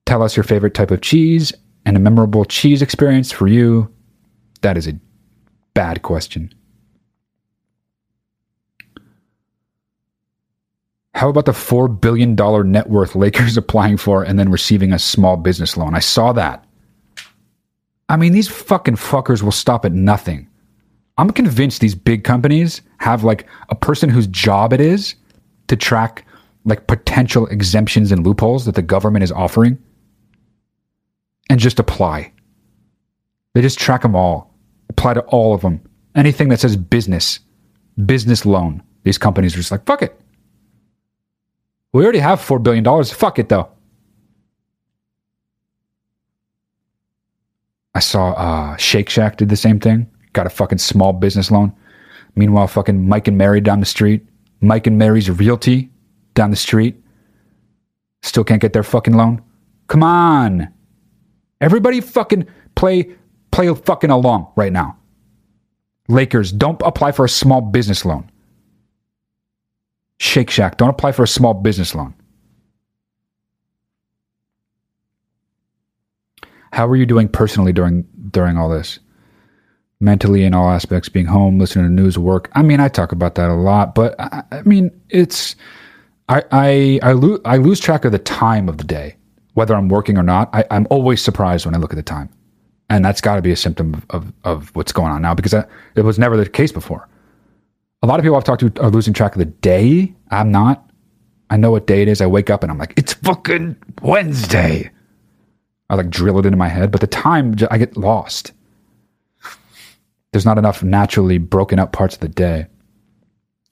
Tell 0.06 0.24
us 0.24 0.38
your 0.38 0.46
favorite 0.46 0.74
type 0.74 0.92
of 0.92 1.02
cheese 1.02 1.52
and 1.86 1.98
a 1.98 2.00
memorable 2.00 2.46
cheese 2.46 2.82
experience 2.82 3.30
for 3.34 3.46
you. 3.46 3.94
That 4.62 4.78
is 4.78 4.88
a 4.88 4.98
bad 5.74 6.02
question. 6.02 6.54
How 11.18 11.30
about 11.30 11.46
the 11.46 11.52
$4 11.52 12.00
billion 12.00 12.36
net 12.72 12.92
worth 12.92 13.16
Lakers 13.16 13.58
applying 13.58 13.98
for 13.98 14.22
and 14.22 14.38
then 14.38 14.52
receiving 14.52 14.94
a 14.94 15.00
small 15.00 15.36
business 15.36 15.76
loan? 15.76 15.96
I 15.96 16.00
saw 16.00 16.32
that. 16.34 16.64
I 18.08 18.18
mean, 18.18 18.34
these 18.34 18.48
fucking 18.48 18.98
fuckers 18.98 19.42
will 19.42 19.52
stop 19.52 19.84
at 19.84 19.92
nothing. 19.92 20.48
I'm 21.18 21.32
convinced 21.32 21.82
these 21.82 21.96
big 21.96 22.24
companies 22.24 22.82
have 23.00 23.24
like 23.24 23.48
a 23.70 23.76
person 23.76 24.10
whose 24.10 24.28
job 24.28 24.74
it 24.74 24.80
is 24.80 25.16
to 25.70 25.76
track 25.76 26.24
like 26.66 26.86
potential 26.86 27.48
exemptions 27.48 28.12
and 28.12 28.24
loopholes 28.24 28.66
that 28.66 28.76
the 28.76 28.84
government 28.84 29.24
is 29.24 29.32
offering 29.32 29.80
and 31.50 31.60
just 31.60 31.80
apply. 31.80 32.32
They 33.56 33.64
just 33.64 33.80
track 33.80 34.04
them 34.04 34.16
all, 34.16 34.54
apply 34.90 35.16
to 35.16 35.22
all 35.22 35.56
of 35.56 35.62
them. 35.62 35.82
Anything 36.14 36.50
that 36.50 36.60
says 36.60 36.78
business, 36.78 37.40
business 38.06 38.46
loan, 38.46 38.84
these 39.02 39.18
companies 39.18 39.56
are 39.56 39.58
just 39.58 39.72
like, 39.72 39.88
fuck 39.88 40.04
it. 40.04 40.22
We 41.94 42.04
already 42.04 42.20
have 42.20 42.40
$4 42.40 42.62
billion. 42.62 43.04
Fuck 43.06 43.40
it, 43.40 43.50
though. 43.50 43.70
I 47.96 48.00
saw 48.00 48.32
uh, 48.34 48.78
Shake 48.78 49.10
Shack 49.10 49.38
did 49.38 49.50
the 49.50 49.56
same 49.56 49.80
thing. 49.80 50.10
Got 50.34 50.46
a 50.46 50.52
fucking 50.52 50.78
small 50.78 51.14
business 51.14 51.50
loan. 51.50 51.74
Meanwhile, 52.36 52.68
fucking 52.68 53.08
Mike 53.08 53.28
and 53.28 53.38
Mary 53.38 53.60
down 53.60 53.80
the 53.80 53.88
street. 53.88 54.24
Mike 54.62 54.86
and 54.86 54.98
Mary's 54.98 55.30
realty 55.32 55.90
down 56.36 56.52
the 56.52 56.56
street. 56.56 56.96
Still 58.22 58.44
can't 58.44 58.62
get 58.62 58.74
their 58.74 58.84
fucking 58.84 59.16
loan. 59.16 59.42
Come 59.88 60.04
on. 60.04 60.72
Everybody 61.60 62.02
fucking 62.02 62.46
play 62.76 63.16
play 63.50 63.74
fucking 63.74 64.12
along 64.12 64.52
right 64.56 64.72
now. 64.72 64.98
Lakers, 66.08 66.52
don't 66.52 66.80
apply 66.86 67.12
for 67.12 67.26
a 67.26 67.30
small 67.30 67.62
business 67.62 68.06
loan. 68.06 68.30
Shake 70.20 70.50
Shack, 70.50 70.78
don't 70.78 70.90
apply 70.90 71.12
for 71.12 71.24
a 71.24 71.28
small 71.28 71.54
business 71.54 71.94
loan. 71.96 72.14
How 76.74 76.88
are 76.88 76.96
you 76.96 77.06
doing 77.06 77.28
personally 77.28 77.74
during 77.74 78.06
during 78.32 78.58
all 78.58 78.70
this? 78.70 79.00
Mentally 80.00 80.44
in 80.44 80.54
all 80.54 80.70
aspects, 80.70 81.10
being 81.10 81.26
home, 81.26 81.58
listening 81.60 81.86
to 81.86 81.92
news, 81.92 82.18
work. 82.20 82.50
I 82.54 82.62
mean, 82.62 82.80
I 82.80 82.88
talk 82.88 83.12
about 83.12 83.36
that 83.36 83.50
a 83.50 83.56
lot, 83.56 83.96
but 83.96 84.16
I, 84.20 84.44
I 84.52 84.62
mean, 84.64 84.92
it's 85.10 85.56
I 86.30 86.44
I 86.52 87.00
I, 87.04 87.12
lo- 87.14 87.42
I 87.46 87.58
lose 87.58 87.80
track 87.80 88.06
of 88.06 88.12
the 88.12 88.20
time 88.20 88.70
of 88.70 88.78
the 88.78 88.84
day, 88.84 89.16
whether 89.56 89.76
I'm 89.76 89.90
working 89.90 90.18
or 90.18 90.24
not. 90.24 90.50
I, 90.54 90.66
I'm 90.72 90.88
always 90.92 91.22
surprised 91.22 91.66
when 91.66 91.74
I 91.76 91.80
look 91.80 91.94
at 91.94 91.98
the 91.98 92.04
time, 92.04 92.30
and 92.90 93.04
that's 93.04 93.22
got 93.22 93.38
to 93.38 93.42
be 93.42 93.52
a 93.52 93.56
symptom 93.56 93.96
of, 93.96 94.06
of, 94.12 94.34
of 94.44 94.76
what's 94.76 94.92
going 94.92 95.12
on 95.12 95.22
now 95.24 95.34
because 95.34 95.54
I, 95.56 95.66
it 95.96 96.02
was 96.04 96.20
never 96.20 96.38
the 96.38 96.48
case 96.48 96.72
before. 96.72 97.08
A 98.04 98.08
lot 98.08 98.20
of 98.20 98.24
people 98.24 98.38
I've 98.38 98.44
talked 98.44 98.62
to 98.62 98.82
are 98.82 98.90
losing 98.92 99.14
track 99.14 99.34
of 99.34 99.40
the 99.40 99.46
day. 99.46 100.14
I'm 100.30 100.52
not. 100.52 100.90
I 101.50 101.58
know 101.58 101.72
what 101.72 101.88
day 101.88 102.02
it 102.02 102.08
is. 102.08 102.22
I 102.22 102.28
wake 102.28 102.50
up 102.50 102.62
and 102.64 102.72
I'm 102.72 102.78
like, 102.78 102.94
it's 102.98 103.14
fucking 103.14 103.76
Wednesday. 104.02 104.92
I 105.90 105.96
like 105.96 106.10
drill 106.10 106.38
it 106.40 106.46
into 106.46 106.58
my 106.58 106.68
head, 106.68 106.92
but 106.92 107.02
the 107.02 107.08
time 107.08 107.56
I 107.72 107.78
get 107.78 107.98
lost. 107.98 108.52
There's 110.32 110.46
not 110.46 110.58
enough 110.58 110.84
naturally 110.84 111.38
broken 111.38 111.80
up 111.80 111.94
parts 111.94 112.16
of 112.16 112.20
the 112.22 112.28
day. 112.28 112.68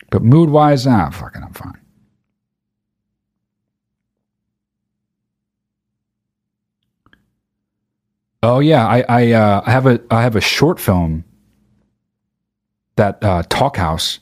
But 0.10 0.24
mood 0.24 0.50
wise, 0.50 0.88
ah, 0.88 1.10
fucking, 1.10 1.44
I'm 1.44 1.54
fine. 1.54 1.80
Oh 8.42 8.60
yeah, 8.60 8.88
I 8.88 9.04
I, 9.10 9.32
uh, 9.32 9.62
I 9.66 9.72
have 9.72 9.86
a 9.88 10.00
I 10.12 10.22
have 10.22 10.36
a 10.36 10.42
short 10.42 10.80
film 10.80 11.26
that 12.96 13.24
uh, 13.24 13.44
Talkhouse 13.44 14.20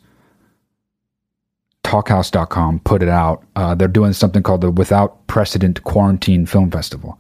talkhouse.com 1.84 2.80
put 2.80 3.04
it 3.04 3.10
out. 3.10 3.44
Uh, 3.56 3.76
they're 3.76 3.88
doing 3.88 4.14
something 4.14 4.42
called 4.42 4.62
the 4.62 4.72
Without 4.72 5.28
Precedent 5.28 5.84
Quarantine 5.84 6.46
Film 6.46 6.72
Festival. 6.72 7.20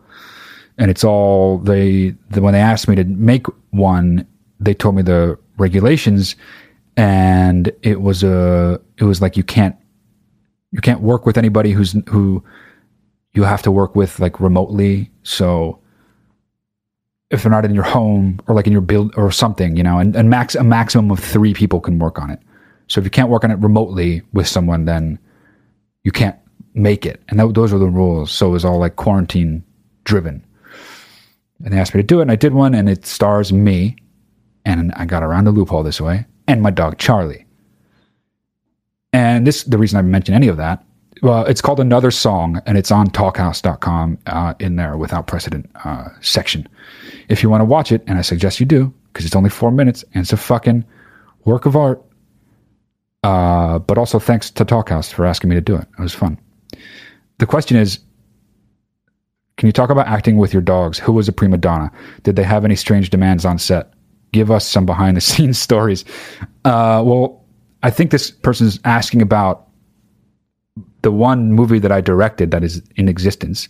And 0.77 0.89
it's 0.89 1.03
all 1.03 1.59
they 1.59 2.15
the, 2.31 2.41
when 2.41 2.53
they 2.53 2.59
asked 2.59 2.87
me 2.87 2.95
to 2.95 3.03
make 3.03 3.45
one, 3.71 4.25
they 4.59 4.73
told 4.73 4.95
me 4.95 5.01
the 5.01 5.37
regulations 5.57 6.35
and 6.97 7.71
it 7.81 8.01
was 8.01 8.23
a 8.23 8.79
it 8.97 9.03
was 9.03 9.21
like 9.21 9.37
you 9.37 9.43
can't 9.43 9.75
you 10.71 10.81
can't 10.81 11.01
work 11.01 11.25
with 11.25 11.37
anybody 11.37 11.71
who's 11.71 11.95
who 12.07 12.43
you 13.33 13.43
have 13.43 13.61
to 13.63 13.71
work 13.71 13.95
with 13.95 14.19
like 14.19 14.39
remotely. 14.39 15.11
So 15.21 15.79
if 17.33 17.41
they're 17.41 17.51
not 17.51 17.65
in 17.65 17.73
your 17.73 17.83
home 17.83 18.39
or 18.47 18.53
like 18.53 18.67
in 18.67 18.71
your 18.71 18.81
build 18.81 19.13
or 19.17 19.31
something, 19.31 19.75
you 19.75 19.83
know, 19.83 19.97
and, 19.97 20.15
and 20.15 20.29
max 20.29 20.53
a 20.53 20.63
maximum 20.63 21.09
of 21.09 21.19
three 21.19 21.53
people 21.53 21.81
can 21.81 21.97
work 21.97 22.19
on 22.19 22.29
it. 22.29 22.39
So 22.87 22.99
if 22.99 23.05
you 23.05 23.09
can't 23.09 23.29
work 23.29 23.43
on 23.43 23.49
it 23.49 23.55
remotely 23.55 24.21
with 24.33 24.47
someone, 24.47 24.85
then 24.85 25.17
you 26.03 26.11
can't 26.11 26.37
make 26.75 27.05
it. 27.05 27.21
And 27.29 27.39
that, 27.39 27.53
those 27.55 27.73
are 27.73 27.79
the 27.79 27.87
rules. 27.87 28.31
So 28.31 28.47
it 28.47 28.51
was 28.51 28.63
all 28.63 28.77
like 28.77 28.97
quarantine 28.97 29.63
driven. 30.03 30.45
And 31.63 31.73
they 31.73 31.79
asked 31.79 31.95
me 31.95 32.01
to 32.01 32.07
do 32.07 32.19
it, 32.19 32.23
and 32.23 32.31
I 32.31 32.35
did 32.35 32.53
one, 32.53 32.75
and 32.75 32.87
it 32.89 33.05
stars 33.05 33.51
me, 33.51 33.95
and 34.65 34.91
I 34.95 35.05
got 35.05 35.23
around 35.23 35.45
the 35.45 35.51
loophole 35.51 35.81
this 35.81 36.01
way, 36.01 36.25
and 36.47 36.61
my 36.61 36.71
dog 36.71 36.97
Charlie. 36.97 37.45
And 39.13 39.47
this, 39.47 39.63
the 39.63 39.77
reason 39.77 39.97
I 39.97 40.01
mention 40.01 40.35
any 40.35 40.49
of 40.49 40.57
that, 40.57 40.83
well, 41.21 41.45
it's 41.45 41.61
called 41.61 41.79
Another 41.79 42.11
Song, 42.11 42.61
and 42.65 42.77
it's 42.77 42.91
on 42.91 43.07
talkhouse.com 43.09 44.17
uh, 44.27 44.53
in 44.59 44.75
their 44.75 44.97
without 44.97 45.25
precedent 45.25 45.69
uh, 45.85 46.09
section. 46.21 46.67
If 47.29 47.43
you 47.43 47.49
want 47.49 47.61
to 47.61 47.65
watch 47.65 47.91
it, 47.91 48.03
and 48.07 48.17
I 48.17 48.21
suggest 48.21 48.59
you 48.59 48.65
do, 48.65 48.93
because 49.11 49.25
it's 49.25 49.35
only 49.35 49.49
four 49.49 49.71
minutes, 49.71 50.03
and 50.13 50.21
it's 50.23 50.33
a 50.33 50.37
fucking 50.37 50.85
work 51.45 51.65
of 51.65 51.75
art. 51.75 52.03
Uh, 53.23 53.79
but 53.79 53.97
also 53.97 54.19
thanks 54.19 54.51
to 54.51 54.65
Talkhouse 54.65 55.13
for 55.13 55.25
asking 55.25 55.49
me 55.49 55.55
to 55.55 55.61
do 55.61 55.75
it. 55.75 55.87
It 55.97 56.01
was 56.01 56.13
fun. 56.13 56.37
The 57.37 57.45
question 57.45 57.77
is, 57.77 57.99
can 59.57 59.67
you 59.67 59.71
talk 59.71 59.89
about 59.89 60.07
acting 60.07 60.37
with 60.37 60.51
your 60.51 60.61
dogs? 60.61 60.99
Who 60.99 61.13
was 61.13 61.27
a 61.27 61.31
prima 61.31 61.57
donna? 61.57 61.91
Did 62.23 62.35
they 62.35 62.43
have 62.43 62.65
any 62.65 62.75
strange 62.75 63.09
demands 63.09 63.45
on 63.45 63.59
set? 63.59 63.93
Give 64.31 64.51
us 64.51 64.67
some 64.67 64.85
behind 64.85 65.15
the 65.15 65.21
scenes 65.29 65.59
stories. 65.59 66.03
Uh, 66.65 67.01
well, 67.05 67.43
I 67.83 67.89
think 67.89 68.11
this 68.11 68.31
person 68.31 68.67
is 68.67 68.79
asking 68.83 69.21
about 69.21 69.67
the 71.03 71.11
one 71.11 71.51
movie 71.51 71.79
that 71.79 71.91
I 71.91 72.01
directed 72.01 72.51
that 72.51 72.63
is 72.63 72.81
in 72.95 73.07
existence. 73.07 73.67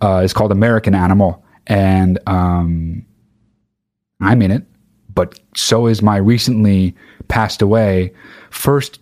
Uh, 0.00 0.26
called 0.34 0.50
American 0.50 0.94
Animal, 0.94 1.44
and 1.70 2.18
um, 2.26 3.06
I'm 4.20 4.42
in 4.42 4.50
it. 4.50 4.64
But 5.14 5.40
so 5.56 5.86
is 5.86 6.02
my 6.02 6.16
recently 6.16 6.94
passed 7.28 7.62
away 7.62 8.12
first 8.50 9.00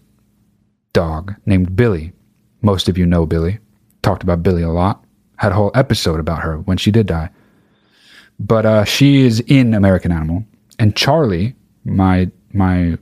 dog 0.93 1.35
named 1.47 1.75
Billy. 1.75 2.13
Most 2.63 2.89
of 2.89 2.97
you 2.97 3.07
know 3.07 3.27
Billy. 3.27 3.59
Talked 4.03 4.23
about 4.23 4.43
Billy 4.43 4.63
a 4.63 4.69
lot. 4.69 5.05
Had 5.37 5.53
a 5.53 5.55
whole 5.55 5.73
episode 5.75 6.21
about 6.21 6.43
her 6.43 6.59
when 6.59 6.77
she 6.77 6.91
did 6.91 7.07
die. 7.07 7.31
But 8.39 8.67
uh, 8.67 8.85
she 8.85 9.23
is 9.23 9.41
in 9.41 9.75
American 9.75 10.13
Animal, 10.13 10.45
and 10.79 10.95
Charlie, 10.95 11.57
my 11.85 12.31
my 12.53 12.97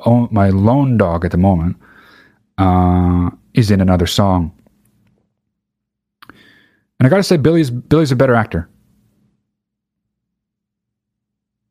own, 0.00 0.28
my 0.30 0.50
lone 0.50 0.98
dog 0.98 1.24
at 1.24 1.30
the 1.30 1.38
moment, 1.38 1.76
uh, 2.58 3.30
is 3.54 3.70
in 3.70 3.80
another 3.80 4.06
song. 4.06 4.52
And 6.28 7.06
I 7.06 7.08
got 7.08 7.16
to 7.16 7.22
say, 7.22 7.38
Billy's 7.38 7.70
Billy's 7.70 8.12
a 8.12 8.16
better 8.16 8.34
actor. 8.34 8.68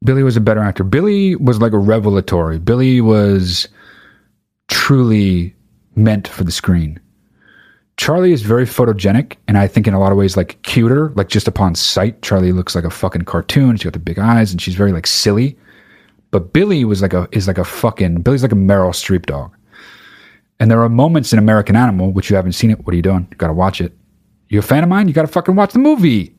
Billy 0.05 0.23
was 0.23 0.37
a 0.37 0.41
better 0.41 0.61
actor. 0.61 0.83
Billy 0.83 1.35
was 1.35 1.59
like 1.59 1.73
a 1.73 1.77
revelatory. 1.77 2.59
Billy 2.59 3.01
was 3.01 3.67
truly 4.67 5.55
meant 5.95 6.27
for 6.27 6.43
the 6.43 6.51
screen. 6.51 6.99
Charlie 7.97 8.33
is 8.33 8.41
very 8.41 8.65
photogenic, 8.65 9.37
and 9.47 9.57
I 9.57 9.67
think 9.67 9.87
in 9.87 9.93
a 9.93 9.99
lot 9.99 10.11
of 10.11 10.17
ways 10.17 10.35
like 10.35 10.61
cuter. 10.63 11.11
Like 11.15 11.29
just 11.29 11.47
upon 11.47 11.75
sight, 11.75 12.21
Charlie 12.21 12.51
looks 12.51 12.75
like 12.75 12.83
a 12.83 12.89
fucking 12.89 13.23
cartoon. 13.23 13.77
She's 13.77 13.85
got 13.85 13.93
the 13.93 13.99
big 13.99 14.19
eyes, 14.19 14.51
and 14.51 14.61
she's 14.61 14.75
very 14.75 14.91
like 14.91 15.07
silly. 15.07 15.57
But 16.31 16.51
Billy 16.51 16.83
was 16.83 17.01
like 17.01 17.13
a 17.13 17.27
is 17.31 17.47
like 17.47 17.57
a 17.57 17.63
fucking 17.63 18.21
Billy's 18.21 18.43
like 18.43 18.51
a 18.51 18.55
Meryl 18.55 18.91
Streep 18.91 19.25
dog. 19.25 19.55
And 20.59 20.69
there 20.69 20.81
are 20.81 20.89
moments 20.89 21.33
in 21.33 21.39
American 21.39 21.75
Animal 21.75 22.11
which 22.11 22.29
you 22.29 22.35
haven't 22.35 22.53
seen 22.53 22.71
it. 22.71 22.85
What 22.85 22.93
are 22.93 22.95
you 22.95 23.01
doing? 23.01 23.27
You 23.31 23.37
got 23.37 23.47
to 23.47 23.53
watch 23.53 23.81
it. 23.81 23.93
You 24.49 24.59
a 24.59 24.61
fan 24.61 24.83
of 24.83 24.89
mine? 24.89 25.07
You 25.07 25.13
got 25.13 25.23
to 25.23 25.27
fucking 25.27 25.55
watch 25.55 25.73
the 25.73 25.79
movie. 25.79 26.35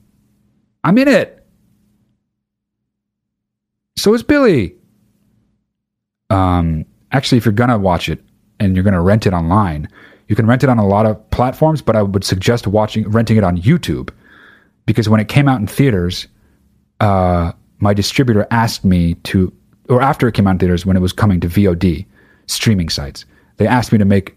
I'm 0.85 0.97
in 0.99 1.09
it. 1.09 1.36
So 3.97 4.15
is 4.15 4.23
Billy. 4.23 4.75
Um, 6.31 6.85
actually, 7.13 7.39
if 7.39 7.45
you're 7.45 7.53
gonna 7.53 7.79
watch 7.79 8.09
it 8.09 8.23
and 8.61 8.75
you're 8.75 8.85
gonna 8.85 9.03
rent 9.03 9.27
it 9.27 9.33
online, 9.33 9.89
you 10.29 10.37
can 10.37 10.47
rent 10.47 10.63
it 10.63 10.69
on 10.69 10.79
a 10.79 10.87
lot 10.87 11.07
of 11.07 11.31
platforms. 11.31 11.83
But 11.83 11.97
I 11.97 12.03
would 12.03 12.25
suggest 12.25 12.67
watching 12.67 13.09
renting 13.09 13.37
it 13.37 13.45
on 13.45 13.59
YouTube 13.59 14.11
because 14.87 15.09
when 15.09 15.21
it 15.21 15.29
came 15.29 15.49
out 15.49 15.61
in 15.61 15.67
theaters, 15.67 16.27
uh, 17.01 17.53
my 17.79 17.93
distributor 17.93 18.47
asked 18.51 18.85
me 18.85 19.15
to, 19.15 19.53
or 19.89 20.01
after 20.01 20.27
it 20.29 20.33
came 20.33 20.47
out 20.47 20.53
in 20.53 20.59
theaters, 20.59 20.87
when 20.87 20.97
it 20.97 21.01
was 21.01 21.13
coming 21.13 21.41
to 21.41 21.49
VOD 21.49 22.07
streaming 22.47 22.89
sites, 22.89 23.25
they 23.57 23.67
asked 23.67 23.93
me 23.93 23.99
to 23.99 24.05
make 24.05 24.37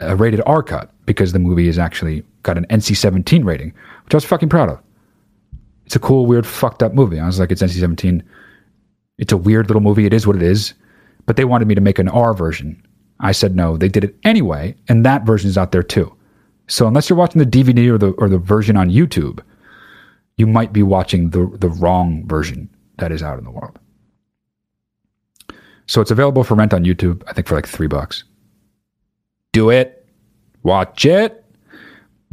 a 0.00 0.16
rated 0.16 0.42
R 0.46 0.62
cut 0.62 0.90
because 1.06 1.32
the 1.32 1.38
movie 1.38 1.68
is 1.68 1.78
actually 1.78 2.24
got 2.42 2.58
an 2.58 2.66
NC-17 2.66 3.44
rating, 3.44 3.72
which 4.04 4.14
I 4.14 4.16
was 4.16 4.24
fucking 4.24 4.48
proud 4.48 4.68
of. 4.68 4.80
It's 5.86 5.96
a 5.96 6.00
cool, 6.00 6.26
weird, 6.26 6.46
fucked 6.46 6.82
up 6.82 6.94
movie. 6.94 7.20
I 7.20 7.26
was 7.26 7.38
like, 7.38 7.50
it's 7.50 7.62
NC-17 7.62 8.22
it's 9.18 9.32
a 9.32 9.36
weird 9.36 9.68
little 9.68 9.82
movie. 9.82 10.06
It 10.06 10.12
is 10.12 10.26
what 10.26 10.36
it 10.36 10.42
is. 10.42 10.74
But 11.26 11.36
they 11.36 11.44
wanted 11.44 11.68
me 11.68 11.74
to 11.74 11.80
make 11.80 11.98
an 11.98 12.08
R 12.08 12.34
version. 12.34 12.84
I 13.20 13.32
said 13.32 13.56
no. 13.56 13.76
They 13.76 13.88
did 13.88 14.04
it 14.04 14.16
anyway, 14.24 14.74
and 14.88 15.06
that 15.06 15.24
version 15.24 15.48
is 15.48 15.56
out 15.56 15.72
there 15.72 15.82
too. 15.82 16.14
So 16.66 16.86
unless 16.86 17.08
you're 17.08 17.18
watching 17.18 17.38
the 17.38 17.46
DVD 17.46 17.88
or 17.88 17.98
the 17.98 18.10
or 18.12 18.28
the 18.28 18.38
version 18.38 18.76
on 18.76 18.90
YouTube, 18.90 19.40
you 20.36 20.46
might 20.46 20.72
be 20.72 20.82
watching 20.82 21.30
the 21.30 21.46
the 21.58 21.68
wrong 21.68 22.26
version 22.26 22.68
that 22.98 23.12
is 23.12 23.22
out 23.22 23.38
in 23.38 23.44
the 23.44 23.50
world. 23.50 23.78
So 25.86 26.00
it's 26.00 26.10
available 26.10 26.44
for 26.44 26.54
rent 26.54 26.74
on 26.74 26.84
YouTube, 26.84 27.22
I 27.26 27.32
think 27.32 27.46
for 27.46 27.54
like 27.54 27.68
three 27.68 27.86
bucks. 27.86 28.24
Do 29.52 29.70
it. 29.70 30.06
Watch 30.62 31.04
it. 31.04 31.44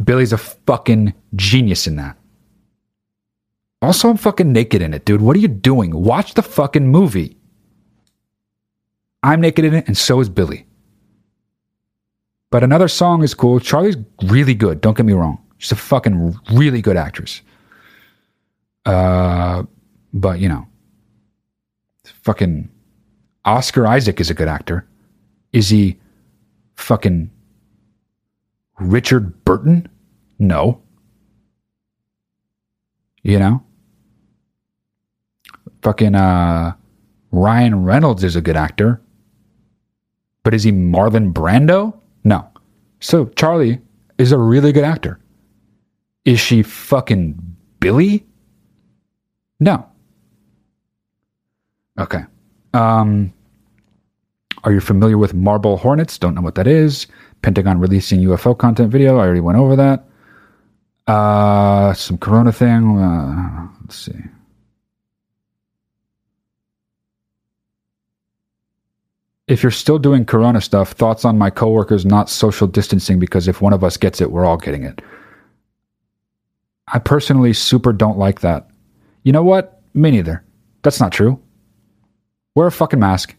Billy's 0.03 0.33
a 0.33 0.37
fucking 0.37 1.13
genius 1.35 1.85
in 1.85 1.97
that. 1.97 2.17
Also, 3.81 4.09
I'm 4.09 4.17
fucking 4.17 4.51
naked 4.51 4.81
in 4.81 4.93
it, 4.93 5.05
dude. 5.05 5.21
What 5.21 5.35
are 5.35 5.39
you 5.39 5.47
doing? 5.47 5.91
Watch 5.91 6.35
the 6.35 6.43
fucking 6.43 6.87
movie. 6.87 7.37
I'm 9.23 9.41
naked 9.41 9.65
in 9.65 9.73
it, 9.73 9.87
and 9.87 9.97
so 9.97 10.19
is 10.19 10.29
Billy. 10.29 10.67
But 12.51 12.63
another 12.63 12.87
song 12.87 13.23
is 13.23 13.33
cool. 13.33 13.59
Charlie's 13.59 13.97
really 14.23 14.53
good. 14.53 14.81
Don't 14.81 14.95
get 14.95 15.05
me 15.05 15.13
wrong. 15.13 15.43
She's 15.57 15.71
a 15.71 15.75
fucking 15.75 16.37
really 16.51 16.81
good 16.81 16.97
actress. 16.97 17.41
Uh, 18.85 19.63
but 20.13 20.39
you 20.39 20.49
know, 20.49 20.67
fucking 22.23 22.69
Oscar 23.45 23.87
Isaac 23.87 24.19
is 24.19 24.29
a 24.29 24.33
good 24.33 24.47
actor. 24.47 24.87
Is 25.53 25.69
he 25.69 25.99
fucking 26.75 27.29
Richard 28.79 29.43
Burton? 29.45 29.87
No. 30.39 30.81
You 33.23 33.39
know? 33.39 33.63
Fucking 35.81 36.15
uh, 36.15 36.73
Ryan 37.31 37.83
Reynolds 37.83 38.23
is 38.23 38.35
a 38.35 38.41
good 38.41 38.57
actor. 38.57 39.01
But 40.43 40.53
is 40.53 40.63
he 40.63 40.71
Marlon 40.71 41.33
Brando? 41.33 41.97
No. 42.23 42.47
So 42.99 43.25
Charlie 43.35 43.79
is 44.17 44.31
a 44.31 44.37
really 44.37 44.71
good 44.71 44.83
actor. 44.83 45.19
Is 46.25 46.39
she 46.39 46.63
fucking 46.63 47.39
Billy? 47.79 48.25
No. 49.59 49.87
Okay. 51.99 52.23
Um, 52.73 53.33
are 54.63 54.71
you 54.71 54.79
familiar 54.79 55.17
with 55.17 55.33
Marble 55.33 55.77
Hornets? 55.77 56.17
Don't 56.17 56.35
know 56.35 56.41
what 56.41 56.55
that 56.55 56.67
is. 56.67 57.07
Pentagon 57.41 57.79
releasing 57.79 58.21
UFO 58.21 58.57
content 58.57 58.91
video. 58.91 59.17
I 59.17 59.21
already 59.21 59.39
went 59.39 59.57
over 59.57 59.75
that. 59.75 60.05
Uh, 61.07 61.93
some 61.93 62.17
Corona 62.17 62.51
thing. 62.51 62.99
Uh, 62.99 63.67
let's 63.81 63.95
see. 63.95 64.13
If 69.51 69.61
you're 69.61 69.69
still 69.71 69.99
doing 69.99 70.23
corona 70.23 70.61
stuff, 70.61 70.93
thoughts 70.93 71.25
on 71.25 71.37
my 71.37 71.49
coworkers 71.49 72.05
not 72.05 72.29
social 72.29 72.67
distancing 72.67 73.19
because 73.19 73.49
if 73.49 73.61
one 73.61 73.73
of 73.73 73.83
us 73.83 73.97
gets 73.97 74.21
it, 74.21 74.31
we're 74.31 74.45
all 74.45 74.55
getting 74.55 74.85
it. 74.85 75.01
I 76.87 76.99
personally 76.99 77.51
super 77.51 77.91
don't 77.91 78.17
like 78.17 78.39
that. 78.39 78.69
You 79.23 79.33
know 79.33 79.43
what? 79.43 79.81
Me 79.93 80.09
neither. 80.09 80.45
That's 80.83 81.01
not 81.01 81.11
true. 81.11 81.37
Wear 82.55 82.67
a 82.67 82.71
fucking 82.71 82.99
mask. 82.99 83.35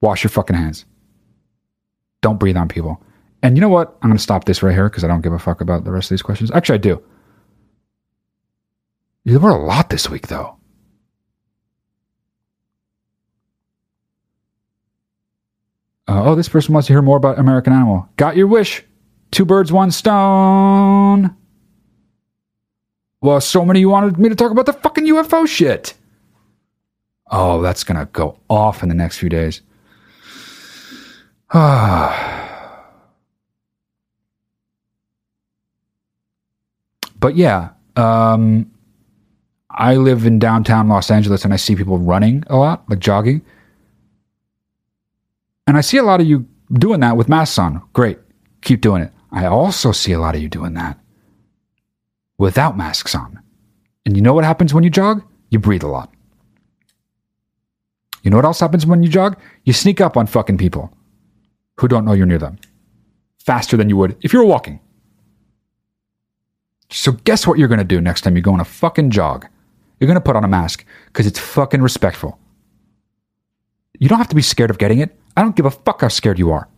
Wash 0.00 0.24
your 0.24 0.30
fucking 0.30 0.56
hands. 0.56 0.84
Don't 2.20 2.40
breathe 2.40 2.56
on 2.56 2.66
people. 2.66 3.00
And 3.44 3.56
you 3.56 3.60
know 3.60 3.68
what? 3.68 3.96
I'm 4.02 4.10
going 4.10 4.16
to 4.16 4.22
stop 4.22 4.44
this 4.44 4.60
right 4.60 4.74
here 4.74 4.88
because 4.88 5.04
I 5.04 5.08
don't 5.08 5.22
give 5.22 5.32
a 5.32 5.38
fuck 5.38 5.60
about 5.60 5.84
the 5.84 5.92
rest 5.92 6.06
of 6.06 6.16
these 6.16 6.22
questions. 6.22 6.50
Actually, 6.50 6.74
I 6.74 6.78
do. 6.78 7.02
There 9.24 9.38
were 9.38 9.50
a 9.50 9.64
lot 9.64 9.88
this 9.88 10.10
week, 10.10 10.26
though. 10.26 10.56
Uh, 16.08 16.22
oh, 16.24 16.34
this 16.34 16.48
person 16.48 16.72
wants 16.72 16.86
to 16.86 16.92
hear 16.92 17.02
more 17.02 17.16
about 17.16 17.38
American 17.38 17.72
Animal. 17.72 18.08
Got 18.16 18.36
your 18.36 18.46
wish. 18.46 18.84
Two 19.32 19.44
birds, 19.44 19.72
one 19.72 19.90
stone. 19.90 21.34
Well, 23.20 23.40
so 23.40 23.64
many 23.64 23.80
you 23.80 23.88
wanted 23.88 24.18
me 24.18 24.28
to 24.28 24.36
talk 24.36 24.52
about 24.52 24.66
the 24.66 24.72
fucking 24.72 25.04
UFO 25.06 25.48
shit. 25.48 25.94
Oh, 27.30 27.60
that's 27.60 27.82
going 27.82 27.98
to 27.98 28.06
go 28.06 28.38
off 28.48 28.82
in 28.84 28.88
the 28.88 28.94
next 28.94 29.18
few 29.18 29.28
days. 29.28 29.62
but 31.52 32.14
yeah, 37.34 37.70
um, 37.96 38.70
I 39.70 39.96
live 39.96 40.24
in 40.24 40.38
downtown 40.38 40.88
Los 40.88 41.10
Angeles 41.10 41.44
and 41.44 41.52
I 41.52 41.56
see 41.56 41.74
people 41.74 41.98
running 41.98 42.44
a 42.46 42.56
lot, 42.56 42.88
like 42.88 43.00
jogging. 43.00 43.42
And 45.66 45.76
I 45.76 45.80
see 45.80 45.96
a 45.96 46.02
lot 46.02 46.20
of 46.20 46.26
you 46.26 46.46
doing 46.72 47.00
that 47.00 47.16
with 47.16 47.28
masks 47.28 47.58
on. 47.58 47.82
Great. 47.92 48.18
Keep 48.62 48.80
doing 48.80 49.02
it. 49.02 49.12
I 49.32 49.46
also 49.46 49.92
see 49.92 50.12
a 50.12 50.20
lot 50.20 50.34
of 50.34 50.42
you 50.42 50.48
doing 50.48 50.74
that 50.74 50.98
without 52.38 52.76
masks 52.76 53.14
on. 53.14 53.40
And 54.04 54.16
you 54.16 54.22
know 54.22 54.34
what 54.34 54.44
happens 54.44 54.72
when 54.72 54.84
you 54.84 54.90
jog? 54.90 55.22
You 55.50 55.58
breathe 55.58 55.82
a 55.82 55.88
lot. 55.88 56.12
You 58.22 58.30
know 58.30 58.36
what 58.36 58.44
else 58.44 58.60
happens 58.60 58.86
when 58.86 59.02
you 59.02 59.08
jog? 59.08 59.38
You 59.64 59.72
sneak 59.72 60.00
up 60.00 60.16
on 60.16 60.26
fucking 60.26 60.58
people 60.58 60.92
who 61.78 61.88
don't 61.88 62.04
know 62.04 62.12
you're 62.12 62.26
near 62.26 62.38
them 62.38 62.58
faster 63.38 63.76
than 63.76 63.88
you 63.88 63.96
would 63.96 64.16
if 64.22 64.32
you 64.32 64.40
were 64.40 64.44
walking. 64.44 64.80
So, 66.90 67.12
guess 67.12 67.46
what 67.46 67.58
you're 67.58 67.68
going 67.68 67.78
to 67.78 67.84
do 67.84 68.00
next 68.00 68.22
time 68.22 68.36
you 68.36 68.42
go 68.42 68.52
on 68.52 68.60
a 68.60 68.64
fucking 68.64 69.10
jog? 69.10 69.46
You're 69.98 70.06
going 70.06 70.16
to 70.16 70.20
put 70.20 70.36
on 70.36 70.44
a 70.44 70.48
mask 70.48 70.84
because 71.06 71.26
it's 71.26 71.38
fucking 71.38 71.82
respectful. 71.82 72.38
You 73.98 74.08
don't 74.08 74.18
have 74.18 74.28
to 74.28 74.36
be 74.36 74.42
scared 74.42 74.70
of 74.70 74.78
getting 74.78 74.98
it. 74.98 75.18
I 75.36 75.42
don't 75.42 75.56
give 75.56 75.66
a 75.66 75.70
fuck 75.70 76.00
how 76.00 76.08
scared 76.08 76.38
you 76.38 76.50
are. 76.50 76.68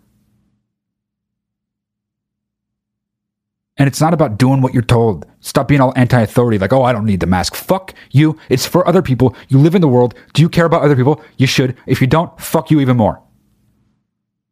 And 3.78 3.86
it's 3.86 4.00
not 4.00 4.12
about 4.12 4.38
doing 4.38 4.60
what 4.60 4.74
you're 4.74 4.82
told. 4.82 5.24
Stop 5.40 5.68
being 5.68 5.80
all 5.80 5.92
anti 5.94 6.20
authority, 6.20 6.58
like, 6.58 6.72
oh, 6.72 6.82
I 6.82 6.92
don't 6.92 7.04
need 7.04 7.20
the 7.20 7.26
mask. 7.26 7.54
Fuck 7.54 7.94
you. 8.10 8.36
It's 8.48 8.66
for 8.66 8.86
other 8.88 9.02
people. 9.02 9.36
You 9.48 9.58
live 9.58 9.76
in 9.76 9.80
the 9.80 9.88
world. 9.88 10.14
Do 10.34 10.42
you 10.42 10.48
care 10.48 10.64
about 10.64 10.82
other 10.82 10.96
people? 10.96 11.22
You 11.36 11.46
should. 11.46 11.76
If 11.86 12.00
you 12.00 12.08
don't, 12.08 12.38
fuck 12.40 12.72
you 12.72 12.80
even 12.80 12.96
more. 12.96 13.22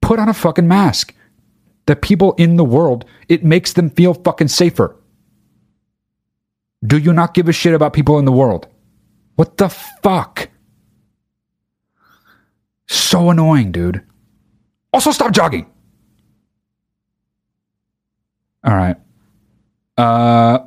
Put 0.00 0.20
on 0.20 0.28
a 0.28 0.34
fucking 0.34 0.68
mask. 0.68 1.12
The 1.86 1.96
people 1.96 2.34
in 2.34 2.56
the 2.56 2.64
world, 2.64 3.04
it 3.28 3.44
makes 3.44 3.72
them 3.72 3.90
feel 3.90 4.14
fucking 4.14 4.48
safer. 4.48 4.96
Do 6.84 6.98
you 6.98 7.12
not 7.12 7.34
give 7.34 7.48
a 7.48 7.52
shit 7.52 7.74
about 7.74 7.92
people 7.92 8.18
in 8.20 8.24
the 8.26 8.32
world? 8.32 8.68
What 9.34 9.56
the 9.56 9.68
fuck? 9.68 10.48
So 12.86 13.30
annoying, 13.30 13.72
dude. 13.72 14.02
Also, 14.92 15.10
stop 15.10 15.32
jogging. 15.32 15.66
All 18.64 18.74
right. 18.74 18.96
Uh. 19.96 20.58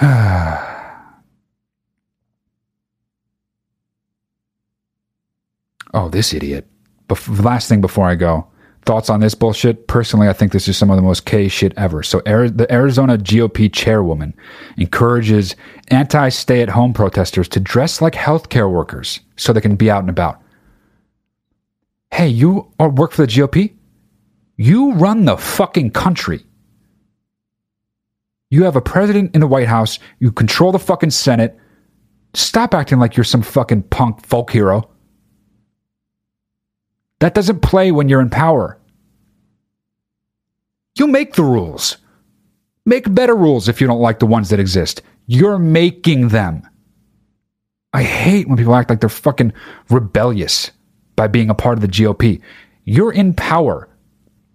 oh, 5.94 6.08
this 6.08 6.32
idiot. 6.32 6.66
Bef- 7.08 7.44
last 7.44 7.68
thing 7.68 7.80
before 7.80 8.08
I 8.08 8.14
go. 8.14 8.46
Thoughts 8.88 9.10
on 9.10 9.20
this 9.20 9.34
bullshit? 9.34 9.86
Personally, 9.86 10.28
I 10.28 10.32
think 10.32 10.52
this 10.52 10.66
is 10.66 10.78
some 10.78 10.88
of 10.88 10.96
the 10.96 11.02
most 11.02 11.26
K 11.26 11.48
shit 11.48 11.74
ever. 11.76 12.02
So, 12.02 12.22
the 12.22 12.66
Arizona 12.70 13.18
GOP 13.18 13.70
chairwoman 13.70 14.32
encourages 14.78 15.54
anti 15.88 16.30
stay 16.30 16.62
at 16.62 16.70
home 16.70 16.94
protesters 16.94 17.50
to 17.50 17.60
dress 17.60 18.00
like 18.00 18.14
healthcare 18.14 18.72
workers 18.72 19.20
so 19.36 19.52
they 19.52 19.60
can 19.60 19.76
be 19.76 19.90
out 19.90 20.00
and 20.00 20.08
about. 20.08 20.40
Hey, 22.10 22.28
you 22.28 22.72
work 22.78 23.12
for 23.12 23.26
the 23.26 23.30
GOP? 23.30 23.74
You 24.56 24.94
run 24.94 25.26
the 25.26 25.36
fucking 25.36 25.90
country. 25.90 26.46
You 28.48 28.64
have 28.64 28.76
a 28.76 28.80
president 28.80 29.34
in 29.34 29.42
the 29.42 29.46
White 29.46 29.68
House. 29.68 29.98
You 30.18 30.32
control 30.32 30.72
the 30.72 30.78
fucking 30.78 31.10
Senate. 31.10 31.58
Stop 32.32 32.72
acting 32.72 33.00
like 33.00 33.18
you're 33.18 33.24
some 33.24 33.42
fucking 33.42 33.82
punk 33.82 34.24
folk 34.24 34.50
hero. 34.50 34.88
That 37.18 37.34
doesn't 37.34 37.60
play 37.60 37.92
when 37.92 38.08
you're 38.08 38.22
in 38.22 38.30
power. 38.30 38.77
You 40.98 41.06
make 41.06 41.34
the 41.34 41.44
rules. 41.44 41.98
Make 42.84 43.14
better 43.14 43.36
rules 43.36 43.68
if 43.68 43.80
you 43.80 43.86
don't 43.86 44.00
like 44.00 44.18
the 44.18 44.26
ones 44.26 44.48
that 44.50 44.60
exist. 44.60 45.02
You're 45.26 45.58
making 45.58 46.28
them. 46.28 46.66
I 47.92 48.02
hate 48.02 48.48
when 48.48 48.56
people 48.58 48.74
act 48.74 48.90
like 48.90 49.00
they're 49.00 49.08
fucking 49.08 49.52
rebellious 49.90 50.70
by 51.16 51.26
being 51.26 51.50
a 51.50 51.54
part 51.54 51.78
of 51.78 51.82
the 51.82 51.88
GOP. 51.88 52.40
You're 52.84 53.12
in 53.12 53.34
power 53.34 53.88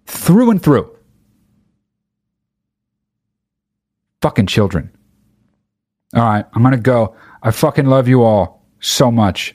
through 0.06 0.50
and 0.50 0.62
through. 0.62 0.90
Fucking 4.22 4.46
children. 4.46 4.90
All 6.14 6.22
right, 6.22 6.44
I'm 6.52 6.62
going 6.62 6.72
to 6.72 6.80
go. 6.80 7.16
I 7.42 7.50
fucking 7.50 7.86
love 7.86 8.08
you 8.08 8.22
all 8.22 8.66
so 8.80 9.10
much. 9.10 9.54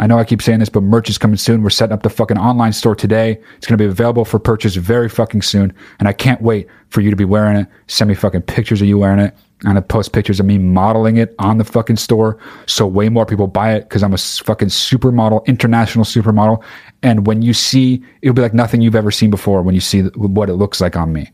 I 0.00 0.08
know 0.08 0.18
I 0.18 0.24
keep 0.24 0.42
saying 0.42 0.58
this, 0.58 0.68
but 0.68 0.82
merch 0.82 1.08
is 1.08 1.18
coming 1.18 1.36
soon. 1.36 1.62
We're 1.62 1.70
setting 1.70 1.92
up 1.92 2.02
the 2.02 2.10
fucking 2.10 2.36
online 2.36 2.72
store 2.72 2.96
today. 2.96 3.40
It's 3.56 3.66
going 3.66 3.78
to 3.78 3.84
be 3.84 3.88
available 3.88 4.24
for 4.24 4.40
purchase 4.40 4.74
very 4.74 5.08
fucking 5.08 5.42
soon. 5.42 5.72
And 6.00 6.08
I 6.08 6.12
can't 6.12 6.42
wait 6.42 6.66
for 6.88 7.00
you 7.00 7.10
to 7.10 7.16
be 7.16 7.24
wearing 7.24 7.56
it. 7.56 7.68
Send 7.86 8.08
me 8.08 8.16
fucking 8.16 8.42
pictures 8.42 8.82
of 8.82 8.88
you 8.88 8.98
wearing 8.98 9.20
it. 9.20 9.36
I'm 9.60 9.72
going 9.72 9.76
to 9.76 9.82
post 9.82 10.12
pictures 10.12 10.40
of 10.40 10.46
me 10.46 10.58
modeling 10.58 11.16
it 11.16 11.32
on 11.38 11.58
the 11.58 11.64
fucking 11.64 11.96
store. 11.96 12.38
So 12.66 12.88
way 12.88 13.08
more 13.08 13.24
people 13.24 13.46
buy 13.46 13.72
it 13.74 13.82
because 13.82 14.02
I'm 14.02 14.12
a 14.12 14.18
fucking 14.18 14.68
supermodel, 14.68 15.46
international 15.46 16.04
supermodel. 16.04 16.62
And 17.04 17.24
when 17.24 17.42
you 17.42 17.54
see, 17.54 18.04
it'll 18.20 18.34
be 18.34 18.42
like 18.42 18.52
nothing 18.52 18.80
you've 18.80 18.96
ever 18.96 19.12
seen 19.12 19.30
before 19.30 19.62
when 19.62 19.76
you 19.76 19.80
see 19.80 20.02
what 20.02 20.50
it 20.50 20.54
looks 20.54 20.80
like 20.80 20.96
on 20.96 21.12
me. 21.12 21.30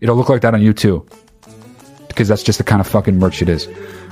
It'll 0.00 0.16
look 0.16 0.28
like 0.28 0.42
that 0.42 0.52
on 0.52 0.62
you 0.62 0.72
too. 0.72 1.06
Because 2.08 2.26
that's 2.26 2.42
just 2.42 2.58
the 2.58 2.64
kind 2.64 2.80
of 2.80 2.88
fucking 2.88 3.20
merch 3.20 3.40
it 3.40 3.48
is. 3.48 3.68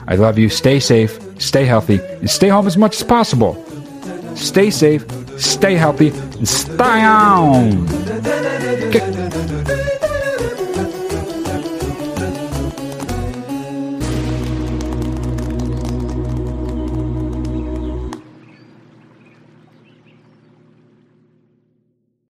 I 0.07 0.15
love 0.15 0.39
you. 0.39 0.49
Stay 0.49 0.79
safe, 0.79 1.19
stay 1.39 1.65
healthy, 1.65 1.99
and 1.99 2.31
stay 2.31 2.49
home 2.49 2.69
as 2.69 2.77
much 2.77 2.97
as 2.97 3.03
possible. 3.03 3.63
Stay 4.39 4.71
safe, 4.71 5.05
stay 5.37 5.75
healthy, 5.75 6.09
and 6.09 6.49
stay 6.49 7.05
on. 7.05 7.87
Okay. 8.89 9.98